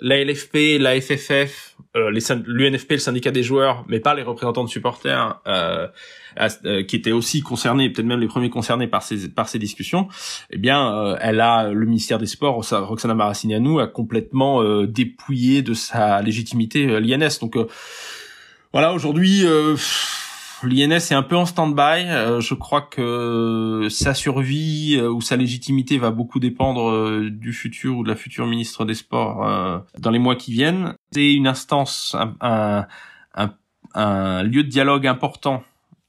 la 0.00 0.22
LFP, 0.22 0.78
la 0.80 1.00
FFF, 1.00 1.76
euh, 1.96 2.10
l'UNFP, 2.10 2.92
le 2.92 2.98
syndicat 2.98 3.30
des 3.30 3.42
joueurs, 3.42 3.84
mais 3.88 4.00
pas 4.00 4.14
les 4.14 4.22
représentants 4.22 4.64
de 4.64 4.68
supporters, 4.68 5.40
euh, 5.46 5.52
euh, 5.52 5.88
qui 6.88 6.96
étaient 6.96 7.12
aussi 7.12 7.40
concernés, 7.42 7.90
peut-être 7.90 8.06
même 8.06 8.20
les 8.20 8.26
premiers 8.26 8.50
concernés 8.50 8.86
par 8.86 9.02
ces 9.02 9.28
par 9.28 9.48
ces 9.48 9.58
discussions, 9.58 10.08
eh 10.50 10.58
bien, 10.58 10.94
euh, 10.94 11.16
elle 11.20 11.40
a 11.40 11.70
le 11.70 11.86
ministère 11.86 12.18
des 12.18 12.26
Sports, 12.26 12.64
Roxana 12.70 13.14
Maracineanu, 13.14 13.80
a 13.80 13.86
complètement 13.86 14.62
euh, 14.62 14.86
dépouillé 14.86 15.62
de 15.62 15.74
sa 15.74 16.22
légitimité 16.22 17.00
l'INS. 17.00 17.38
Donc 17.40 17.56
voilà, 18.72 18.92
aujourd'hui 18.92 19.44
l'INS 20.64 21.10
est 21.10 21.14
un 21.14 21.22
peu 21.22 21.36
en 21.36 21.46
stand-by. 21.46 22.08
Euh, 22.08 22.40
je 22.40 22.54
crois 22.54 22.82
que 22.82 23.88
sa 23.90 24.14
survie 24.14 24.96
euh, 24.98 25.10
ou 25.10 25.20
sa 25.20 25.36
légitimité 25.36 25.98
va 25.98 26.10
beaucoup 26.10 26.40
dépendre 26.40 26.90
euh, 26.90 27.30
du 27.30 27.52
futur 27.52 27.98
ou 27.98 28.04
de 28.04 28.08
la 28.08 28.16
future 28.16 28.46
ministre 28.46 28.84
des 28.84 28.94
Sports 28.94 29.84
dans 29.98 30.10
les 30.10 30.18
mois 30.18 30.36
qui 30.36 30.52
viennent. 30.52 30.94
C'est 31.12 31.32
une 31.32 31.46
instance, 31.46 32.16
un, 32.40 32.86
un, 33.34 33.50
un, 33.94 34.42
lieu 34.42 34.62
de 34.62 34.68
dialogue 34.68 35.06
important 35.06 35.62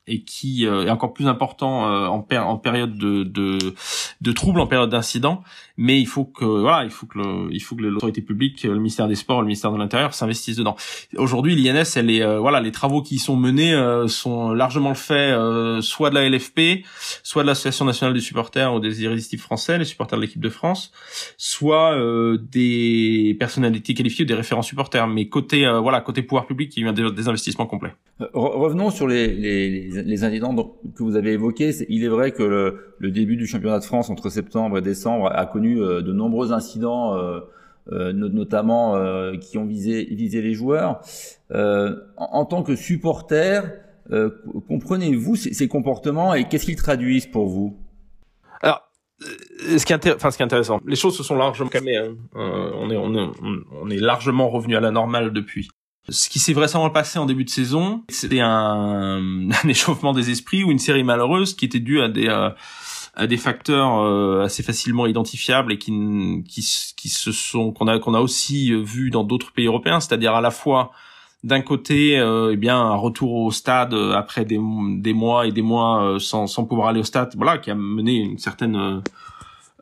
et 0.08 0.22
qui 0.22 0.68
euh, 0.68 0.86
est 0.86 0.90
encore 0.90 1.14
plus 1.14 1.28
important 1.28 1.90
euh, 1.90 2.08
en, 2.08 2.26
en 2.32 2.58
période 2.58 2.98
de, 2.98 3.24
de, 3.24 3.58
de 4.22 4.32
troubles, 4.32 4.60
en 4.60 4.68
période 4.68 4.90
d'incident. 4.90 5.44
Mais 5.78 6.00
il 6.00 6.06
faut 6.06 6.26
que 6.26 6.46
voilà, 6.46 6.84
il 6.86 6.92
faut 6.92 7.06
que 7.06 7.18
le, 7.18 7.48
il 7.52 7.60
faut 7.60 7.76
que 7.76 7.82
l'autorité 7.82 8.22
publique, 8.22 8.64
le 8.64 8.76
ministère 8.76 9.08
des 9.08 9.16
Sports, 9.16 9.42
le 9.42 9.48
ministère 9.48 9.72
de 9.72 9.78
l'Intérieur 9.78 10.14
s'investissent 10.14 10.56
dedans. 10.58 10.76
Aujourd'hui, 11.18 11.56
l'INS, 11.56 11.98
elle 11.98 12.10
est 12.10 12.22
euh, 12.22 12.40
voilà, 12.40 12.62
les 12.62 12.72
travaux 12.72 13.02
qui 13.02 13.16
y 13.16 13.20
sont 13.20 13.36
menés 13.36 13.76
sont 14.08 14.52
largement 14.52 14.90
le 14.90 14.96
fait 14.96 15.36
soit 15.82 16.10
de 16.10 16.16
la 16.16 16.30
LFP, 16.30 16.86
soit 17.24 17.44
de 17.44 17.48
l'Association 17.48 17.86
nationale 17.86 18.14
des 18.14 18.22
supporters 18.22 18.74
ou 18.74 18.80
des 18.80 19.04
irrésistibles 19.04 19.42
français, 19.42 19.78
les 19.78 19.86
supporters 19.86 20.18
de 20.18 20.24
l'équipe 20.24 20.42
de 20.42 20.50
France, 20.50 20.92
soit 21.38 21.98
des 22.52 23.36
personnalités 23.40 23.94
qualifiées 23.94 24.24
ou 24.24 24.28
des 24.28 24.34
référents 24.34 24.62
supporters. 24.62 25.08
Mais 25.08 25.28
côté 25.28 25.68
voilà, 25.82 26.02
côté 26.02 26.22
pouvoir 26.22 26.46
public, 26.46 26.74
il 26.78 26.86
y 26.86 26.88
a 26.88 26.94
des, 26.94 27.12
des 27.12 27.28
investissements 27.28 27.66
complets. 27.66 27.96
Revenons 28.34 28.92
sur 28.92 29.08
les, 29.08 29.28
les 29.28 29.95
les, 29.95 29.95
incidents 29.98 30.56
que 30.96 31.04
vous 31.04 31.16
avez 31.16 31.34
évoqués, 31.34 31.72
il 31.90 32.04
est 32.04 32.10
vrai 32.10 32.32
que 32.32 32.44
le, 33.00 33.12
début 33.12 33.38
du 33.38 33.48
championnat 33.48 33.80
de 33.80 33.84
France 33.84 34.10
entre 34.10 34.30
septembre 34.30 34.78
et 34.78 34.82
décembre 34.82 35.32
a 35.34 35.46
connu 35.46 35.82
euh, 35.82 36.02
de 36.02 36.14
nombreux 36.14 36.52
incidents, 36.52 37.16
euh, 37.16 37.40
euh, 37.92 38.14
notamment 38.14 38.96
qui 39.40 39.58
ont 39.58 39.66
visé, 39.66 40.06
les 40.06 40.54
joueurs. 40.54 41.02
En, 41.52 42.46
tant 42.46 42.64
que 42.64 42.76
supporter, 42.76 43.64
comprenez-vous 44.68 45.36
ces, 45.36 45.68
comportements 45.68 46.34
et 46.34 46.48
qu'est-ce 46.48 46.66
qu'ils 46.66 46.76
traduisent 46.76 47.28
pour 47.28 47.48
vous? 47.48 47.78
Alors, 48.62 48.82
ce 49.20 49.86
qui, 49.86 49.94
est 49.94 50.16
enfin, 50.16 50.32
ce 50.32 50.38
qui 50.38 50.44
est 50.44 50.46
intéressant, 50.46 50.82
les 50.86 50.96
choses 50.96 51.16
se 51.16 51.24
sont 51.24 51.36
largement 51.36 51.70
calmées. 51.70 51.98
Hein. 51.98 52.16
on 52.34 53.90
est 53.90 53.98
largement 53.98 54.50
revenu 54.50 54.76
à 54.76 54.80
la 54.80 54.92
normale 54.92 55.32
depuis. 55.32 55.70
Ce 56.10 56.30
qui 56.30 56.40
s'est 56.40 56.54
vraisemblablement 56.54 56.94
passé 56.94 57.18
en 57.18 57.26
début 57.26 57.46
de 57.46 57.50
saison, 57.50 58.04
c'était 58.10 58.40
un, 58.40 59.50
un, 59.64 59.68
échauffement 59.68 60.14
des 60.14 60.30
esprits 60.30 60.64
ou 60.64 60.72
une 60.72 60.80
série 60.80 61.04
malheureuse 61.04 61.56
qui 61.56 61.66
était 61.66 61.80
due 61.80 62.02
à 62.02 62.10
des 62.10 62.28
euh, 62.28 62.50
à 63.18 63.28
des 63.28 63.38
facteurs 63.38 64.02
euh, 64.02 64.44
assez 64.44 64.62
facilement 64.62 65.08
identifiables 65.08 65.72
et 65.72 65.78
qui 65.78 65.92
qui, 66.48 66.94
qui 66.96 67.10
se 67.10 67.32
sont 67.32 67.72
qu'on 67.72 67.88
a 67.88 67.98
qu'on 68.00 68.14
a 68.14 68.20
aussi 68.20 68.74
vu 68.84 69.10
dans 69.10 69.24
d'autres 69.24 69.54
pays 69.54 69.68
européens, 69.68 70.00
c'est-à-dire 70.00 70.36
à 70.36 70.42
la 70.42 70.52
fois 70.52 70.92
d'un 71.44 71.62
côté 71.62 72.20
euh, 72.20 72.52
eh 72.54 72.58
bien 72.58 72.78
un 72.78 72.96
retour 72.96 73.32
au 73.34 73.52
stade 73.52 73.94
après 73.94 74.46
des, 74.46 74.60
des 74.98 75.14
mois 75.14 75.48
et 75.48 75.52
des 75.52 75.62
mois 75.62 76.18
sans 76.20 76.48
sans 76.48 76.66
pouvoir 76.66 76.90
aller 76.90 77.00
au 77.00 77.04
stade, 77.04 77.34
voilà, 77.36 77.58
qui 77.58 77.72
a 77.72 77.76
mené 77.76 78.16
une 78.16 78.38
certaine 78.38 78.76
euh, 78.76 79.00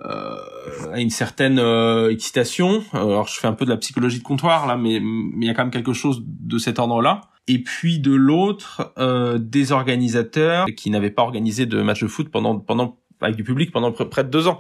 à 0.04 1.00
une 1.00 1.10
certaine 1.10 1.60
euh, 1.60 2.10
excitation. 2.12 2.84
Alors 2.94 3.28
je 3.28 3.40
fais 3.40 3.48
un 3.48 3.54
peu 3.54 3.66
de 3.66 3.70
la 3.70 3.78
psychologie 3.78 4.20
de 4.20 4.24
comptoir 4.24 4.68
là, 4.68 4.76
mais 4.76 4.96
il 4.96 5.44
y 5.44 5.50
a 5.50 5.54
quand 5.54 5.64
même 5.64 5.72
quelque 5.72 5.94
chose 5.94 6.24
de 6.26 6.58
cet 6.58 6.80
ordre-là. 6.80 7.22
Et 7.48 7.62
puis 7.62 8.00
de 8.00 8.14
l'autre, 8.14 8.94
euh, 8.98 9.38
des 9.38 9.74
organisateurs 9.74 10.66
qui 10.78 10.90
n'avaient 10.90 11.12
pas 11.12 11.24
organisé 11.24 11.66
de 11.66 11.82
match 11.82 12.02
de 12.02 12.08
foot 12.08 12.30
pendant 12.30 12.60
pendant 12.60 13.00
avec 13.22 13.36
du 13.36 13.44
public 13.44 13.72
pendant 13.72 13.92
près 13.92 14.24
de 14.24 14.30
deux 14.30 14.48
ans. 14.48 14.60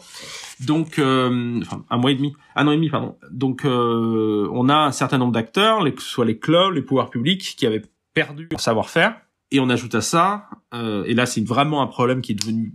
Donc, 0.61 0.99
euh, 0.99 1.59
enfin, 1.61 1.83
un 1.89 1.97
mois 1.97 2.11
et 2.11 2.15
demi, 2.15 2.33
un 2.55 2.67
an 2.67 2.71
et 2.71 2.75
demi, 2.75 2.89
pardon. 2.89 3.17
Donc, 3.31 3.65
euh, 3.65 4.47
on 4.53 4.69
a 4.69 4.75
un 4.75 4.91
certain 4.91 5.17
nombre 5.17 5.33
d'acteurs, 5.33 5.83
que 5.83 6.01
ce 6.01 6.07
soit 6.07 6.25
les 6.25 6.39
clubs, 6.39 6.73
les 6.73 6.81
pouvoirs 6.81 7.09
publics, 7.09 7.55
qui 7.57 7.65
avaient 7.65 7.81
perdu 8.13 8.47
leur 8.51 8.61
savoir-faire. 8.61 9.15
Et 9.51 9.59
on 9.59 9.69
ajoute 9.69 9.93
à 9.93 10.01
ça, 10.01 10.49
euh, 10.73 11.03
et 11.05 11.13
là 11.13 11.27
c'est 11.27 11.47
vraiment 11.47 11.83
un 11.83 11.87
problème 11.87 12.21
qui 12.21 12.31
est 12.31 12.35
devenu 12.35 12.73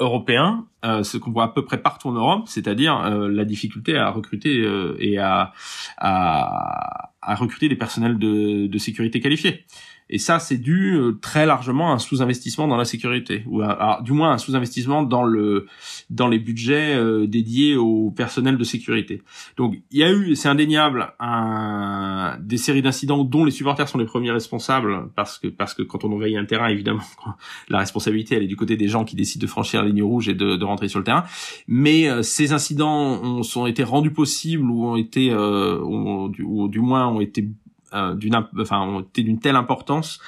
européen, 0.00 0.66
euh, 0.84 1.02
ce 1.02 1.16
qu'on 1.16 1.32
voit 1.32 1.44
à 1.44 1.48
peu 1.48 1.64
près 1.64 1.78
partout 1.78 2.08
en 2.08 2.12
Europe, 2.12 2.44
c'est-à-dire 2.46 3.04
euh, 3.04 3.28
la 3.28 3.44
difficulté 3.44 3.96
à 3.96 4.10
recruter 4.10 4.60
euh, 4.60 4.96
et 5.00 5.18
à, 5.18 5.52
à, 5.96 7.10
à, 7.20 7.34
recruter 7.34 7.68
des 7.68 7.76
personnels 7.76 8.18
de, 8.18 8.66
de 8.66 8.78
sécurité 8.78 9.20
qualifiés. 9.20 9.64
Et 10.10 10.18
ça, 10.18 10.38
c'est 10.38 10.58
dû 10.58 10.94
euh, 10.94 11.12
très 11.20 11.44
largement 11.44 11.90
à 11.92 11.94
un 11.94 11.98
sous-investissement 11.98 12.66
dans 12.66 12.76
la 12.76 12.84
sécurité, 12.84 13.44
ou 13.46 13.60
à, 13.62 14.00
du 14.02 14.12
moins 14.12 14.32
un 14.32 14.38
sous-investissement 14.38 15.02
dans 15.02 15.22
le 15.22 15.66
dans 16.08 16.28
les 16.28 16.38
budgets 16.38 16.94
euh, 16.94 17.26
dédiés 17.26 17.76
au 17.76 18.10
personnel 18.10 18.56
de 18.56 18.64
sécurité. 18.64 19.22
Donc, 19.56 19.76
il 19.90 19.98
y 19.98 20.04
a 20.04 20.10
eu, 20.10 20.34
c'est 20.34 20.48
indéniable, 20.48 21.12
un, 21.20 22.38
des 22.40 22.56
séries 22.56 22.82
d'incidents 22.82 23.24
dont 23.24 23.44
les 23.44 23.50
supporters 23.50 23.88
sont 23.88 23.98
les 23.98 24.06
premiers 24.06 24.30
responsables, 24.30 25.10
parce 25.14 25.38
que 25.38 25.48
parce 25.48 25.74
que 25.74 25.82
quand 25.82 26.04
on 26.04 26.12
envahit 26.12 26.36
un 26.36 26.46
terrain, 26.46 26.68
évidemment, 26.68 27.02
la 27.68 27.78
responsabilité 27.78 28.36
elle 28.36 28.44
est 28.44 28.48
du 28.48 28.56
côté 28.56 28.76
des 28.76 28.88
gens 28.88 29.04
qui 29.04 29.16
décident 29.16 29.42
de 29.42 29.50
franchir 29.50 29.82
la 29.82 29.88
ligne 29.88 30.02
rouge 30.02 30.28
et 30.28 30.34
de, 30.34 30.56
de 30.56 30.64
rentrer 30.64 30.88
sur 30.88 31.00
le 31.00 31.04
terrain. 31.04 31.24
Mais 31.66 32.08
euh, 32.08 32.22
ces 32.22 32.52
incidents 32.52 33.20
ont, 33.22 33.42
ont 33.56 33.66
été 33.66 33.82
rendus 33.82 34.12
possibles 34.12 34.70
ou 34.70 34.86
ont 34.86 34.96
été, 34.96 35.34
ou, 35.34 36.32
ou 36.44 36.68
du 36.68 36.80
moins 36.80 37.08
ont 37.08 37.20
été 37.20 37.48
euh, 37.94 38.14
d'une 38.14 38.34
enfin 38.58 39.02
d'une 39.14 39.40
telle 39.40 39.56
importance 39.56 40.20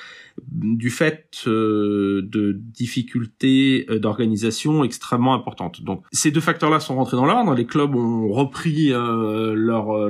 du 0.51 0.88
fait 0.88 1.42
euh, 1.46 2.23
de 2.23 2.53
difficultés 2.53 3.85
euh, 3.90 3.99
d'organisation 3.99 4.83
extrêmement 4.83 5.35
importantes. 5.35 5.83
Donc 5.83 6.03
ces 6.11 6.31
deux 6.31 6.40
facteurs-là 6.40 6.81
sont 6.81 6.96
rentrés 6.96 7.18
dans 7.18 7.27
l'ordre. 7.27 7.55
Les 7.55 7.66
clubs 7.66 7.94
ont 7.94 8.33
repris 8.33 8.88
leur, 8.90 10.09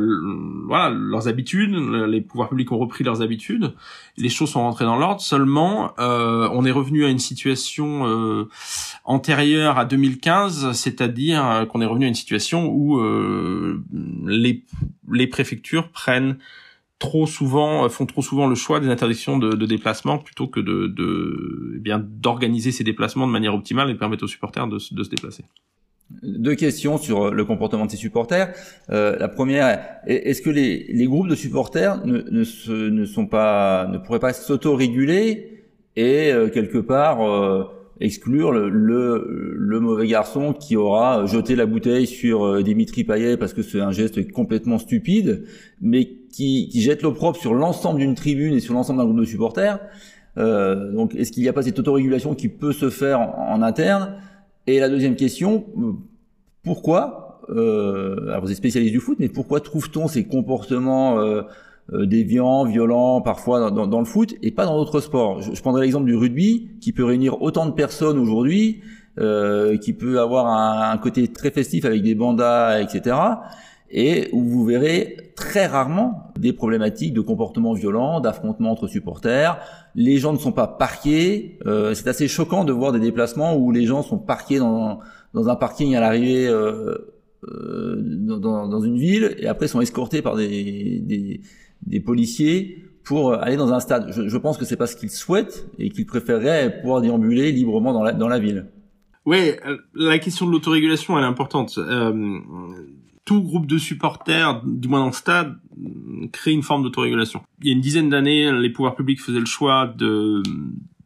voilà 0.67 0.91
leurs 0.91 1.27
habitudes, 1.27 1.75
les 2.09 2.21
pouvoirs 2.21 2.51
publics 2.51 2.71
ont 2.71 2.79
repris 2.79 3.03
leurs 3.03 3.21
habitudes. 3.23 3.73
Les 4.17 4.29
choses 4.29 4.51
sont 4.51 4.61
rentrées 4.61 4.85
dans 4.85 4.97
l'ordre. 4.97 5.21
Seulement, 5.21 5.93
on 5.99 6.65
est 6.65 6.71
revenu 6.71 7.05
à 7.05 7.09
une 7.09 7.19
situation 7.19 8.47
antérieure 9.05 9.79
à 9.79 9.85
2015, 9.85 10.73
c'est-à-dire 10.73 11.67
qu'on 11.71 11.81
est 11.81 11.87
revenu 11.87 12.05
à 12.05 12.09
une 12.09 12.15
situation 12.15 12.69
où 12.69 13.03
les 14.27 14.65
les 15.11 15.27
préfectures 15.27 15.89
prennent 15.89 16.37
trop 17.01 17.27
souvent 17.27 17.87
euh, 17.87 17.89
font 17.89 18.07
trop 18.07 18.23
souvent 18.23 18.47
le 18.47 18.55
choix 18.55 18.79
des 18.79 18.89
interdictions 18.89 19.39
de, 19.39 19.51
de 19.51 19.67
déplacement 19.67 20.19
plutôt 20.19 20.47
que 20.47 20.61
de, 20.61 21.75
eh 21.77 21.81
bien 21.81 21.99
d'organiser 21.99 22.71
ces 22.71 22.85
déplacements 22.85 23.27
de 23.27 23.33
manière 23.33 23.55
optimale 23.55 23.91
et 23.91 23.97
permettre 23.97 24.23
aux 24.23 24.29
supporters 24.29 24.69
de, 24.69 24.77
de, 24.77 25.03
se 25.03 25.11
déplacer. 25.11 25.45
Deux 26.23 26.55
questions 26.55 26.99
sur 26.99 27.25
euh, 27.25 27.31
le 27.33 27.45
comportement 27.45 27.87
de 27.87 27.91
ces 27.91 27.97
supporters. 27.97 28.53
Euh, 28.91 29.17
la 29.19 29.29
première, 29.29 29.81
est-ce 30.07 30.43
que 30.43 30.51
les, 30.51 31.07
groupes 31.07 31.29
de 31.29 31.35
supporters 31.35 32.05
ne, 32.07 32.21
ne, 32.21 33.05
sont 33.05 33.27
pas, 33.27 33.87
ne 33.87 33.99
pourraient 33.99 34.21
pas 34.21 34.35
s'auto-réguler 34.35 35.65
et 35.97 36.33
euh, 36.33 36.49
quelque 36.51 36.79
part 36.79 37.19
exclure 38.01 38.53
le, 38.53 39.81
mauvais 39.81 40.07
garçon 40.07 40.53
qui 40.53 40.77
aura 40.77 41.27
jeté 41.27 41.55
la 41.55 41.67
bouteille 41.67 42.07
sur 42.07 42.63
Dimitri 42.63 43.05
Payet 43.05 43.37
parce 43.37 43.53
que 43.53 43.63
c'est 43.63 43.81
un 43.81 43.93
geste 43.93 44.31
complètement 44.33 44.79
stupide, 44.79 45.45
mais 45.81 46.07
qui, 46.33 46.69
qui 46.71 46.81
jette 46.81 47.03
l'opprobre 47.03 47.37
sur 47.37 47.55
l'ensemble 47.55 48.01
d'une 48.01 48.15
tribune 48.15 48.55
et 48.55 48.61
sur 48.61 48.75
l'ensemble 48.75 48.99
d'un 48.99 49.05
groupe 49.05 49.21
de 49.21 49.25
supporters. 49.25 49.79
Euh, 50.39 50.93
donc, 50.93 51.15
est-ce 51.15 51.33
qu'il 51.33 51.43
n'y 51.43 51.49
a 51.49 51.53
pas 51.53 51.63
cette 51.63 51.79
autorégulation 51.79 52.35
qui 52.35 52.49
peut 52.49 52.73
se 52.73 52.91
faire 52.91 53.21
en, 53.21 53.63
interne? 53.63 54.17
Et 54.67 54.79
la 54.79 54.89
deuxième 54.89 55.17
question, 55.17 55.67
pourquoi 56.63 57.43
euh, 57.51 58.29
Alors, 58.29 58.43
vous 58.43 58.51
êtes 58.51 58.57
spécialiste 58.57 58.93
du 58.93 59.01
foot, 59.01 59.19
mais 59.19 59.29
pourquoi 59.29 59.61
trouve-t-on 59.61 60.09
ces 60.09 60.25
comportements 60.25 61.19
euh, 61.19 61.43
euh 61.43 61.43
déviants, 61.93 62.65
violents, 62.65 63.21
parfois 63.21 63.71
dans, 63.71 63.87
dans, 63.87 63.99
le 63.99 64.05
foot 64.05 64.35
et 64.43 64.51
pas 64.51 64.65
dans 64.65 64.77
d'autres 64.77 65.01
sports 65.01 65.43
je, 65.43 65.55
je, 65.55 65.61
prendrai 65.61 65.83
l'exemple 65.83 66.07
du 66.07 66.17
rugby, 66.17 66.71
qui 66.81 66.93
peut 66.93 67.05
réunir 67.05 67.43
autant 67.43 67.67
de 67.67 67.73
personnes 67.73 68.19
aujourd'hui, 68.19 68.81
euh, 69.19 69.77
qui 69.77 69.93
peut 69.93 70.21
avoir 70.21 70.47
un, 70.47 70.93
un, 70.93 70.99
côté 70.99 71.29
très 71.29 71.51
festif 71.51 71.85
avec 71.85 72.03
des 72.03 72.15
bandas, 72.15 72.81
etc 72.81 73.17
et 73.91 74.29
où 74.33 74.43
vous 74.43 74.65
verrez 74.65 75.33
très 75.35 75.67
rarement 75.67 76.33
des 76.39 76.53
problématiques 76.53 77.13
de 77.13 77.21
comportement 77.21 77.73
violent, 77.73 78.21
d'affrontements 78.21 78.71
entre 78.71 78.87
supporters. 78.87 79.59
Les 79.95 80.19
gens 80.19 80.33
ne 80.33 80.39
sont 80.39 80.53
pas 80.53 80.69
parqués. 80.69 81.59
Euh, 81.67 81.95
c'est 81.95 82.09
assez 82.09 82.29
choquant 82.29 82.65
de 82.65 82.73
voir 82.73 82.93
des 82.93 83.01
déplacements 83.01 83.57
où 83.57 83.73
les 83.73 83.87
gens 83.87 84.03
sont 84.03 84.19
parqués 84.19 84.59
dans, 84.59 85.01
dans 85.35 85.49
un 85.49 85.57
parking 85.57 85.97
à 85.97 86.01
l'arrivée 86.01 86.47
euh, 86.47 86.99
euh, 87.49 87.97
dans, 87.99 88.69
dans, 88.69 88.81
une 88.81 88.99
ville 88.99 89.35
et 89.39 89.47
après 89.47 89.67
sont 89.67 89.81
escortés 89.81 90.23
par 90.23 90.37
des, 90.37 91.01
des, 91.01 91.41
des 91.87 92.01
policiers 92.01 92.85
pour 93.05 93.35
aller 93.35 93.57
dans 93.57 93.73
un 93.73 93.81
stade. 93.81 94.13
Je, 94.13 94.29
je 94.29 94.37
pense 94.39 94.59
que 94.59 94.65
c'est 94.65 94.77
pas 94.77 94.87
ce 94.87 94.97
qu'ils 94.97 95.11
souhaitent 95.11 95.67
et 95.79 95.91
qu'ils 95.91 96.07
préféreraient 96.07 96.81
pouvoir 96.81 97.01
déambuler 97.01 97.51
librement 97.53 97.93
dans 97.93 98.03
la, 98.03 98.13
dans 98.13 98.29
la 98.29 98.39
ville. 98.39 98.67
Oui, 99.27 99.53
euh, 99.67 99.77
la 99.95 100.19
question 100.19 100.47
de 100.47 100.53
l'autorégulation, 100.53 101.19
elle 101.19 101.25
est 101.25 101.27
importante. 101.27 101.79
Euh, 101.79 102.39
tout 103.25 103.43
groupe 103.43 103.67
de 103.67 103.79
supporters, 103.79 104.63
du 104.65 104.89
moins 104.89 105.01
dans 105.01 105.07
le 105.07 105.13
stade, 105.13 105.59
crée 106.33 106.53
une 106.53 106.63
forme 106.63 106.83
d'autorégulation. 106.83 107.43
Il 107.61 107.69
y 107.69 107.71
a 107.71 107.75
une 107.75 107.81
dizaine 107.81 108.09
d'années, 108.09 108.51
les 108.53 108.71
pouvoirs 108.71 108.97
publics 108.97 109.21
faisaient 109.21 109.41
le 109.41 109.47
choix 109.47 109.93
de, 109.97 110.43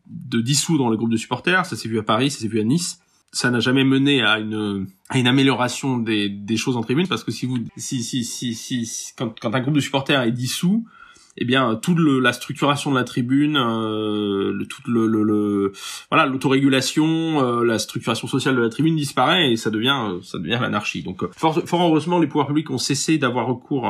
de 0.07 0.41
dissoudre 0.41 0.91
les 0.91 0.97
groupes 0.97 1.11
de 1.11 1.17
supporters. 1.17 1.67
Ça 1.67 1.77
s'est 1.77 1.89
vu 1.89 1.99
à 1.99 2.03
Paris, 2.03 2.31
ça 2.31 2.41
s'est 2.41 2.49
vu 2.49 2.61
à 2.61 2.65
Nice. 2.65 3.01
Ça 3.35 3.51
n'a 3.51 3.61
jamais 3.61 3.85
mené 3.85 4.23
à 4.23 4.39
une, 4.39 4.87
à 5.09 5.19
une 5.19 5.27
amélioration 5.27 5.99
des, 5.99 6.29
des 6.29 6.57
choses 6.57 6.77
en 6.77 6.83
tribune 6.83 7.09
parce 7.09 7.25
que 7.25 7.33
si 7.33 7.47
vous, 7.47 7.59
si, 7.77 8.03
si, 8.03 8.25
si, 8.25 8.55
si, 8.55 9.13
quand, 9.19 9.39
quand 9.41 9.55
un 9.55 9.61
groupe 9.61 9.75
de 9.75 9.81
supporters 9.81 10.23
est 10.23 10.33
dissous, 10.33 10.87
eh 11.37 11.45
bien 11.45 11.75
toute 11.77 11.99
le, 11.99 12.21
la 12.21 12.33
structuration 12.33 12.91
de 12.91 12.97
la 12.97 13.05
tribune, 13.05 13.57
euh, 13.57 14.53
le, 14.53 14.67
toute 14.67 14.87
le, 14.87 15.07
le, 15.07 15.73
voilà 16.11 16.27
l'autorégulation, 16.27 17.05
euh, 17.43 17.65
la 17.65 17.79
structuration 17.79 18.29
sociale 18.29 18.57
de 18.57 18.61
la 18.61 18.69
tribune 18.69 18.97
disparaît 18.97 19.53
et 19.53 19.57
ça 19.57 19.71
devient 19.71 19.99
euh, 20.11 20.21
ça 20.23 20.39
devient 20.39 20.59
l'anarchie. 20.61 21.03
Donc 21.03 21.23
euh, 21.23 21.31
fort, 21.37 21.61
fort, 21.67 21.83
heureusement 21.83 22.19
les 22.19 22.27
pouvoirs 22.27 22.47
publics 22.47 22.71
ont 22.71 22.79
cessé 22.79 23.19
d'avoir 23.19 23.47
recours 23.47 23.85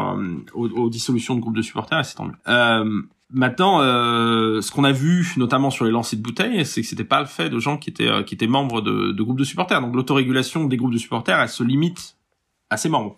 aux, 0.55 0.69
aux, 0.69 0.91
dissolutions 0.91 1.35
de 1.35 1.41
groupes 1.41 1.57
de 1.57 1.63
supporters 1.63 2.01
et 2.01 2.05
c'est 2.05 2.17
tant 2.17 2.27
mieux. 2.27 3.05
Maintenant, 3.37 3.81
euh, 3.81 4.61
ce 4.61 4.71
qu'on 4.71 4.85
a 4.85 4.93
vu, 4.93 5.27
notamment 5.37 5.71
sur 5.71 5.85
les 5.85 5.91
lancers 5.91 6.17
de 6.17 6.23
bouteilles, 6.23 6.65
c'est 6.65 6.83
que 6.83 6.87
c'était 6.87 7.03
pas 7.03 7.19
le 7.19 7.27
fait 7.27 7.51
de 7.51 7.59
gens 7.59 7.77
qui 7.79 7.91
étaient 7.91 8.07
euh, 8.07 8.23
qui 8.23 8.37
étaient 8.37 8.47
membres 8.47 8.81
de, 8.81 9.11
de 9.11 9.23
groupes 9.25 9.41
de 9.41 9.45
supporters. 9.45 9.81
Donc 9.81 9.93
l'autorégulation 9.93 10.67
des 10.67 10.77
groupes 10.77 10.93
de 10.93 10.99
supporters, 10.99 11.41
elle 11.41 11.49
se 11.49 11.65
limite 11.65 12.17
à 12.71 12.77
ses 12.77 12.89
membres. 12.89 13.17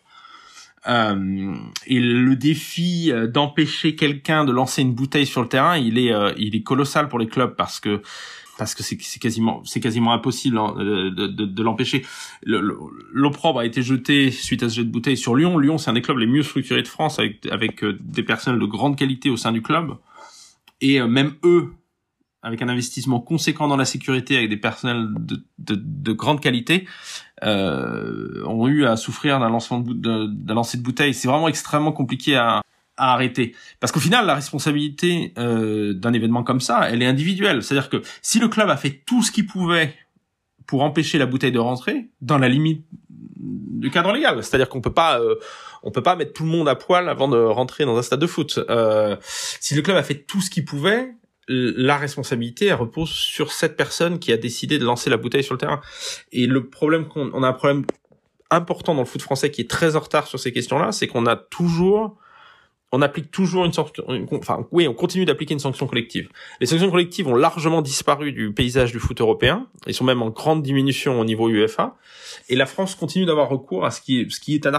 Euh, 0.88 1.54
et 1.86 2.00
le 2.00 2.34
défi 2.34 3.12
euh, 3.12 3.26
d'empêcher 3.26 3.94
quelqu'un 3.94 4.46
de 4.46 4.52
lancer 4.52 4.80
une 4.80 4.94
bouteille 4.94 5.26
sur 5.26 5.42
le 5.42 5.48
terrain, 5.48 5.76
il 5.76 5.98
est 5.98 6.14
il 6.38 6.56
est 6.56 6.62
colossal 6.62 7.08
pour 7.08 7.18
les 7.18 7.28
clubs 7.28 7.54
parce 7.54 7.78
que 7.78 8.00
parce 8.56 8.74
que 8.74 8.82
c'est 8.82 8.96
quasiment 9.18 9.60
c'est 9.66 9.80
quasiment 9.80 10.14
impossible 10.14 10.56
hein, 10.56 10.76
de, 10.78 11.10
de, 11.10 11.44
de 11.44 11.62
l'empêcher. 11.62 12.06
L'opprobre 12.42 13.58
a 13.58 13.66
été 13.66 13.82
jeté 13.82 14.30
suite 14.30 14.62
à 14.62 14.70
ce 14.70 14.76
jet 14.76 14.84
de 14.84 14.90
bouteille 14.90 15.18
sur 15.18 15.36
Lyon. 15.36 15.58
Lyon, 15.58 15.76
c'est 15.76 15.90
un 15.90 15.92
des 15.92 16.00
clubs 16.00 16.16
les 16.16 16.26
mieux 16.26 16.42
structurés 16.42 16.80
de 16.80 16.88
France 16.88 17.18
avec 17.18 17.44
avec 17.52 17.84
des 17.84 18.22
personnels 18.22 18.58
de 18.58 18.64
grande 18.64 18.96
qualité 18.96 19.28
au 19.28 19.36
sein 19.36 19.52
du 19.52 19.60
club. 19.60 19.98
Et 20.80 21.00
euh, 21.00 21.06
même 21.06 21.34
eux, 21.44 21.72
avec 22.42 22.62
un 22.62 22.68
investissement 22.68 23.20
conséquent 23.20 23.66
dans 23.66 23.76
la 23.76 23.84
sécurité, 23.84 24.36
avec 24.36 24.50
des 24.50 24.56
personnels 24.56 25.08
de, 25.18 25.44
de, 25.58 25.74
de 25.74 26.12
grande 26.12 26.40
qualité, 26.40 26.86
euh, 27.42 28.44
ont 28.46 28.68
eu 28.68 28.84
à 28.84 28.96
souffrir 28.96 29.40
d'un 29.40 29.48
lancement 29.48 29.80
de, 29.80 30.26
de 30.26 30.82
bouteille. 30.82 31.12
C'est 31.12 31.28
vraiment 31.28 31.48
extrêmement 31.48 31.92
compliqué 31.92 32.36
à, 32.36 32.62
à 32.96 33.12
arrêter. 33.14 33.54
Parce 33.80 33.92
qu'au 33.92 34.00
final, 34.00 34.26
la 34.26 34.34
responsabilité 34.34 35.34
euh, 35.38 35.92
d'un 35.94 36.12
événement 36.12 36.44
comme 36.44 36.60
ça, 36.60 36.88
elle 36.88 37.02
est 37.02 37.06
individuelle. 37.06 37.62
C'est-à-dire 37.62 37.90
que 37.90 38.02
si 38.22 38.38
le 38.38 38.48
club 38.48 38.70
a 38.70 38.76
fait 38.76 39.02
tout 39.06 39.22
ce 39.22 39.32
qu'il 39.32 39.46
pouvait 39.46 39.94
pour 40.66 40.82
empêcher 40.82 41.18
la 41.18 41.26
bouteille 41.26 41.52
de 41.52 41.58
rentrer, 41.58 42.10
dans 42.20 42.38
la 42.38 42.48
limite 42.48 42.84
du 43.38 43.90
cadre 43.90 44.12
légal, 44.12 44.42
c'est-à-dire 44.42 44.68
qu'on 44.68 44.80
peut 44.80 44.92
pas, 44.92 45.20
euh, 45.20 45.36
on 45.86 45.92
peut 45.92 46.02
pas 46.02 46.16
mettre 46.16 46.32
tout 46.32 46.42
le 46.42 46.48
monde 46.48 46.68
à 46.68 46.74
poil 46.74 47.08
avant 47.08 47.28
de 47.28 47.38
rentrer 47.38 47.84
dans 47.84 47.96
un 47.96 48.02
stade 48.02 48.18
de 48.18 48.26
foot. 48.26 48.58
Euh, 48.68 49.16
si 49.22 49.76
le 49.76 49.82
club 49.82 49.96
a 49.96 50.02
fait 50.02 50.26
tout 50.26 50.40
ce 50.40 50.50
qu'il 50.50 50.64
pouvait, 50.64 51.14
la 51.48 51.96
responsabilité 51.96 52.66
elle 52.66 52.74
repose 52.74 53.08
sur 53.08 53.52
cette 53.52 53.76
personne 53.76 54.18
qui 54.18 54.32
a 54.32 54.36
décidé 54.36 54.80
de 54.80 54.84
lancer 54.84 55.10
la 55.10 55.16
bouteille 55.16 55.44
sur 55.44 55.54
le 55.54 55.58
terrain. 55.58 55.80
Et 56.32 56.46
le 56.46 56.68
problème 56.68 57.06
qu'on 57.06 57.30
on 57.32 57.44
a 57.44 57.48
un 57.48 57.52
problème 57.52 57.86
important 58.50 58.96
dans 58.96 59.02
le 59.02 59.06
foot 59.06 59.22
français 59.22 59.52
qui 59.52 59.60
est 59.60 59.70
très 59.70 59.94
en 59.94 60.00
retard 60.00 60.26
sur 60.26 60.40
ces 60.40 60.52
questions-là, 60.52 60.90
c'est 60.90 61.06
qu'on 61.06 61.24
a 61.24 61.36
toujours 61.36 62.18
on 62.96 63.02
applique 63.02 63.30
toujours 63.30 63.66
une 63.66 63.74
sanction, 63.74 64.04
enfin 64.32 64.66
oui, 64.72 64.88
on 64.88 64.94
continue 64.94 65.26
d'appliquer 65.26 65.52
une 65.52 65.60
sanction 65.60 65.86
collective. 65.86 66.30
Les 66.60 66.66
sanctions 66.66 66.90
collectives 66.90 67.28
ont 67.28 67.34
largement 67.34 67.82
disparu 67.82 68.32
du 68.32 68.52
paysage 68.54 68.90
du 68.90 68.98
foot 68.98 69.20
européen, 69.20 69.66
ils 69.86 69.92
sont 69.92 70.04
même 70.04 70.22
en 70.22 70.30
grande 70.30 70.62
diminution 70.62 71.20
au 71.20 71.24
niveau 71.26 71.50
UEFA, 71.50 71.96
et 72.48 72.56
la 72.56 72.64
France 72.64 72.94
continue 72.94 73.26
d'avoir 73.26 73.50
recours 73.50 73.84
à 73.84 73.90
ce 73.90 74.00
qui 74.00 74.20
est, 74.20 74.30
ce 74.30 74.40
qui 74.40 74.54
est 74.54 74.66
un 74.66 74.72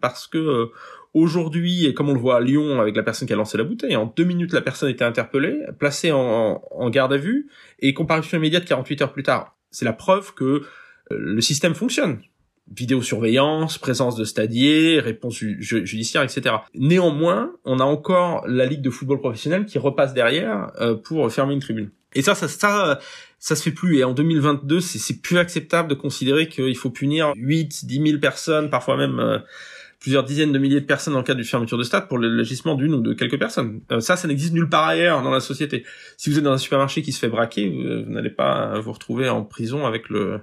parce 0.00 0.28
que 0.28 0.38
euh, 0.38 0.66
aujourd'hui, 1.12 1.92
comme 1.94 2.08
on 2.08 2.14
le 2.14 2.20
voit 2.20 2.36
à 2.36 2.40
Lyon 2.40 2.80
avec 2.80 2.94
la 2.94 3.02
personne 3.02 3.26
qui 3.26 3.34
a 3.34 3.36
lancé 3.36 3.58
la 3.58 3.64
bouteille, 3.64 3.96
en 3.96 4.12
deux 4.16 4.24
minutes 4.24 4.52
la 4.52 4.60
personne 4.60 4.88
était 4.88 5.04
interpellée, 5.04 5.58
placée 5.78 6.12
en, 6.12 6.62
en 6.70 6.90
garde 6.90 7.12
à 7.12 7.18
vue, 7.18 7.48
et 7.80 7.94
comparution 7.94 8.38
immédiate 8.38 8.64
48 8.64 9.02
heures 9.02 9.12
plus 9.12 9.24
tard. 9.24 9.56
C'est 9.72 9.84
la 9.84 9.92
preuve 9.92 10.34
que 10.34 10.44
euh, 10.44 10.62
le 11.10 11.40
système 11.40 11.74
fonctionne 11.74 12.20
vidéosurveillance, 12.74 13.78
présence 13.78 14.16
de 14.16 14.24
stadiers, 14.24 15.00
réponse 15.00 15.36
judiciaire, 15.38 16.22
etc. 16.22 16.56
Néanmoins, 16.74 17.52
on 17.64 17.78
a 17.78 17.84
encore 17.84 18.46
la 18.46 18.66
ligue 18.66 18.82
de 18.82 18.90
football 18.90 19.20
professionnel 19.20 19.66
qui 19.66 19.78
repasse 19.78 20.14
derrière 20.14 20.72
euh, 20.80 20.94
pour 20.94 21.30
fermer 21.32 21.54
une 21.54 21.60
tribune. 21.60 21.90
Et 22.14 22.22
ça, 22.22 22.34
ça, 22.34 22.48
ça, 22.48 22.98
ça 23.38 23.56
se 23.56 23.62
fait 23.62 23.70
plus. 23.70 23.98
Et 23.98 24.04
en 24.04 24.12
2022, 24.12 24.80
c'est 24.80 25.20
plus 25.20 25.38
acceptable 25.38 25.88
de 25.88 25.94
considérer 25.94 26.48
qu'il 26.48 26.76
faut 26.76 26.90
punir 26.90 27.32
8, 27.36 27.84
10 27.84 28.02
000 28.08 28.18
personnes, 28.18 28.70
parfois 28.70 28.96
même 28.96 29.20
euh, 29.20 29.38
plusieurs 30.00 30.24
dizaines 30.24 30.52
de 30.52 30.58
milliers 30.58 30.80
de 30.80 30.86
personnes 30.86 31.12
dans 31.12 31.20
le 31.20 31.24
cadre 31.24 31.36
d'une 31.36 31.46
fermeture 31.46 31.78
de 31.78 31.82
stade 31.82 32.08
pour 32.08 32.18
l'agissement 32.18 32.74
d'une 32.74 32.94
ou 32.94 33.00
de 33.00 33.12
quelques 33.12 33.38
personnes. 33.38 33.80
Euh, 33.92 34.00
ça, 34.00 34.16
ça 34.16 34.26
n'existe 34.28 34.54
nulle 34.54 34.68
part 34.68 34.86
ailleurs 34.88 35.22
dans 35.22 35.30
la 35.30 35.40
société. 35.40 35.84
Si 36.16 36.30
vous 36.30 36.38
êtes 36.38 36.44
dans 36.44 36.52
un 36.52 36.58
supermarché 36.58 37.02
qui 37.02 37.12
se 37.12 37.18
fait 37.18 37.28
braquer, 37.28 37.68
vous 37.68 38.10
n'allez 38.10 38.30
pas 38.30 38.80
vous 38.80 38.92
retrouver 38.92 39.28
en 39.28 39.42
prison 39.44 39.86
avec 39.86 40.08
le 40.08 40.40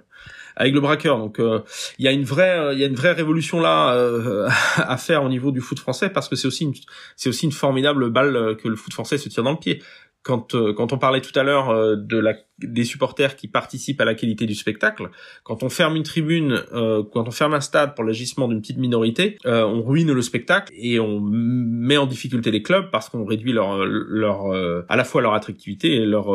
avec 0.55 0.73
le 0.73 0.79
braqueur. 0.79 1.17
Donc 1.17 1.39
euh, 1.39 1.59
il 1.99 2.05
y 2.05 2.07
a 2.07 2.11
une 2.11 2.23
vraie 2.23 2.73
il 2.73 2.79
y 2.79 2.83
a 2.83 2.87
une 2.87 2.95
vraie 2.95 3.13
révolution 3.13 3.59
là 3.59 3.93
euh, 3.93 4.47
à 4.77 4.97
faire 4.97 5.23
au 5.23 5.29
niveau 5.29 5.51
du 5.51 5.61
foot 5.61 5.79
français 5.79 6.09
parce 6.09 6.29
que 6.29 6.35
c'est 6.35 6.47
aussi 6.47 6.63
une 6.63 6.73
c'est 7.15 7.29
aussi 7.29 7.45
une 7.45 7.51
formidable 7.51 8.09
balle 8.09 8.57
que 8.57 8.67
le 8.67 8.75
foot 8.75 8.93
français 8.93 9.17
se 9.17 9.29
tire 9.29 9.43
dans 9.43 9.51
le 9.51 9.57
pied. 9.57 9.81
Quand, 10.25 10.55
euh, 10.55 10.73
quand 10.73 10.93
on 10.93 10.97
parlait 10.97 11.19
tout 11.19 11.37
à 11.37 11.43
l'heure 11.43 11.97
de 11.97 12.17
la, 12.17 12.33
des 12.59 12.85
supporters 12.85 13.35
qui 13.35 13.49
participent 13.49 13.99
à 13.99 14.05
la 14.05 14.15
qualité 14.15 14.45
du 14.45 14.55
spectacle, 14.55 15.09
quand 15.43 15.63
on 15.63 15.69
ferme 15.69 15.97
une 15.97 16.03
tribune, 16.03 16.63
quand 16.71 17.27
on 17.27 17.31
ferme 17.31 17.53
un 17.53 17.59
stade 17.59 17.93
pour 17.93 18.05
l'agissement 18.05 18.47
d'une 18.47 18.61
petite 18.61 18.77
minorité, 18.77 19.37
on 19.43 19.83
ruine 19.83 20.13
le 20.13 20.21
spectacle 20.21 20.71
et 20.77 20.97
on 21.01 21.19
met 21.19 21.97
en 21.97 22.05
difficulté 22.05 22.51
les 22.51 22.61
clubs 22.61 22.89
parce 22.89 23.09
qu'on 23.09 23.25
réduit 23.25 23.51
leur, 23.51 23.85
leur 23.85 24.53
à 24.87 24.95
la 24.95 25.03
fois 25.03 25.21
leur 25.21 25.33
attractivité 25.33 25.95
et 25.95 26.05
leur, 26.05 26.31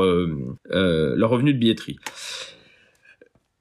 leur 0.68 1.30
revenu 1.30 1.54
de 1.54 1.58
billetterie. 1.58 1.98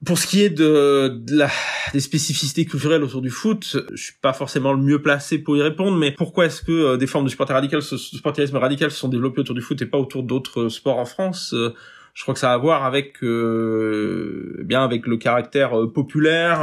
Pour 0.04 0.16
ce 0.16 0.28
qui 0.28 0.42
est 0.42 0.50
de, 0.50 1.20
la, 1.30 1.50
des 1.92 1.98
spécificités 1.98 2.64
culturelles 2.64 3.02
autour 3.02 3.20
du 3.20 3.30
foot, 3.30 3.76
je 3.92 4.00
suis 4.00 4.14
pas 4.22 4.32
forcément 4.32 4.72
le 4.72 4.80
mieux 4.80 5.02
placé 5.02 5.38
pour 5.38 5.56
y 5.56 5.62
répondre, 5.62 5.96
mais 5.96 6.12
pourquoi 6.12 6.46
est-ce 6.46 6.62
que 6.62 6.70
euh, 6.70 6.96
des 6.96 7.08
formes 7.08 7.24
de 7.24 7.30
supporter 7.30 7.52
radical, 7.52 7.82
ce, 7.82 7.96
sportivisme 7.96 8.56
radical 8.58 8.92
se 8.92 8.96
sont 8.96 9.08
développées 9.08 9.40
autour 9.40 9.56
du 9.56 9.60
foot 9.60 9.82
et 9.82 9.86
pas 9.86 9.98
autour 9.98 10.22
d'autres 10.22 10.68
sports 10.68 10.98
en 10.98 11.04
France 11.04 11.52
euh, 11.52 11.74
Je 12.14 12.22
crois 12.22 12.32
que 12.32 12.38
ça 12.38 12.52
a 12.52 12.54
à 12.54 12.58
voir 12.58 12.84
avec 12.84 13.24
euh, 13.24 14.58
eh 14.60 14.64
bien 14.64 14.84
avec 14.84 15.08
le 15.08 15.16
caractère 15.16 15.72
populaire, 15.92 16.62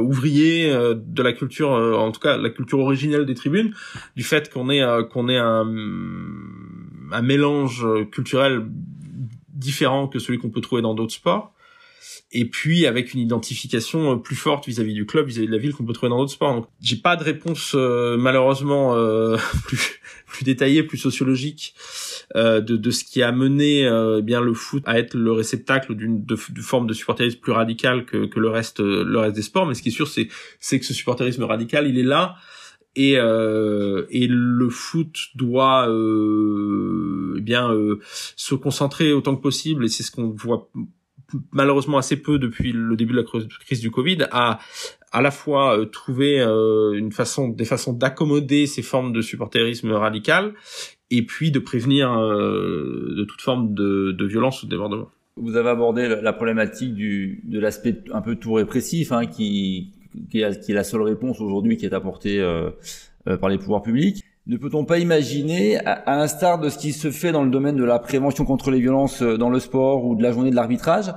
ouvrier 0.00 0.72
de 0.72 1.22
la 1.24 1.32
culture, 1.32 1.70
en 1.70 2.12
tout 2.12 2.20
cas 2.20 2.36
la 2.36 2.50
culture 2.50 2.78
originelle 2.78 3.26
des 3.26 3.34
tribunes, 3.34 3.74
du 4.14 4.22
fait 4.22 4.48
qu'on 4.48 4.70
ait 4.70 4.84
qu'on 5.10 5.28
ait 5.28 5.38
un, 5.38 5.66
un 7.10 7.22
mélange 7.22 7.84
culturel 8.12 8.64
différent 9.48 10.06
que 10.06 10.20
celui 10.20 10.38
qu'on 10.38 10.50
peut 10.50 10.60
trouver 10.60 10.82
dans 10.82 10.94
d'autres 10.94 11.14
sports 11.14 11.52
et 12.32 12.44
puis 12.44 12.86
avec 12.86 13.14
une 13.14 13.20
identification 13.20 14.12
euh, 14.12 14.16
plus 14.16 14.36
forte 14.36 14.66
vis-à-vis 14.66 14.94
du 14.94 15.06
club, 15.06 15.26
vis-à-vis 15.26 15.46
de 15.46 15.52
la 15.52 15.58
ville 15.58 15.72
qu'on 15.72 15.84
peut 15.84 15.92
trouver 15.92 16.10
dans 16.10 16.18
d'autres 16.18 16.32
sports. 16.32 16.54
Donc 16.54 16.66
j'ai 16.80 16.96
pas 16.96 17.16
de 17.16 17.24
réponse 17.24 17.72
euh, 17.74 18.16
malheureusement 18.16 18.94
euh, 18.94 19.36
plus 19.66 20.00
plus 20.26 20.44
détaillée, 20.44 20.84
plus 20.84 20.98
sociologique 20.98 21.74
de, 22.36 22.60
de 22.60 22.90
ce 22.92 23.02
qui 23.02 23.20
a 23.20 23.32
mené 23.32 23.80
eh 23.82 24.22
bien 24.22 24.40
le 24.40 24.54
foot 24.54 24.84
à 24.86 24.96
être 24.96 25.14
le 25.14 25.32
réceptacle 25.32 25.96
d'une 25.96 26.24
de, 26.24 26.36
forme 26.36 26.86
de 26.86 26.92
supporterisme 26.92 27.40
plus 27.40 27.50
radical 27.50 28.04
que, 28.04 28.26
que 28.26 28.38
le 28.38 28.48
reste 28.48 28.78
le 28.78 29.18
reste 29.18 29.34
des 29.34 29.42
sports. 29.42 29.66
Mais 29.66 29.74
ce 29.74 29.82
qui 29.82 29.88
est 29.88 29.92
sûr, 29.92 30.06
c'est 30.06 30.28
c'est 30.60 30.78
que 30.78 30.86
ce 30.86 30.94
supporterisme 30.94 31.42
radical, 31.42 31.88
il 31.88 31.98
est 31.98 32.04
là. 32.04 32.36
Et, 32.96 33.16
euh, 33.18 34.06
et 34.10 34.26
le 34.28 34.68
foot 34.68 35.16
doit 35.34 35.88
euh, 35.88 37.34
eh 37.38 37.40
bien 37.40 37.70
se 38.36 38.54
concentrer 38.54 39.12
autant 39.12 39.36
que 39.36 39.42
possible 39.42 39.84
et 39.84 39.88
c'est 39.88 40.02
ce 40.02 40.10
qu'on 40.10 40.28
voit 40.30 40.68
malheureusement 41.52 41.98
assez 41.98 42.16
peu 42.16 42.38
depuis 42.38 42.72
le 42.72 42.96
début 42.96 43.12
de 43.12 43.20
la 43.20 43.40
crise 43.64 43.80
du 43.80 43.90
Covid, 43.90 44.26
à 44.30 44.58
à 45.12 45.22
la 45.22 45.30
fois 45.30 45.78
euh, 45.78 45.84
trouver 45.86 46.40
euh, 46.40 46.92
une 46.92 47.12
façon, 47.12 47.48
des 47.48 47.64
façons 47.64 47.92
d'accommoder 47.92 48.66
ces 48.66 48.82
formes 48.82 49.12
de 49.12 49.20
supporterisme 49.20 49.92
radical, 49.92 50.54
et 51.10 51.24
puis 51.24 51.50
de 51.50 51.58
prévenir 51.58 52.12
euh, 52.12 53.14
de 53.16 53.24
toute 53.24 53.40
forme 53.40 53.74
de, 53.74 54.12
de 54.12 54.26
violence 54.26 54.62
ou 54.62 54.66
de 54.66 54.70
débordement. 54.70 55.10
Vous 55.36 55.56
avez 55.56 55.70
abordé 55.70 56.08
la 56.08 56.32
problématique 56.32 56.94
du, 56.94 57.42
de 57.44 57.58
l'aspect 57.58 58.02
un 58.12 58.20
peu 58.20 58.36
tout 58.36 58.52
répressif, 58.52 59.10
hein, 59.10 59.26
qui, 59.26 59.92
qui, 60.30 60.40
est, 60.40 60.60
qui 60.60 60.72
est 60.72 60.74
la 60.74 60.84
seule 60.84 61.02
réponse 61.02 61.40
aujourd'hui 61.40 61.76
qui 61.76 61.86
est 61.86 61.94
apportée 61.94 62.44
par 63.24 63.48
les 63.48 63.56
pouvoirs 63.56 63.82
publics. 63.82 64.22
Ne 64.46 64.56
peut-on 64.56 64.84
pas 64.84 64.98
imaginer, 64.98 65.78
à 65.84 66.16
l'instar 66.16 66.58
de 66.58 66.70
ce 66.70 66.78
qui 66.78 66.92
se 66.92 67.10
fait 67.10 67.30
dans 67.30 67.44
le 67.44 67.50
domaine 67.50 67.76
de 67.76 67.84
la 67.84 67.98
prévention 67.98 68.44
contre 68.44 68.70
les 68.70 68.80
violences 68.80 69.22
euh, 69.22 69.36
dans 69.36 69.50
le 69.50 69.60
sport 69.60 70.04
ou 70.04 70.16
de 70.16 70.22
la 70.22 70.32
journée 70.32 70.50
de 70.50 70.56
l'arbitrage, 70.56 71.12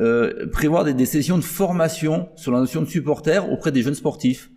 euh, 0.00 0.48
prévoir 0.50 0.84
des, 0.84 0.94
des, 0.94 1.06
sessions 1.06 1.36
de 1.36 1.42
formation 1.42 2.28
sur 2.36 2.52
la 2.52 2.60
notion 2.60 2.80
de 2.80 2.86
supporter 2.86 3.50
auprès 3.50 3.70
des 3.70 3.82
jeunes 3.82 3.94
sportifs 3.94 4.50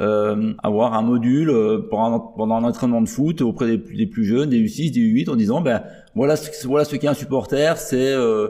euh, 0.00 0.54
avoir 0.64 0.94
un 0.94 1.02
module 1.02 1.50
euh, 1.50 1.78
un, 1.92 2.18
pendant 2.36 2.56
un 2.56 2.64
entraînement 2.64 3.00
de 3.00 3.08
foot 3.08 3.42
auprès 3.42 3.78
des, 3.78 4.06
plus 4.08 4.24
jeunes, 4.24 4.50
des 4.50 4.60
U6, 4.60 4.90
des 4.90 4.98
U8, 4.98 5.30
en 5.30 5.36
disant 5.36 5.60
ben 5.60 5.84
voilà 6.16 6.34
ce, 6.34 6.66
voilà 6.66 6.84
ce 6.84 6.96
qu'est 6.96 7.06
un 7.06 7.14
supporter, 7.14 7.78
c'est 7.78 8.12
euh, 8.12 8.48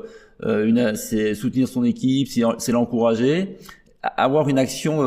c'est 0.95 1.35
soutenir 1.35 1.69
son 1.69 1.85
équipe, 1.85 2.29
c'est 2.29 2.73
l'encourager, 2.73 3.59
avoir 4.03 4.49
une 4.49 4.59
action 4.59 5.03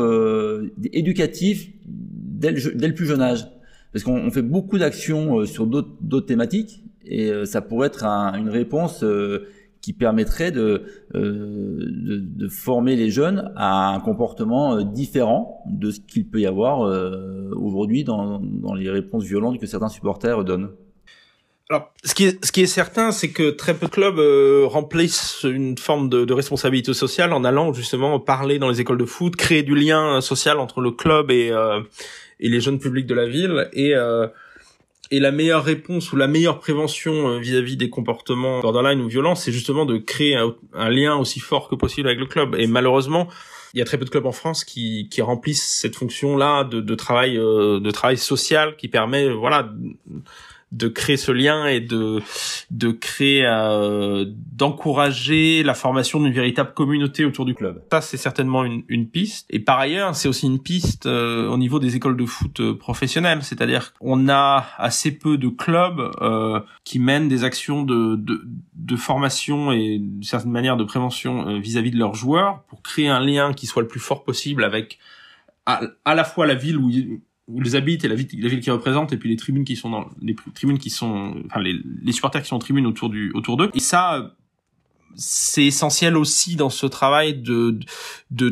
éducative 0.92 1.70
dès 1.84 2.52
le, 2.52 2.74
dès 2.74 2.86
le 2.86 2.94
plus 2.94 3.06
jeune 3.06 3.20
âge 3.20 3.48
parce 3.92 4.04
qu'on 4.04 4.30
fait 4.30 4.42
beaucoup 4.42 4.78
d'actions 4.78 5.40
euh, 5.40 5.46
sur 5.46 5.66
d'autres 5.66 6.26
thématiques 6.26 6.82
et 7.04 7.30
euh, 7.30 7.44
ça 7.44 7.62
pourrait 7.62 7.88
être 7.88 8.04
une 8.04 8.50
réponse 8.50 9.02
euh, 9.02 9.46
qui 9.80 9.92
permettrait 9.92 10.50
de, 10.50 10.82
de, 11.14 12.18
de, 12.20 12.48
former 12.48 12.96
les 12.96 13.10
jeunes 13.10 13.52
à 13.54 13.94
un 13.94 14.00
comportement 14.00 14.82
différent 14.82 15.62
de 15.66 15.92
ce 15.92 16.00
qu'il 16.00 16.28
peut 16.28 16.40
y 16.40 16.46
avoir 16.46 16.80
aujourd'hui 17.56 18.02
dans, 18.02 18.40
dans 18.40 18.74
les 18.74 18.90
réponses 18.90 19.22
violentes 19.22 19.60
que 19.60 19.66
certains 19.66 19.88
supporters 19.88 20.44
donnent. 20.44 20.70
Alors, 21.70 21.92
ce 22.02 22.12
qui 22.12 22.24
est, 22.24 22.44
ce 22.44 22.50
qui 22.50 22.62
est 22.62 22.66
certain, 22.66 23.12
c'est 23.12 23.30
que 23.30 23.50
très 23.50 23.72
peu 23.72 23.86
de 23.86 23.90
clubs 23.92 24.20
remplissent 24.68 25.44
une 25.44 25.78
forme 25.78 26.08
de, 26.08 26.24
de, 26.24 26.34
responsabilité 26.34 26.92
sociale 26.92 27.32
en 27.32 27.44
allant 27.44 27.72
justement 27.72 28.18
parler 28.18 28.58
dans 28.58 28.68
les 28.68 28.80
écoles 28.80 28.98
de 28.98 29.06
foot, 29.06 29.36
créer 29.36 29.62
du 29.62 29.76
lien 29.76 30.20
social 30.20 30.58
entre 30.58 30.80
le 30.80 30.90
club 30.90 31.30
et, 31.30 31.52
et 32.40 32.48
les 32.48 32.60
jeunes 32.60 32.78
publics 32.78 33.06
de 33.06 33.14
la 33.14 33.26
ville. 33.26 33.68
Et 33.72 33.94
euh, 33.94 34.26
Et 35.10 35.20
la 35.20 35.32
meilleure 35.32 35.64
réponse 35.64 36.12
ou 36.12 36.16
la 36.16 36.26
meilleure 36.26 36.58
prévention 36.58 37.38
vis-à-vis 37.38 37.78
des 37.78 37.88
comportements 37.88 38.60
borderline 38.60 39.00
ou 39.00 39.08
violents, 39.08 39.34
c'est 39.34 39.52
justement 39.52 39.86
de 39.86 39.96
créer 39.96 40.36
un, 40.36 40.90
lien 40.90 41.16
aussi 41.16 41.40
fort 41.40 41.68
que 41.68 41.76
possible 41.76 42.08
avec 42.08 42.20
le 42.20 42.26
club. 42.26 42.54
Et 42.56 42.66
malheureusement, 42.66 43.26
il 43.72 43.78
y 43.78 43.82
a 43.82 43.86
très 43.86 43.96
peu 43.96 44.04
de 44.04 44.10
clubs 44.10 44.26
en 44.26 44.32
France 44.32 44.64
qui, 44.64 45.08
qui 45.10 45.22
remplissent 45.22 45.66
cette 45.80 45.96
fonction-là 45.96 46.64
de, 46.64 46.82
de 46.82 46.94
travail 46.94 47.36
de 47.36 47.90
travail 47.90 48.18
social 48.18 48.76
qui 48.76 48.88
permet 48.88 49.30
voilà 49.30 49.70
de 50.72 50.88
créer 50.88 51.16
ce 51.16 51.32
lien 51.32 51.66
et 51.66 51.80
de 51.80 52.20
de 52.70 52.90
créer 52.90 53.46
euh, 53.46 54.26
d'encourager 54.52 55.62
la 55.62 55.74
formation 55.74 56.20
d'une 56.20 56.32
véritable 56.32 56.74
communauté 56.74 57.24
autour 57.24 57.46
du 57.46 57.54
club. 57.54 57.82
Ça 57.90 58.00
c'est 58.00 58.18
certainement 58.18 58.64
une, 58.64 58.82
une 58.88 59.08
piste 59.08 59.46
et 59.50 59.60
par 59.60 59.78
ailleurs 59.78 60.14
c'est 60.14 60.28
aussi 60.28 60.46
une 60.46 60.60
piste 60.60 61.06
euh, 61.06 61.48
au 61.48 61.56
niveau 61.56 61.78
des 61.78 61.96
écoles 61.96 62.16
de 62.16 62.26
foot 62.26 62.60
euh, 62.60 62.74
professionnelles, 62.74 63.42
c'est-à-dire 63.42 63.94
qu'on 63.94 64.28
a 64.28 64.66
assez 64.76 65.12
peu 65.12 65.38
de 65.38 65.48
clubs 65.48 66.10
euh, 66.20 66.60
qui 66.84 66.98
mènent 66.98 67.28
des 67.28 67.44
actions 67.44 67.82
de, 67.82 68.16
de, 68.16 68.42
de 68.74 68.96
formation 68.96 69.72
et 69.72 69.98
d'une 69.98 70.22
certaine 70.22 70.52
manière 70.52 70.76
de 70.76 70.84
prévention 70.84 71.58
vis-à-vis 71.58 71.90
-vis 71.90 71.94
de 71.94 71.98
leurs 71.98 72.14
joueurs 72.14 72.62
pour 72.68 72.82
créer 72.82 73.08
un 73.08 73.20
lien 73.20 73.54
qui 73.54 73.66
soit 73.66 73.82
le 73.82 73.88
plus 73.88 74.00
fort 74.00 74.24
possible 74.24 74.64
avec 74.64 74.98
à, 75.64 75.82
à 76.04 76.14
la 76.14 76.24
fois 76.24 76.46
la 76.46 76.54
ville 76.54 76.76
où 76.76 76.88
où 76.88 77.20
ils 77.54 77.76
habitent 77.76 78.04
et 78.04 78.08
la 78.08 78.14
ville, 78.14 78.28
la 78.40 78.48
ville 78.48 78.60
qu'ils 78.60 78.72
représentent 78.72 79.12
et 79.12 79.16
puis 79.16 79.28
les 79.28 79.36
tribunes 79.36 79.64
qui 79.64 79.76
sont 79.76 79.90
dans 79.90 80.10
les 80.20 80.36
tribunes 80.54 80.78
qui 80.78 80.90
sont 80.90 81.34
enfin 81.46 81.60
les, 81.60 81.74
les 82.02 82.12
supporters 82.12 82.42
qui 82.42 82.48
sont 82.48 82.56
en 82.56 82.60
tribune 82.60 82.86
autour 82.86 83.08
du 83.08 83.32
autour 83.32 83.56
d'eux. 83.56 83.70
Et 83.74 83.80
ça 83.80 84.34
c'est 85.16 85.64
essentiel 85.64 86.16
aussi 86.16 86.56
dans 86.56 86.70
ce 86.70 86.86
travail 86.86 87.34
de, 87.34 87.78
de 88.30 88.50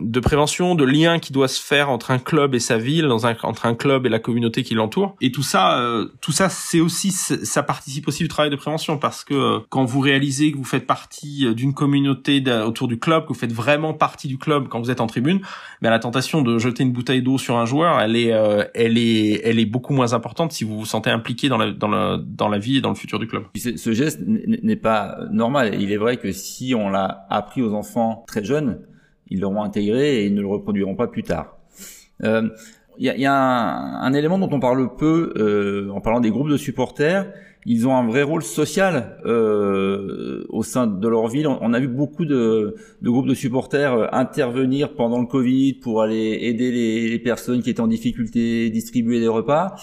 de 0.00 0.20
prévention, 0.20 0.74
de 0.74 0.84
lien 0.84 1.18
qui 1.18 1.32
doit 1.32 1.48
se 1.48 1.60
faire 1.60 1.90
entre 1.90 2.10
un 2.10 2.18
club 2.18 2.54
et 2.54 2.60
sa 2.60 2.78
ville, 2.78 3.06
dans 3.06 3.26
un, 3.26 3.36
entre 3.42 3.66
un 3.66 3.74
club 3.74 4.06
et 4.06 4.08
la 4.08 4.18
communauté 4.18 4.62
qui 4.62 4.74
l'entoure. 4.74 5.16
Et 5.20 5.32
tout 5.32 5.42
ça, 5.42 5.78
euh, 5.80 6.06
tout 6.20 6.32
ça, 6.32 6.48
c'est 6.48 6.80
aussi 6.80 7.10
ça 7.10 7.62
participe 7.62 8.08
aussi 8.08 8.22
du 8.22 8.28
travail 8.28 8.50
de 8.50 8.56
prévention 8.56 8.98
parce 8.98 9.24
que 9.24 9.34
euh, 9.34 9.58
quand 9.68 9.84
vous 9.84 10.00
réalisez 10.00 10.52
que 10.52 10.56
vous 10.56 10.64
faites 10.64 10.86
partie 10.86 11.46
euh, 11.46 11.54
d'une 11.54 11.74
communauté 11.74 12.42
autour 12.64 12.88
du 12.88 12.98
club, 12.98 13.24
que 13.24 13.28
vous 13.28 13.34
faites 13.34 13.52
vraiment 13.52 13.94
partie 13.94 14.28
du 14.28 14.38
club 14.38 14.68
quand 14.68 14.80
vous 14.80 14.90
êtes 14.90 15.00
en 15.00 15.06
tribune, 15.06 15.40
ben 15.82 15.90
la 15.90 15.98
tentation 15.98 16.42
de 16.42 16.58
jeter 16.58 16.82
une 16.82 16.92
bouteille 16.92 17.22
d'eau 17.22 17.38
sur 17.38 17.56
un 17.56 17.66
joueur, 17.66 18.00
elle 18.00 18.16
est 18.16 18.32
elle 18.74 18.98
est 18.98 19.40
elle 19.44 19.58
est 19.58 19.66
beaucoup 19.66 19.94
moins 19.94 20.12
importante 20.12 20.52
si 20.52 20.64
vous 20.64 20.78
vous 20.78 20.86
sentez 20.86 21.10
impliqué 21.10 21.48
dans 21.48 21.58
la 21.58 21.72
dans 21.72 21.88
la 21.88 22.18
dans 22.22 22.48
la 22.48 22.58
vie 22.58 22.76
et 22.76 22.80
dans 22.80 22.90
le 22.90 22.94
futur 22.94 23.18
du 23.18 23.26
club. 23.26 23.44
Ce 23.54 23.92
geste 23.92 24.20
n'est 24.24 24.76
pas 24.76 25.13
normal. 25.30 25.80
Il 25.80 25.92
est 25.92 25.96
vrai 25.96 26.16
que 26.16 26.32
si 26.32 26.74
on 26.74 26.88
l'a 26.88 27.26
appris 27.30 27.62
aux 27.62 27.74
enfants 27.74 28.24
très 28.26 28.44
jeunes, 28.44 28.80
ils 29.28 29.40
l'auront 29.40 29.62
intégré 29.62 30.20
et 30.20 30.26
ils 30.26 30.34
ne 30.34 30.40
le 30.40 30.46
reproduiront 30.46 30.94
pas 30.94 31.06
plus 31.06 31.22
tard. 31.22 31.56
Il 32.20 32.26
euh, 32.26 32.48
y, 32.98 33.26
a, 33.26 33.34
un, 33.34 34.12
élément 34.12 34.38
dont 34.38 34.48
on 34.52 34.60
parle 34.60 34.96
peu 34.96 35.32
euh, 35.36 35.90
en 35.90 36.00
parlant 36.00 36.20
des 36.20 36.30
groupes 36.30 36.48
de 36.48 36.56
supporters. 36.56 37.32
Ils 37.66 37.88
ont 37.88 37.96
un 37.96 38.06
vrai 38.06 38.22
rôle 38.22 38.42
social 38.42 39.18
euh, 39.24 40.44
au 40.50 40.62
sein 40.62 40.86
de 40.86 41.08
leur 41.08 41.28
ville. 41.28 41.48
On, 41.48 41.72
a 41.72 41.80
vu 41.80 41.88
beaucoup 41.88 42.26
de, 42.26 42.76
groupes 43.02 43.26
de 43.26 43.34
supporters 43.34 44.14
intervenir 44.14 44.94
pendant 44.94 45.18
le 45.18 45.26
Covid 45.26 45.74
pour 45.74 46.02
aller 46.02 46.38
aider 46.42 46.70
les, 46.70 47.18
personnes 47.18 47.62
qui 47.62 47.70
étaient 47.70 47.80
en 47.80 47.86
difficulté, 47.86 48.68
distribuer 48.68 49.18
des 49.18 49.28
repas. 49.28 49.76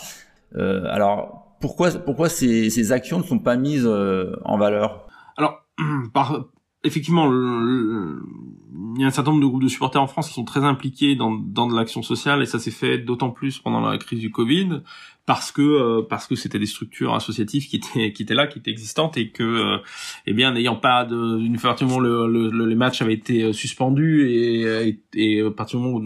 Alors 0.56 1.58
pourquoi, 1.60 2.30
ces, 2.30 2.70
ces, 2.70 2.92
actions 2.92 3.18
ne 3.18 3.24
sont 3.24 3.40
pas 3.40 3.56
mises 3.56 3.88
en 3.88 4.58
valeur? 4.60 5.08
Alors, 5.38 5.66
par, 6.14 6.46
effectivement, 6.84 7.32
il 7.32 9.02
y 9.02 9.04
a 9.04 9.08
un 9.08 9.12
certain 9.12 9.32
nombre 9.32 9.44
de 9.44 9.48
groupes 9.48 9.64
de 9.64 9.68
supporters 9.68 10.02
en 10.02 10.08
France 10.08 10.28
qui 10.28 10.34
sont 10.34 10.46
très 10.46 10.64
impliqués 10.64 11.16
dans, 11.16 11.32
dans 11.32 11.68
de 11.68 11.76
l'action 11.76 12.04
sociale 12.04 12.42
et 12.42 12.46
ça 12.46 12.60
s'est 12.60 12.72
fait 12.72 12.98
d'autant 12.98 13.30
plus 13.30 13.60
pendant 13.60 13.82
la 13.82 13.98
crise 13.98 14.20
du 14.20 14.32
Covid 14.32 14.82
parce 15.26 15.52
que 15.52 15.62
euh, 15.62 16.02
parce 16.02 16.26
que 16.26 16.36
c'était 16.36 16.58
des 16.58 16.66
structures 16.66 17.14
associatives 17.14 17.68
qui 17.68 17.76
étaient 17.76 18.12
qui 18.12 18.24
étaient 18.24 18.34
là, 18.34 18.48
qui 18.48 18.58
étaient 18.58 18.72
existantes 18.72 19.18
et 19.18 19.30
que 19.30 19.44
euh, 19.44 19.78
eh 20.26 20.34
bien 20.34 20.52
n'ayant 20.52 20.76
pas 20.76 21.06
de 21.06 21.40
une 21.40 21.60
partir 21.60 21.86
du 21.88 21.94
moment 21.94 22.00
le, 22.00 22.50
le, 22.50 22.66
les 22.66 22.76
matchs 22.76 23.04
avaient 23.04 23.14
été 23.14 23.44
euh, 23.44 23.54
suspendus 23.54 24.28
et, 24.28 24.62
et, 24.88 25.00
et 25.14 25.42
à 25.42 25.52
partir 25.52 25.80
du 25.80 25.86
moment 25.86 25.98
où 25.98 26.02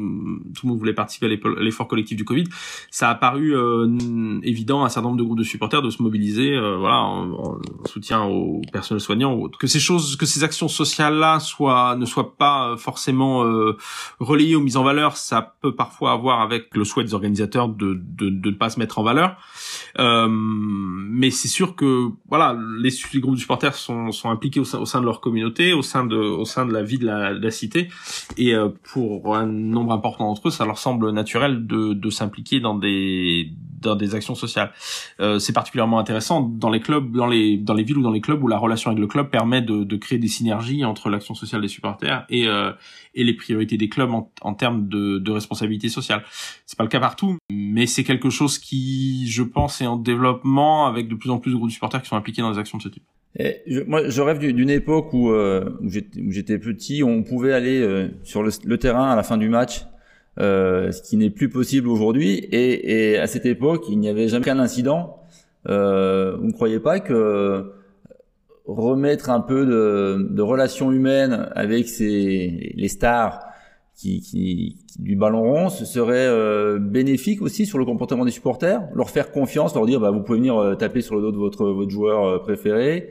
tout 0.53 0.65
le 0.65 0.69
monde 0.69 0.79
voulait 0.79 0.93
participer 0.93 1.27
à 1.27 1.59
l'effort 1.61 1.87
collectif 1.87 2.17
du 2.17 2.25
Covid, 2.25 2.43
ça 2.91 3.09
a 3.09 3.15
paru 3.15 3.55
évident 4.43 4.83
à 4.83 4.87
un 4.87 4.89
certain 4.89 5.09
nombre 5.09 5.19
de 5.19 5.23
groupes 5.23 5.37
de 5.37 5.43
supporters 5.43 5.81
de 5.81 5.89
se 5.89 6.03
mobiliser 6.03 6.57
voilà 6.77 6.99
en, 7.01 7.59
soutien 7.85 8.23
aux 8.23 8.61
personnels 8.73 9.01
soignants 9.01 9.47
que 9.47 9.67
ces 9.67 9.79
choses 9.79 10.17
que 10.17 10.25
ces 10.25 10.43
actions 10.43 10.67
sociales 10.67 11.15
là 11.15 11.39
soient 11.39 11.95
ne 11.95 12.05
soient 12.05 12.35
pas 12.37 12.75
forcément 12.77 13.39
relayées 14.19 14.55
ou 14.57 14.61
mises 14.61 14.77
en 14.77 14.83
valeur, 14.83 15.15
ça 15.15 15.55
peut 15.61 15.73
parfois 15.73 16.11
avoir 16.11 16.41
avec 16.41 16.75
le 16.75 16.83
souhait 16.83 17.05
des 17.05 17.13
organisateurs 17.13 17.69
de 17.69 17.93
de, 17.93 18.29
de 18.29 18.49
ne 18.49 18.55
pas 18.55 18.69
se 18.69 18.79
mettre 18.79 18.99
en 18.99 19.04
valeur. 19.05 19.37
Euh, 19.99 20.27
mais 20.29 21.31
c'est 21.31 21.47
sûr 21.47 21.75
que 21.75 22.09
voilà, 22.27 22.57
les, 22.81 22.91
groupes 23.19 23.35
de 23.35 23.39
supporters 23.39 23.75
sont, 23.75 24.11
impliqués 24.25 24.59
au 24.59 24.65
sein, 24.65 24.79
au 24.79 24.85
sein, 24.85 24.99
de 24.99 25.05
leur 25.05 25.21
communauté, 25.21 25.71
au 25.71 25.81
sein 25.81 26.05
de, 26.05 26.17
au 26.17 26.43
sein 26.43 26.65
de 26.65 26.73
la 26.73 26.83
vie 26.83 26.97
de 26.97 27.05
la, 27.05 27.33
de 27.33 27.41
la 27.41 27.51
cité, 27.51 27.89
et 28.37 28.53
euh, 28.53 28.69
pour 28.83 29.37
un 29.37 29.45
nombre 29.45 29.93
important 29.93 30.25
d'entre 30.25 30.49
eux, 30.49 30.51
ça 30.51 30.65
leur 30.65 30.77
semble 30.77 31.11
naturel 31.11 31.65
de, 31.65 31.93
de 31.93 32.09
s'impliquer 32.09 32.59
dans 32.59 32.75
des 32.75 33.51
dans 33.79 33.95
des 33.95 34.15
actions 34.15 34.35
sociales. 34.35 34.71
Euh, 35.19 35.39
c'est 35.39 35.53
particulièrement 35.53 35.99
intéressant 35.99 36.41
dans 36.41 36.69
les 36.69 36.79
clubs, 36.79 37.11
dans 37.11 37.27
les 37.27 37.57
dans 37.57 37.73
les 37.73 37.83
villes 37.83 37.97
ou 37.97 38.01
dans 38.01 38.11
les 38.11 38.21
clubs 38.21 38.41
où 38.43 38.47
la 38.47 38.57
relation 38.57 38.91
avec 38.91 38.99
le 38.99 39.07
club 39.07 39.29
permet 39.29 39.61
de, 39.61 39.83
de 39.83 39.95
créer 39.95 40.19
des 40.19 40.27
synergies 40.27 40.85
entre 40.85 41.09
l'action 41.09 41.35
sociale 41.35 41.61
des 41.61 41.67
supporters 41.67 42.25
et 42.29 42.47
euh, 42.47 42.71
et 43.13 43.23
les 43.23 43.33
priorités 43.33 43.77
des 43.77 43.89
clubs 43.89 44.11
en, 44.11 44.31
en 44.41 44.53
termes 44.53 44.87
de, 44.87 45.19
de 45.19 45.31
responsabilité 45.31 45.89
sociale. 45.89 46.23
C'est 46.65 46.77
pas 46.77 46.83
le 46.83 46.89
cas 46.89 46.99
partout, 46.99 47.37
mais 47.49 47.87
c'est 47.87 48.03
quelque 48.03 48.29
chose 48.29 48.59
qui, 48.59 49.27
je 49.29 49.43
pense, 49.43 49.81
est 49.81 49.87
en 49.87 49.95
développement 49.95 50.85
avec 50.85 51.07
de 51.07 51.15
plus 51.15 51.29
en 51.29 51.39
plus 51.39 51.51
de 51.51 51.55
groupes 51.55 51.69
de 51.69 51.73
supporters 51.73 52.01
qui 52.01 52.09
sont 52.09 52.17
impliqués 52.17 52.41
dans 52.41 52.51
des 52.51 52.59
actions 52.59 52.77
de 52.77 52.83
ce 52.83 52.89
type. 52.89 53.03
Et 53.37 53.61
je, 53.67 53.81
moi, 53.81 54.07
je 54.09 54.21
rêve 54.21 54.39
d'une 54.39 54.69
époque 54.69 55.13
où, 55.13 55.31
euh, 55.31 55.69
où 55.81 56.31
j'étais 56.31 56.57
petit, 56.57 57.03
on 57.03 57.23
pouvait 57.23 57.53
aller 57.53 57.81
euh, 57.81 58.09
sur 58.23 58.43
le, 58.43 58.51
le, 58.63 58.77
terrain 58.77 59.11
à 59.11 59.15
la 59.15 59.23
fin 59.23 59.37
du 59.37 59.49
match, 59.49 59.85
euh, 60.39 60.91
ce 60.91 61.01
qui 61.01 61.17
n'est 61.17 61.29
plus 61.29 61.49
possible 61.49 61.87
aujourd'hui. 61.87 62.33
Et, 62.51 63.11
et, 63.11 63.17
à 63.17 63.27
cette 63.27 63.45
époque, 63.45 63.85
il 63.89 63.99
n'y 63.99 64.09
avait 64.09 64.27
jamais 64.27 64.45
qu'un 64.45 64.59
incident. 64.59 65.19
Euh, 65.67 66.35
vous 66.37 66.47
ne 66.47 66.51
croyez 66.51 66.79
pas 66.79 66.99
que 66.99 67.71
remettre 68.65 69.29
un 69.29 69.41
peu 69.41 69.65
de, 69.65 70.27
de 70.29 70.41
relations 70.41 70.91
humaines 70.91 71.49
avec 71.55 71.87
ces, 71.87 72.73
les 72.75 72.87
stars 72.87 73.39
qui, 73.95 74.19
qui, 74.19 74.77
du 74.99 75.15
ballon 75.15 75.41
rond, 75.41 75.69
ce 75.69 75.85
serait 75.85 76.27
euh, 76.27 76.79
bénéfique 76.79 77.41
aussi 77.41 77.65
sur 77.65 77.77
le 77.77 77.85
comportement 77.85 78.25
des 78.25 78.31
supporters, 78.31 78.81
leur 78.93 79.09
faire 79.09 79.31
confiance, 79.31 79.73
leur 79.73 79.85
dire 79.85 79.99
bah, 79.99 80.11
vous 80.11 80.21
pouvez 80.21 80.37
venir 80.37 80.57
euh, 80.57 80.75
taper 80.75 81.01
sur 81.01 81.15
le 81.15 81.21
dos 81.21 81.31
de 81.31 81.37
votre, 81.37 81.65
votre 81.67 81.91
joueur 81.91 82.25
euh, 82.25 82.39
préféré, 82.39 83.09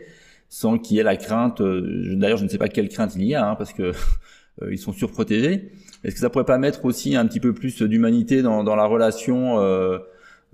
sans 0.49 0.79
qu'il 0.79 0.97
y 0.97 1.01
ait 1.01 1.05
la 1.05 1.17
crainte. 1.17 1.63
D'ailleurs, 1.63 2.39
je 2.39 2.45
ne 2.45 2.49
sais 2.49 2.59
pas 2.59 2.69
quelle 2.69 2.89
crainte 2.89 3.15
il 3.17 3.25
y 3.25 3.35
a, 3.35 3.49
hein, 3.49 3.55
parce 3.55 3.73
que 3.73 3.93
ils 4.71 4.79
sont 4.79 4.93
surprotégés. 4.93 5.73
Est-ce 6.05 6.15
que 6.15 6.21
ça 6.21 6.31
pourrait 6.31 6.45
pas 6.45 6.59
mettre 6.59 6.85
aussi 6.85 7.17
un 7.17 7.27
petit 7.27 7.41
peu 7.41 7.53
plus 7.53 7.83
d'humanité 7.83 8.43
dans, 8.43 8.65
dans 8.65 8.77
la 8.77 8.87
relation 8.87 9.59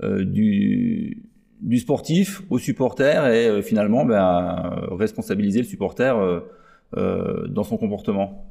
du 0.02 1.22
du 1.60 1.78
sportif 1.78 2.40
au 2.48 2.58
supporter 2.58 3.26
et 3.26 3.60
finalement 3.62 4.06
ben, 4.06 4.86
responsabiliser 4.92 5.58
le 5.58 5.66
supporter 5.66 6.14
dans 6.94 7.64
son 7.64 7.76
comportement? 7.76 8.46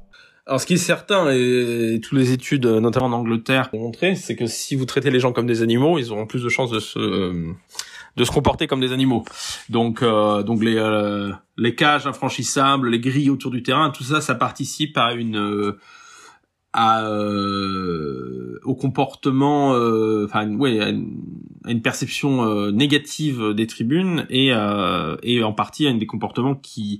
Alors, 0.45 0.59
ce 0.59 0.65
qui 0.65 0.73
est 0.73 0.77
certain, 0.77 1.29
et 1.31 1.99
toutes 2.01 2.17
les 2.17 2.31
études, 2.31 2.65
notamment 2.65 3.05
en 3.05 3.13
Angleterre, 3.13 3.69
ont 3.73 3.79
montré, 3.79 4.15
c'est 4.15 4.35
que 4.35 4.47
si 4.47 4.75
vous 4.75 4.85
traitez 4.85 5.11
les 5.11 5.19
gens 5.19 5.31
comme 5.31 5.45
des 5.45 5.61
animaux, 5.61 5.99
ils 5.99 6.11
auront 6.11 6.25
plus 6.25 6.43
de 6.43 6.49
chances 6.49 6.71
de 6.71 6.79
se 6.79 7.53
de 8.19 8.25
se 8.25 8.31
comporter 8.31 8.67
comme 8.67 8.81
des 8.81 8.91
animaux. 8.91 9.23
Donc, 9.69 10.03
euh, 10.03 10.43
donc 10.43 10.61
les 10.61 10.75
euh, 10.75 11.31
les 11.57 11.73
cages 11.73 12.05
infranchissables, 12.05 12.89
les 12.89 12.99
grilles 12.99 13.29
autour 13.29 13.49
du 13.49 13.63
terrain, 13.63 13.89
tout 13.89 14.03
ça, 14.03 14.19
ça 14.19 14.35
participe 14.35 14.97
à 14.97 15.13
une 15.13 15.37
euh, 15.37 15.79
à 16.73 17.09
au 18.63 18.75
comportement, 18.75 19.69
enfin, 20.23 20.47
ouais, 20.55 20.79
à 20.79 20.89
une, 20.89 21.81
perception 21.81 22.69
négative 22.69 23.55
des 23.55 23.65
tribunes 23.65 24.27
et 24.29 24.51
et 25.23 25.43
en 25.43 25.53
partie 25.53 25.87
à 25.87 25.89
une 25.89 25.97
des 25.97 26.05
comportements 26.05 26.53
qui 26.53 26.99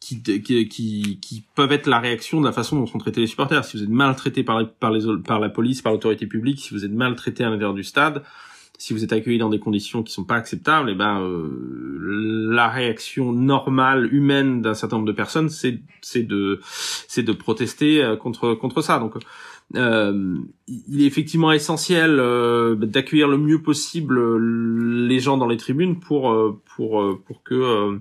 qui, 0.00 0.22
qui, 0.22 1.18
qui, 1.20 1.44
peuvent 1.54 1.72
être 1.72 1.86
la 1.86 1.98
réaction 1.98 2.40
de 2.40 2.46
la 2.46 2.52
façon 2.52 2.76
dont 2.76 2.86
sont 2.86 2.96
traités 2.98 3.20
les 3.20 3.26
supporters. 3.26 3.62
Si 3.64 3.76
vous 3.76 3.82
êtes 3.82 3.90
maltraité 3.90 4.42
par, 4.42 4.66
par, 4.80 4.90
les, 4.90 5.02
par 5.22 5.38
la 5.38 5.50
police, 5.50 5.82
par 5.82 5.92
l'autorité 5.92 6.26
publique, 6.26 6.60
si 6.60 6.72
vous 6.72 6.84
êtes 6.84 6.92
maltraité 6.92 7.44
à 7.44 7.50
l'intérieur 7.50 7.74
du 7.74 7.84
stade, 7.84 8.22
si 8.78 8.92
vous 8.92 9.04
êtes 9.04 9.12
accueilli 9.12 9.38
dans 9.38 9.48
des 9.48 9.60
conditions 9.60 10.02
qui 10.02 10.12
sont 10.12 10.24
pas 10.24 10.36
acceptables, 10.36 10.88
et 10.88 10.92
eh 10.92 10.96
ben 10.96 11.20
euh, 11.20 12.48
la 12.50 12.68
réaction 12.68 13.32
normale 13.32 14.12
humaine 14.12 14.62
d'un 14.62 14.74
certain 14.74 14.96
nombre 14.96 15.08
de 15.08 15.12
personnes, 15.12 15.48
c'est 15.48 15.80
c'est 16.00 16.22
de 16.22 16.60
c'est 17.08 17.22
de 17.22 17.32
protester 17.32 18.02
euh, 18.02 18.16
contre 18.16 18.54
contre 18.54 18.82
ça. 18.82 18.98
Donc 18.98 19.14
euh, 19.76 20.36
il 20.66 21.02
est 21.02 21.06
effectivement 21.06 21.52
essentiel 21.52 22.18
euh, 22.18 22.74
d'accueillir 22.74 23.28
le 23.28 23.38
mieux 23.38 23.62
possible 23.62 24.38
les 25.08 25.20
gens 25.20 25.36
dans 25.36 25.48
les 25.48 25.56
tribunes 25.56 26.00
pour 26.00 26.34
pour 26.64 27.20
pour 27.24 27.42
que 27.42 28.00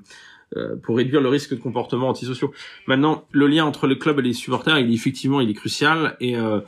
euh, 0.55 0.75
pour 0.75 0.97
réduire 0.97 1.21
le 1.21 1.29
risque 1.29 1.51
de 1.51 1.59
comportements 1.59 2.09
antisociaux. 2.09 2.53
Maintenant, 2.85 3.25
le 3.31 3.47
lien 3.47 3.65
entre 3.65 3.87
le 3.87 3.95
club 3.95 4.19
et 4.19 4.21
les 4.21 4.33
supporters, 4.33 4.77
il 4.77 4.91
est 4.91 4.93
effectivement, 4.93 5.41
il 5.41 5.49
est 5.49 5.55
crucial 5.55 6.15
et 6.19 6.37
euh, 6.37 6.59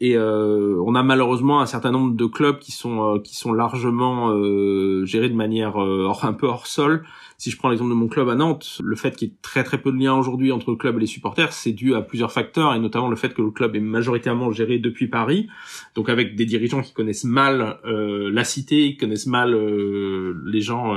Et 0.00 0.16
euh, 0.16 0.82
on 0.84 0.94
a 0.94 1.02
malheureusement 1.02 1.60
un 1.60 1.66
certain 1.66 1.90
nombre 1.90 2.14
de 2.14 2.26
clubs 2.26 2.58
qui 2.58 2.72
sont 2.72 3.14
euh, 3.14 3.18
qui 3.18 3.34
sont 3.34 3.52
largement 3.52 4.30
euh, 4.30 5.06
gérés 5.06 5.30
de 5.30 5.34
manière 5.34 5.76
un 5.78 6.32
peu 6.32 6.46
hors 6.46 6.66
sol. 6.66 7.04
Si 7.38 7.50
je 7.50 7.58
prends 7.58 7.68
l'exemple 7.68 7.90
de 7.90 7.96
mon 7.96 8.08
club 8.08 8.28
à 8.28 8.34
Nantes, 8.34 8.80
le 8.82 8.96
fait 8.96 9.14
qu'il 9.14 9.28
y 9.28 9.30
ait 9.30 9.34
très 9.42 9.62
très 9.64 9.78
peu 9.78 9.92
de 9.92 9.98
liens 9.98 10.14
aujourd'hui 10.14 10.52
entre 10.52 10.70
le 10.70 10.76
club 10.76 10.96
et 10.96 11.00
les 11.00 11.06
supporters, 11.06 11.52
c'est 11.52 11.72
dû 11.72 11.94
à 11.94 12.00
plusieurs 12.00 12.32
facteurs 12.32 12.74
et 12.74 12.78
notamment 12.78 13.08
le 13.08 13.16
fait 13.16 13.34
que 13.34 13.42
le 13.42 13.50
club 13.50 13.76
est 13.76 13.80
majoritairement 13.80 14.50
géré 14.52 14.78
depuis 14.78 15.06
Paris, 15.08 15.48
donc 15.94 16.08
avec 16.08 16.34
des 16.34 16.46
dirigeants 16.46 16.80
qui 16.80 16.94
connaissent 16.94 17.24
mal 17.24 17.78
la 17.84 18.44
cité, 18.44 18.92
qui 18.92 18.96
connaissent 18.96 19.26
mal 19.26 19.54
les 20.46 20.60
gens 20.62 20.94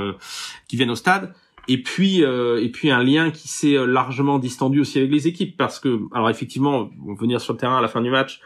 qui 0.66 0.76
viennent 0.76 0.90
au 0.90 0.94
stade 0.94 1.34
et 1.70 1.80
puis 1.80 2.24
euh, 2.24 2.60
et 2.60 2.68
puis 2.68 2.90
un 2.90 3.02
lien 3.02 3.30
qui 3.30 3.46
s'est 3.46 3.76
euh, 3.76 3.86
largement 3.86 4.40
distendu 4.40 4.80
aussi 4.80 4.98
avec 4.98 5.12
les 5.12 5.28
équipes 5.28 5.56
parce 5.56 5.78
que 5.78 6.00
alors 6.12 6.28
effectivement 6.28 6.90
venir 7.16 7.40
sur 7.40 7.52
le 7.52 7.60
terrain 7.60 7.78
à 7.78 7.80
la 7.80 7.86
fin 7.86 8.00
du 8.00 8.10
match 8.10 8.40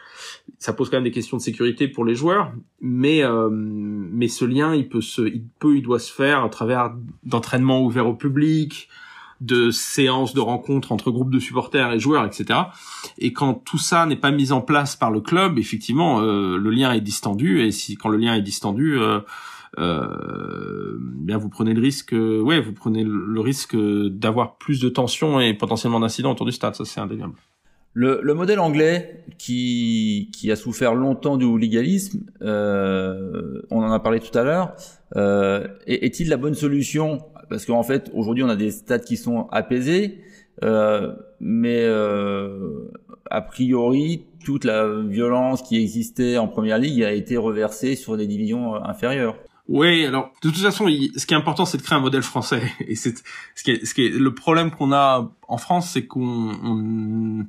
ça 0.59 0.73
pose 0.73 0.91
quand 0.91 0.97
même 0.97 1.05
des 1.05 1.11
questions 1.11 1.37
de 1.37 1.41
sécurité 1.41 1.87
pour 1.87 2.05
les 2.05 2.13
joueurs 2.13 2.53
mais 2.81 3.23
euh, 3.23 3.49
mais 3.51 4.27
ce 4.27 4.45
lien 4.45 4.75
il 4.75 4.87
peut 4.87 5.01
se 5.01 5.23
il 5.23 5.43
peut 5.57 5.75
il 5.75 5.81
doit 5.81 5.97
se 5.97 6.13
faire 6.13 6.43
à 6.43 6.49
travers 6.49 6.93
d'entraînements 7.23 7.81
ouverts 7.81 8.07
au 8.07 8.13
public 8.13 8.89
de 9.41 9.71
séances 9.71 10.35
de 10.35 10.39
rencontres 10.39 10.91
entre 10.91 11.09
groupes 11.09 11.31
de 11.31 11.39
supporters 11.39 11.93
et 11.93 11.99
joueurs 11.99 12.25
etc 12.25 12.59
et 13.17 13.33
quand 13.33 13.55
tout 13.55 13.79
ça 13.79 14.05
n'est 14.05 14.15
pas 14.17 14.31
mis 14.31 14.51
en 14.51 14.61
place 14.61 14.95
par 14.95 15.09
le 15.09 15.19
club 15.19 15.57
effectivement 15.57 16.21
le 16.21 16.69
lien 16.69 16.93
est 16.93 17.01
distendu 17.01 17.61
et 17.61 17.71
si 17.71 17.97
quand 17.97 18.09
le 18.09 18.17
lien 18.17 18.35
est 18.35 18.43
distendu 18.43 18.97
euh, 19.77 20.97
bien 20.99 21.37
vous 21.37 21.49
prenez 21.49 21.73
le 21.73 21.81
risque, 21.81 22.13
euh, 22.13 22.41
ouais, 22.41 22.59
vous 22.59 22.73
prenez 22.73 23.03
le 23.03 23.39
risque 23.39 23.75
d'avoir 23.75 24.57
plus 24.57 24.79
de 24.79 24.89
tensions 24.89 25.39
et 25.39 25.53
potentiellement 25.53 25.99
d'incidents 25.99 26.31
autour 26.31 26.45
du 26.45 26.51
stade. 26.51 26.75
Ça, 26.75 26.85
c'est 26.85 26.99
indéniable. 26.99 27.33
Le, 27.97 28.19
le, 28.21 28.33
modèle 28.33 28.59
anglais 28.59 29.23
qui, 29.37 30.29
qui 30.33 30.51
a 30.51 30.57
souffert 30.57 30.93
longtemps 30.95 31.37
du 31.37 31.45
hooliganisme, 31.45 32.25
euh, 32.41 33.61
on 33.71 33.81
en 33.81 33.91
a 33.91 33.99
parlé 34.01 34.19
tout 34.19 34.37
à 34.37 34.43
l'heure, 34.43 34.75
euh, 35.15 35.65
est-il 35.87 36.27
la 36.27 36.35
bonne 36.35 36.55
solution? 36.55 37.19
Parce 37.49 37.65
qu'en 37.65 37.83
fait, 37.83 38.11
aujourd'hui, 38.13 38.43
on 38.43 38.49
a 38.49 38.57
des 38.57 38.71
stades 38.71 39.05
qui 39.05 39.15
sont 39.15 39.47
apaisés, 39.49 40.19
euh, 40.63 41.13
mais 41.39 41.83
euh, 41.83 42.91
a 43.31 43.41
priori, 43.41 44.25
toute 44.43 44.65
la 44.65 45.01
violence 45.01 45.61
qui 45.61 45.81
existait 45.81 46.37
en 46.37 46.49
première 46.49 46.77
ligue 46.77 47.01
a 47.01 47.13
été 47.13 47.37
reversée 47.37 47.95
sur 47.95 48.17
des 48.17 48.27
divisions 48.27 48.75
inférieures. 48.75 49.37
Oui, 49.67 50.05
alors 50.05 50.31
de 50.43 50.49
toute 50.49 50.59
façon, 50.59 50.87
ce 50.87 51.25
qui 51.25 51.33
est 51.33 51.37
important, 51.37 51.65
c'est 51.65 51.77
de 51.77 51.81
créer 51.81 51.97
un 51.97 52.01
modèle 52.01 52.21
français. 52.21 52.71
Et 52.87 52.95
c'est 52.95 53.15
ce 53.55 53.63
qui 53.63 53.71
est, 53.71 53.85
ce 53.85 53.93
qui 53.93 54.05
est 54.05 54.09
le 54.09 54.33
problème 54.33 54.71
qu'on 54.71 54.91
a 54.91 55.31
en 55.47 55.57
France, 55.57 55.89
c'est 55.91 56.05
qu'on 56.05 57.45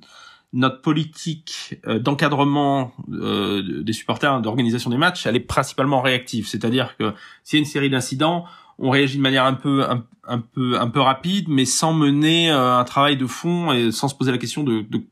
notre 0.53 0.81
politique 0.81 1.79
euh, 1.87 1.99
d'encadrement 1.99 2.93
euh, 3.13 3.83
des 3.83 3.93
supporters, 3.93 4.41
d'organisation 4.41 4.89
des 4.89 4.97
matchs, 4.97 5.27
elle 5.27 5.37
est 5.37 5.41
principalement 5.41 6.01
réactive. 6.01 6.47
C'est-à-dire 6.47 6.97
que 6.97 7.13
s'il 7.45 7.59
y 7.59 7.61
a 7.61 7.65
une 7.65 7.71
série 7.71 7.91
d'incidents, 7.91 8.47
on 8.79 8.91
réagit 8.91 9.19
de 9.19 9.23
manière 9.23 9.45
un 9.45 9.55
peu 9.55 9.85
un, 9.89 10.39
peu 10.39 10.81
un 10.81 10.89
peu 10.89 11.01
rapide, 11.01 11.49
mais 11.49 11.67
sans 11.67 11.93
mener 11.93 12.51
euh, 12.51 12.79
un 12.79 12.85
travail 12.85 13.17
de 13.19 13.27
fond 13.27 13.73
et 13.73 13.93
sans 13.93 14.09
se 14.09 14.15
poser 14.15 14.33
la 14.33 14.39
question 14.39 14.63
de, 14.63 14.81
de 14.83 15.03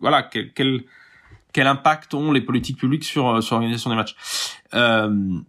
voilà 0.00 0.22
quel, 0.22 0.52
quel 0.52 0.84
quel 1.52 1.66
impact 1.66 2.14
ont 2.14 2.30
les 2.30 2.40
politiques 2.42 2.78
publiques 2.78 3.04
sur 3.04 3.42
sur 3.42 3.56
l'organisation 3.56 3.90
des 3.90 3.96
matchs. 3.96 4.16
Euh, 4.74 5.40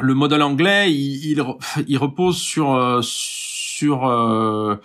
le 0.00 0.14
modèle 0.14 0.42
anglais, 0.42 0.92
il, 0.92 1.42
il, 1.86 1.98
repose 1.98 2.36
sur 2.36 2.74
euh, 2.74 3.00
sur 3.02 4.06
euh, 4.06 4.76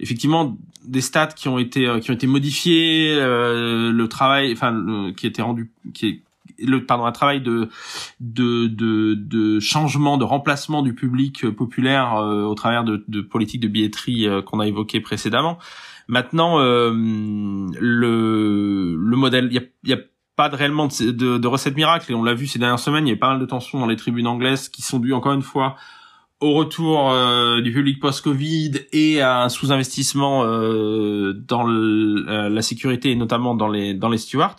effectivement 0.00 0.56
des 0.84 1.00
stats 1.00 1.28
qui 1.28 1.48
ont 1.48 1.58
été 1.58 1.86
euh, 1.86 2.00
qui 2.00 2.10
ont 2.10 2.14
été 2.14 2.26
modifiés, 2.26 3.16
le 3.18 4.06
travail, 4.06 4.52
enfin 4.52 5.12
qui 5.16 5.26
était 5.26 5.42
rendu, 5.42 5.70
qui 5.94 6.06
est 6.06 6.20
le 6.58 6.84
pardon 6.86 7.06
un 7.06 7.12
travail 7.12 7.40
de 7.40 7.68
de 8.20 8.66
de, 8.68 9.14
de 9.14 9.58
changement 9.58 10.16
de 10.16 10.24
remplacement 10.24 10.82
du 10.82 10.94
public 10.94 11.48
populaire 11.50 12.14
au 12.14 12.54
travers 12.54 12.84
de, 12.84 13.04
de 13.08 13.20
politiques 13.20 13.60
de 13.62 13.68
billetterie 13.68 14.28
qu'on 14.46 14.60
a 14.60 14.66
évoquées 14.68 15.00
précédemment. 15.00 15.58
Maintenant, 16.08 16.58
le 16.58 17.70
le 18.96 19.16
modèle, 19.16 19.48
il 19.50 19.54
y 19.54 19.58
a, 19.58 19.62
y 19.84 19.92
a 19.94 19.98
pas 20.36 20.48
de 20.48 20.56
réellement 20.56 20.88
de, 20.88 21.10
de, 21.10 21.38
de 21.38 21.48
recettes 21.48 21.76
miracles 21.76 22.10
et 22.12 22.14
on 22.14 22.22
l'a 22.22 22.34
vu 22.34 22.46
ces 22.46 22.58
dernières 22.58 22.78
semaines, 22.78 23.06
il 23.06 23.10
y 23.10 23.14
a 23.14 23.16
pas 23.16 23.30
mal 23.30 23.40
de 23.40 23.46
tensions 23.46 23.78
dans 23.78 23.86
les 23.86 23.96
tribunes 23.96 24.26
anglaises 24.26 24.68
qui 24.68 24.82
sont 24.82 24.98
dues 24.98 25.12
encore 25.12 25.32
une 25.32 25.42
fois 25.42 25.76
au 26.42 26.54
retour 26.54 27.12
euh, 27.12 27.60
du 27.60 27.72
public 27.72 28.00
post-Covid 28.00 28.72
et 28.92 29.20
à 29.20 29.42
un 29.42 29.48
sous-investissement 29.48 30.42
euh, 30.44 31.32
dans 31.32 31.68
euh, 31.68 32.48
la 32.48 32.62
sécurité 32.62 33.12
et 33.12 33.14
notamment 33.14 33.54
dans 33.54 33.68
les 33.68 33.94
dans 33.94 34.08
les 34.08 34.18
stewards. 34.18 34.56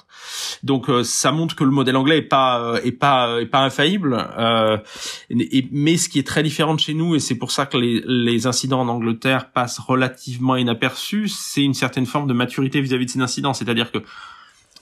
Donc 0.63 0.89
ça 1.03 1.33
montre 1.33 1.57
que 1.57 1.65
le 1.65 1.71
modèle 1.71 1.97
anglais 1.97 2.19
est 2.19 2.21
pas 2.21 2.79
est 2.83 2.93
pas 2.93 3.41
est 3.41 3.47
pas 3.47 3.59
infaillible. 3.59 4.25
Et, 5.29 5.67
mais 5.71 5.97
ce 5.97 6.07
qui 6.07 6.19
est 6.19 6.27
très 6.27 6.41
différent 6.41 6.73
de 6.73 6.79
chez 6.79 6.93
nous 6.93 7.15
et 7.15 7.19
c'est 7.19 7.35
pour 7.35 7.51
ça 7.51 7.65
que 7.65 7.77
les, 7.77 8.01
les 8.05 8.47
incidents 8.47 8.79
en 8.79 8.87
Angleterre 8.87 9.51
passent 9.51 9.79
relativement 9.79 10.55
inaperçus, 10.55 11.27
c'est 11.27 11.63
une 11.63 11.73
certaine 11.73 12.05
forme 12.05 12.27
de 12.27 12.33
maturité 12.33 12.79
vis-à-vis 12.79 13.03
-vis 13.03 13.07
de 13.07 13.11
ces 13.11 13.21
incidents. 13.21 13.53
C'est-à-dire 13.53 13.91
que 13.91 13.99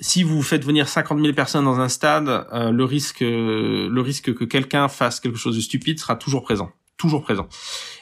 si 0.01 0.23
vous 0.23 0.41
faites 0.41 0.65
venir 0.65 0.87
50 0.87 1.21
000 1.21 1.33
personnes 1.33 1.63
dans 1.63 1.79
un 1.79 1.87
stade, 1.87 2.27
euh, 2.51 2.71
le 2.71 2.83
risque, 2.83 3.21
le 3.21 4.01
risque 4.01 4.33
que 4.33 4.43
quelqu'un 4.43 4.87
fasse 4.87 5.19
quelque 5.19 5.37
chose 5.37 5.55
de 5.55 5.61
stupide 5.61 5.99
sera 5.99 6.15
toujours 6.15 6.41
présent, 6.41 6.71
toujours 6.97 7.21
présent. 7.21 7.47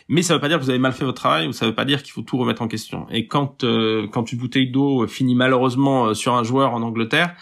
Mais 0.08 0.22
ça 0.24 0.34
ne 0.34 0.38
veut 0.38 0.42
pas 0.42 0.48
dire 0.48 0.58
que 0.58 0.64
vous 0.64 0.70
avez 0.70 0.80
mal 0.80 0.94
fait 0.94 1.04
votre 1.04 1.20
travail, 1.20 1.48
ou 1.48 1.52
ça 1.52 1.66
ne 1.66 1.72
veut 1.72 1.76
pas 1.76 1.86
dire 1.86 2.02
qu'il 2.02 2.14
faut 2.14 2.22
tout 2.22 2.38
remettre 2.38 2.62
en 2.62 2.70
question. 2.70 3.06
Et 3.12 3.28
quand 3.28 3.64
euh, 3.66 4.08
quand 4.08 4.32
une 4.32 4.40
bouteille 4.40 4.72
d'eau 4.72 5.06
finit 5.08 5.36
malheureusement 5.36 6.08
euh, 6.08 6.14
sur 6.14 6.36
un 6.36 6.44
joueur 6.44 6.74
en 6.74 6.82
Angleterre, 6.82 7.36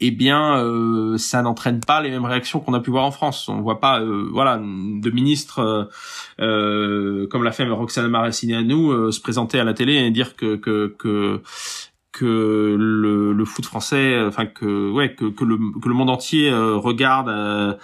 eh 0.00 0.10
bien, 0.10 0.60
ça 1.16 1.42
n'entraîne 1.42 1.78
pas 1.78 2.00
les 2.00 2.10
mêmes 2.10 2.24
réactions 2.24 2.58
qu'on 2.58 2.74
a 2.74 2.80
pu 2.80 2.90
voir 2.90 3.04
en 3.04 3.12
France. 3.12 3.48
On 3.48 3.58
ne 3.58 3.62
voit 3.62 3.78
pas, 3.78 4.02
voilà, 4.32 4.56
de 4.58 5.10
ministres 5.10 5.88
comme 6.38 7.44
l'a 7.44 7.52
fait 7.52 7.68
Roxana 7.68 8.08
Maracineanu 8.08 9.12
se 9.12 9.20
présenter 9.20 9.60
à 9.60 9.64
la 9.64 9.74
télé 9.74 9.94
et 9.94 10.10
dire 10.10 10.34
que 10.34 10.56
que, 10.56 10.92
que 10.98 11.40
que 12.12 12.76
le, 12.78 13.32
le, 13.32 13.44
foot 13.46 13.64
français, 13.64 14.20
enfin 14.20 14.44
que 14.44 14.90
ouais 14.90 15.14
que, 15.14 15.24
que, 15.24 15.44
le, 15.44 15.56
que 15.80 15.88
le 15.88 15.94
monde 15.94 16.10
entier 16.10 16.50
euh, 16.50 16.76
regarde 16.76 17.30
euh, 17.30 17.74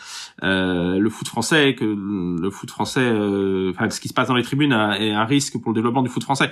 euh, 0.43 0.99
le 0.99 1.11
foot 1.11 1.27
français, 1.27 1.75
que 1.75 1.85
le 1.85 2.51
foot 2.51 2.71
français, 2.71 3.01
euh, 3.01 3.71
enfin 3.71 3.89
ce 3.89 4.01
qui 4.01 4.09
se 4.09 4.13
passe 4.13 4.29
dans 4.29 4.35
les 4.35 4.43
tribunes 4.43 4.73
est 4.73 5.13
un 5.13 5.25
risque 5.25 5.59
pour 5.59 5.73
le 5.73 5.75
développement 5.75 6.03
du 6.03 6.11
foot 6.11 6.23
français. 6.23 6.51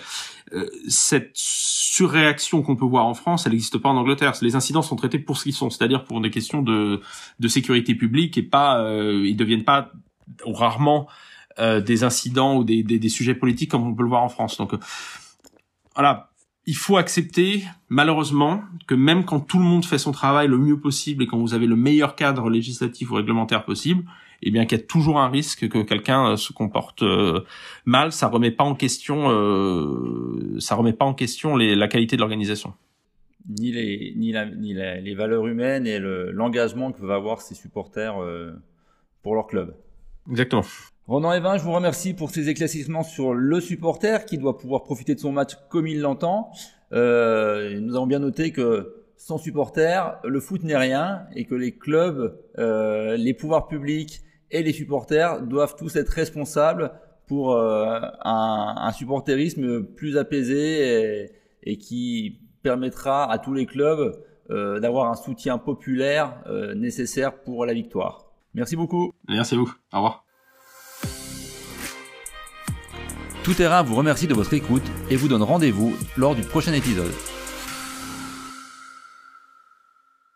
cette 0.88 1.32
surréaction 1.34 2.62
qu'on 2.62 2.76
peut 2.76 2.86
voir 2.86 3.06
en 3.06 3.14
France, 3.14 3.44
elle 3.44 3.52
n'existe 3.52 3.76
pas 3.76 3.90
en 3.90 3.96
Angleterre. 3.96 4.32
Les 4.40 4.56
incidents 4.56 4.82
sont 4.82 4.96
traités 4.96 5.18
pour 5.18 5.36
ce 5.36 5.44
qu'ils 5.44 5.54
sont, 5.54 5.68
c'est-à-dire 5.68 6.04
pour 6.04 6.20
des 6.22 6.30
questions 6.30 6.62
de, 6.62 7.02
de 7.38 7.48
sécurité 7.48 7.94
publique 7.94 8.38
et 8.38 8.42
pas, 8.42 8.82
ils 9.00 9.36
deviennent 9.36 9.64
pas 9.64 9.92
ou 10.46 10.52
rarement 10.54 11.08
des 11.58 12.04
incidents 12.04 12.56
ou 12.56 12.64
des, 12.64 12.82
des, 12.82 12.98
des 12.98 13.08
sujets 13.10 13.34
politiques 13.34 13.70
comme 13.70 13.86
on 13.86 13.94
peut 13.94 14.02
le 14.02 14.08
voir 14.08 14.22
en 14.22 14.30
France. 14.30 14.56
Donc 14.56 14.74
voilà 15.94 16.30
il 16.66 16.76
faut 16.76 16.96
accepter, 16.96 17.62
malheureusement, 17.88 18.62
que 18.88 18.94
même 18.94 19.24
quand 19.24 19.40
tout 19.40 19.58
le 19.58 19.64
monde 19.64 19.84
fait 19.84 19.98
son 19.98 20.10
travail 20.10 20.48
le 20.48 20.58
mieux 20.58 20.78
possible 20.78 21.22
et 21.22 21.26
quand 21.26 21.38
vous 21.38 21.54
avez 21.54 21.66
le 21.66 21.76
meilleur 21.76 22.16
cadre 22.16 22.50
législatif 22.50 23.10
ou 23.10 23.14
réglementaire 23.14 23.64
possible, 23.64 24.04
eh 24.42 24.50
bien 24.50 24.66
qu'il 24.66 24.78
y 24.78 24.80
a 24.80 24.84
toujours 24.84 25.20
un 25.20 25.28
risque 25.28 25.68
que 25.68 25.78
quelqu'un 25.82 26.32
euh, 26.32 26.36
se 26.36 26.52
comporte 26.52 27.02
euh, 27.02 27.40
mal. 27.84 28.12
Ça 28.12 28.26
remet 28.26 28.50
pas 28.50 28.64
en 28.64 28.74
question, 28.74 29.30
euh, 29.30 30.56
ça 30.58 30.74
remet 30.74 30.92
pas 30.92 31.04
en 31.04 31.14
question 31.14 31.56
la 31.56 31.88
qualité 31.88 32.16
de 32.16 32.20
l'organisation. 32.20 32.74
Ni 33.48 33.70
les 33.70 34.12
ni, 34.16 34.34
ni 34.58 34.74
les 34.74 35.14
valeurs 35.14 35.46
humaines 35.46 35.86
et 35.86 36.00
l'engagement 36.00 36.90
que 36.90 36.98
peuvent 36.98 37.12
avoir 37.12 37.40
ces 37.40 37.54
supporters 37.54 38.16
pour 39.22 39.36
leur 39.36 39.46
club. 39.46 39.76
Exactement. 40.28 40.64
Ronan 41.06 41.32
Evin, 41.32 41.56
je 41.56 41.62
vous 41.62 41.72
remercie 41.72 42.14
pour 42.14 42.30
ces 42.30 42.48
éclaircissements 42.48 43.04
sur 43.04 43.32
le 43.32 43.60
supporter 43.60 44.24
qui 44.24 44.38
doit 44.38 44.58
pouvoir 44.58 44.82
profiter 44.82 45.14
de 45.14 45.20
son 45.20 45.30
match 45.30 45.56
comme 45.68 45.86
il 45.86 46.00
l'entend. 46.00 46.50
Euh, 46.92 47.78
nous 47.80 47.94
avons 47.94 48.06
bien 48.06 48.18
noté 48.18 48.50
que 48.50 49.04
sans 49.16 49.38
supporter, 49.38 50.18
le 50.24 50.40
foot 50.40 50.64
n'est 50.64 50.76
rien 50.76 51.26
et 51.34 51.44
que 51.44 51.54
les 51.54 51.76
clubs, 51.76 52.36
euh, 52.58 53.16
les 53.16 53.34
pouvoirs 53.34 53.68
publics 53.68 54.22
et 54.50 54.62
les 54.62 54.72
supporters 54.72 55.42
doivent 55.42 55.76
tous 55.76 55.94
être 55.94 56.10
responsables 56.10 56.92
pour 57.26 57.52
euh, 57.52 58.00
un, 58.24 58.74
un, 58.76 58.92
supporterisme 58.92 59.84
plus 59.84 60.16
apaisé 60.16 61.24
et, 61.24 61.30
et, 61.62 61.78
qui 61.78 62.40
permettra 62.62 63.30
à 63.30 63.38
tous 63.38 63.54
les 63.54 63.66
clubs 63.66 64.22
euh, 64.50 64.80
d'avoir 64.80 65.10
un 65.10 65.16
soutien 65.16 65.58
populaire 65.58 66.42
euh, 66.46 66.74
nécessaire 66.74 67.42
pour 67.42 67.66
la 67.66 67.74
victoire. 67.74 68.26
Merci 68.54 68.76
beaucoup. 68.76 69.12
Merci 69.28 69.54
à 69.54 69.58
vous. 69.58 69.72
Au 69.92 69.96
revoir. 69.96 70.25
Tout 73.46 73.54
Terrain 73.54 73.84
vous 73.84 73.94
remercie 73.94 74.26
de 74.26 74.34
votre 74.34 74.52
écoute 74.54 74.82
et 75.08 75.14
vous 75.14 75.28
donne 75.28 75.44
rendez-vous 75.44 75.94
lors 76.16 76.34
du 76.34 76.42
prochain 76.42 76.72
épisode. 76.72 77.12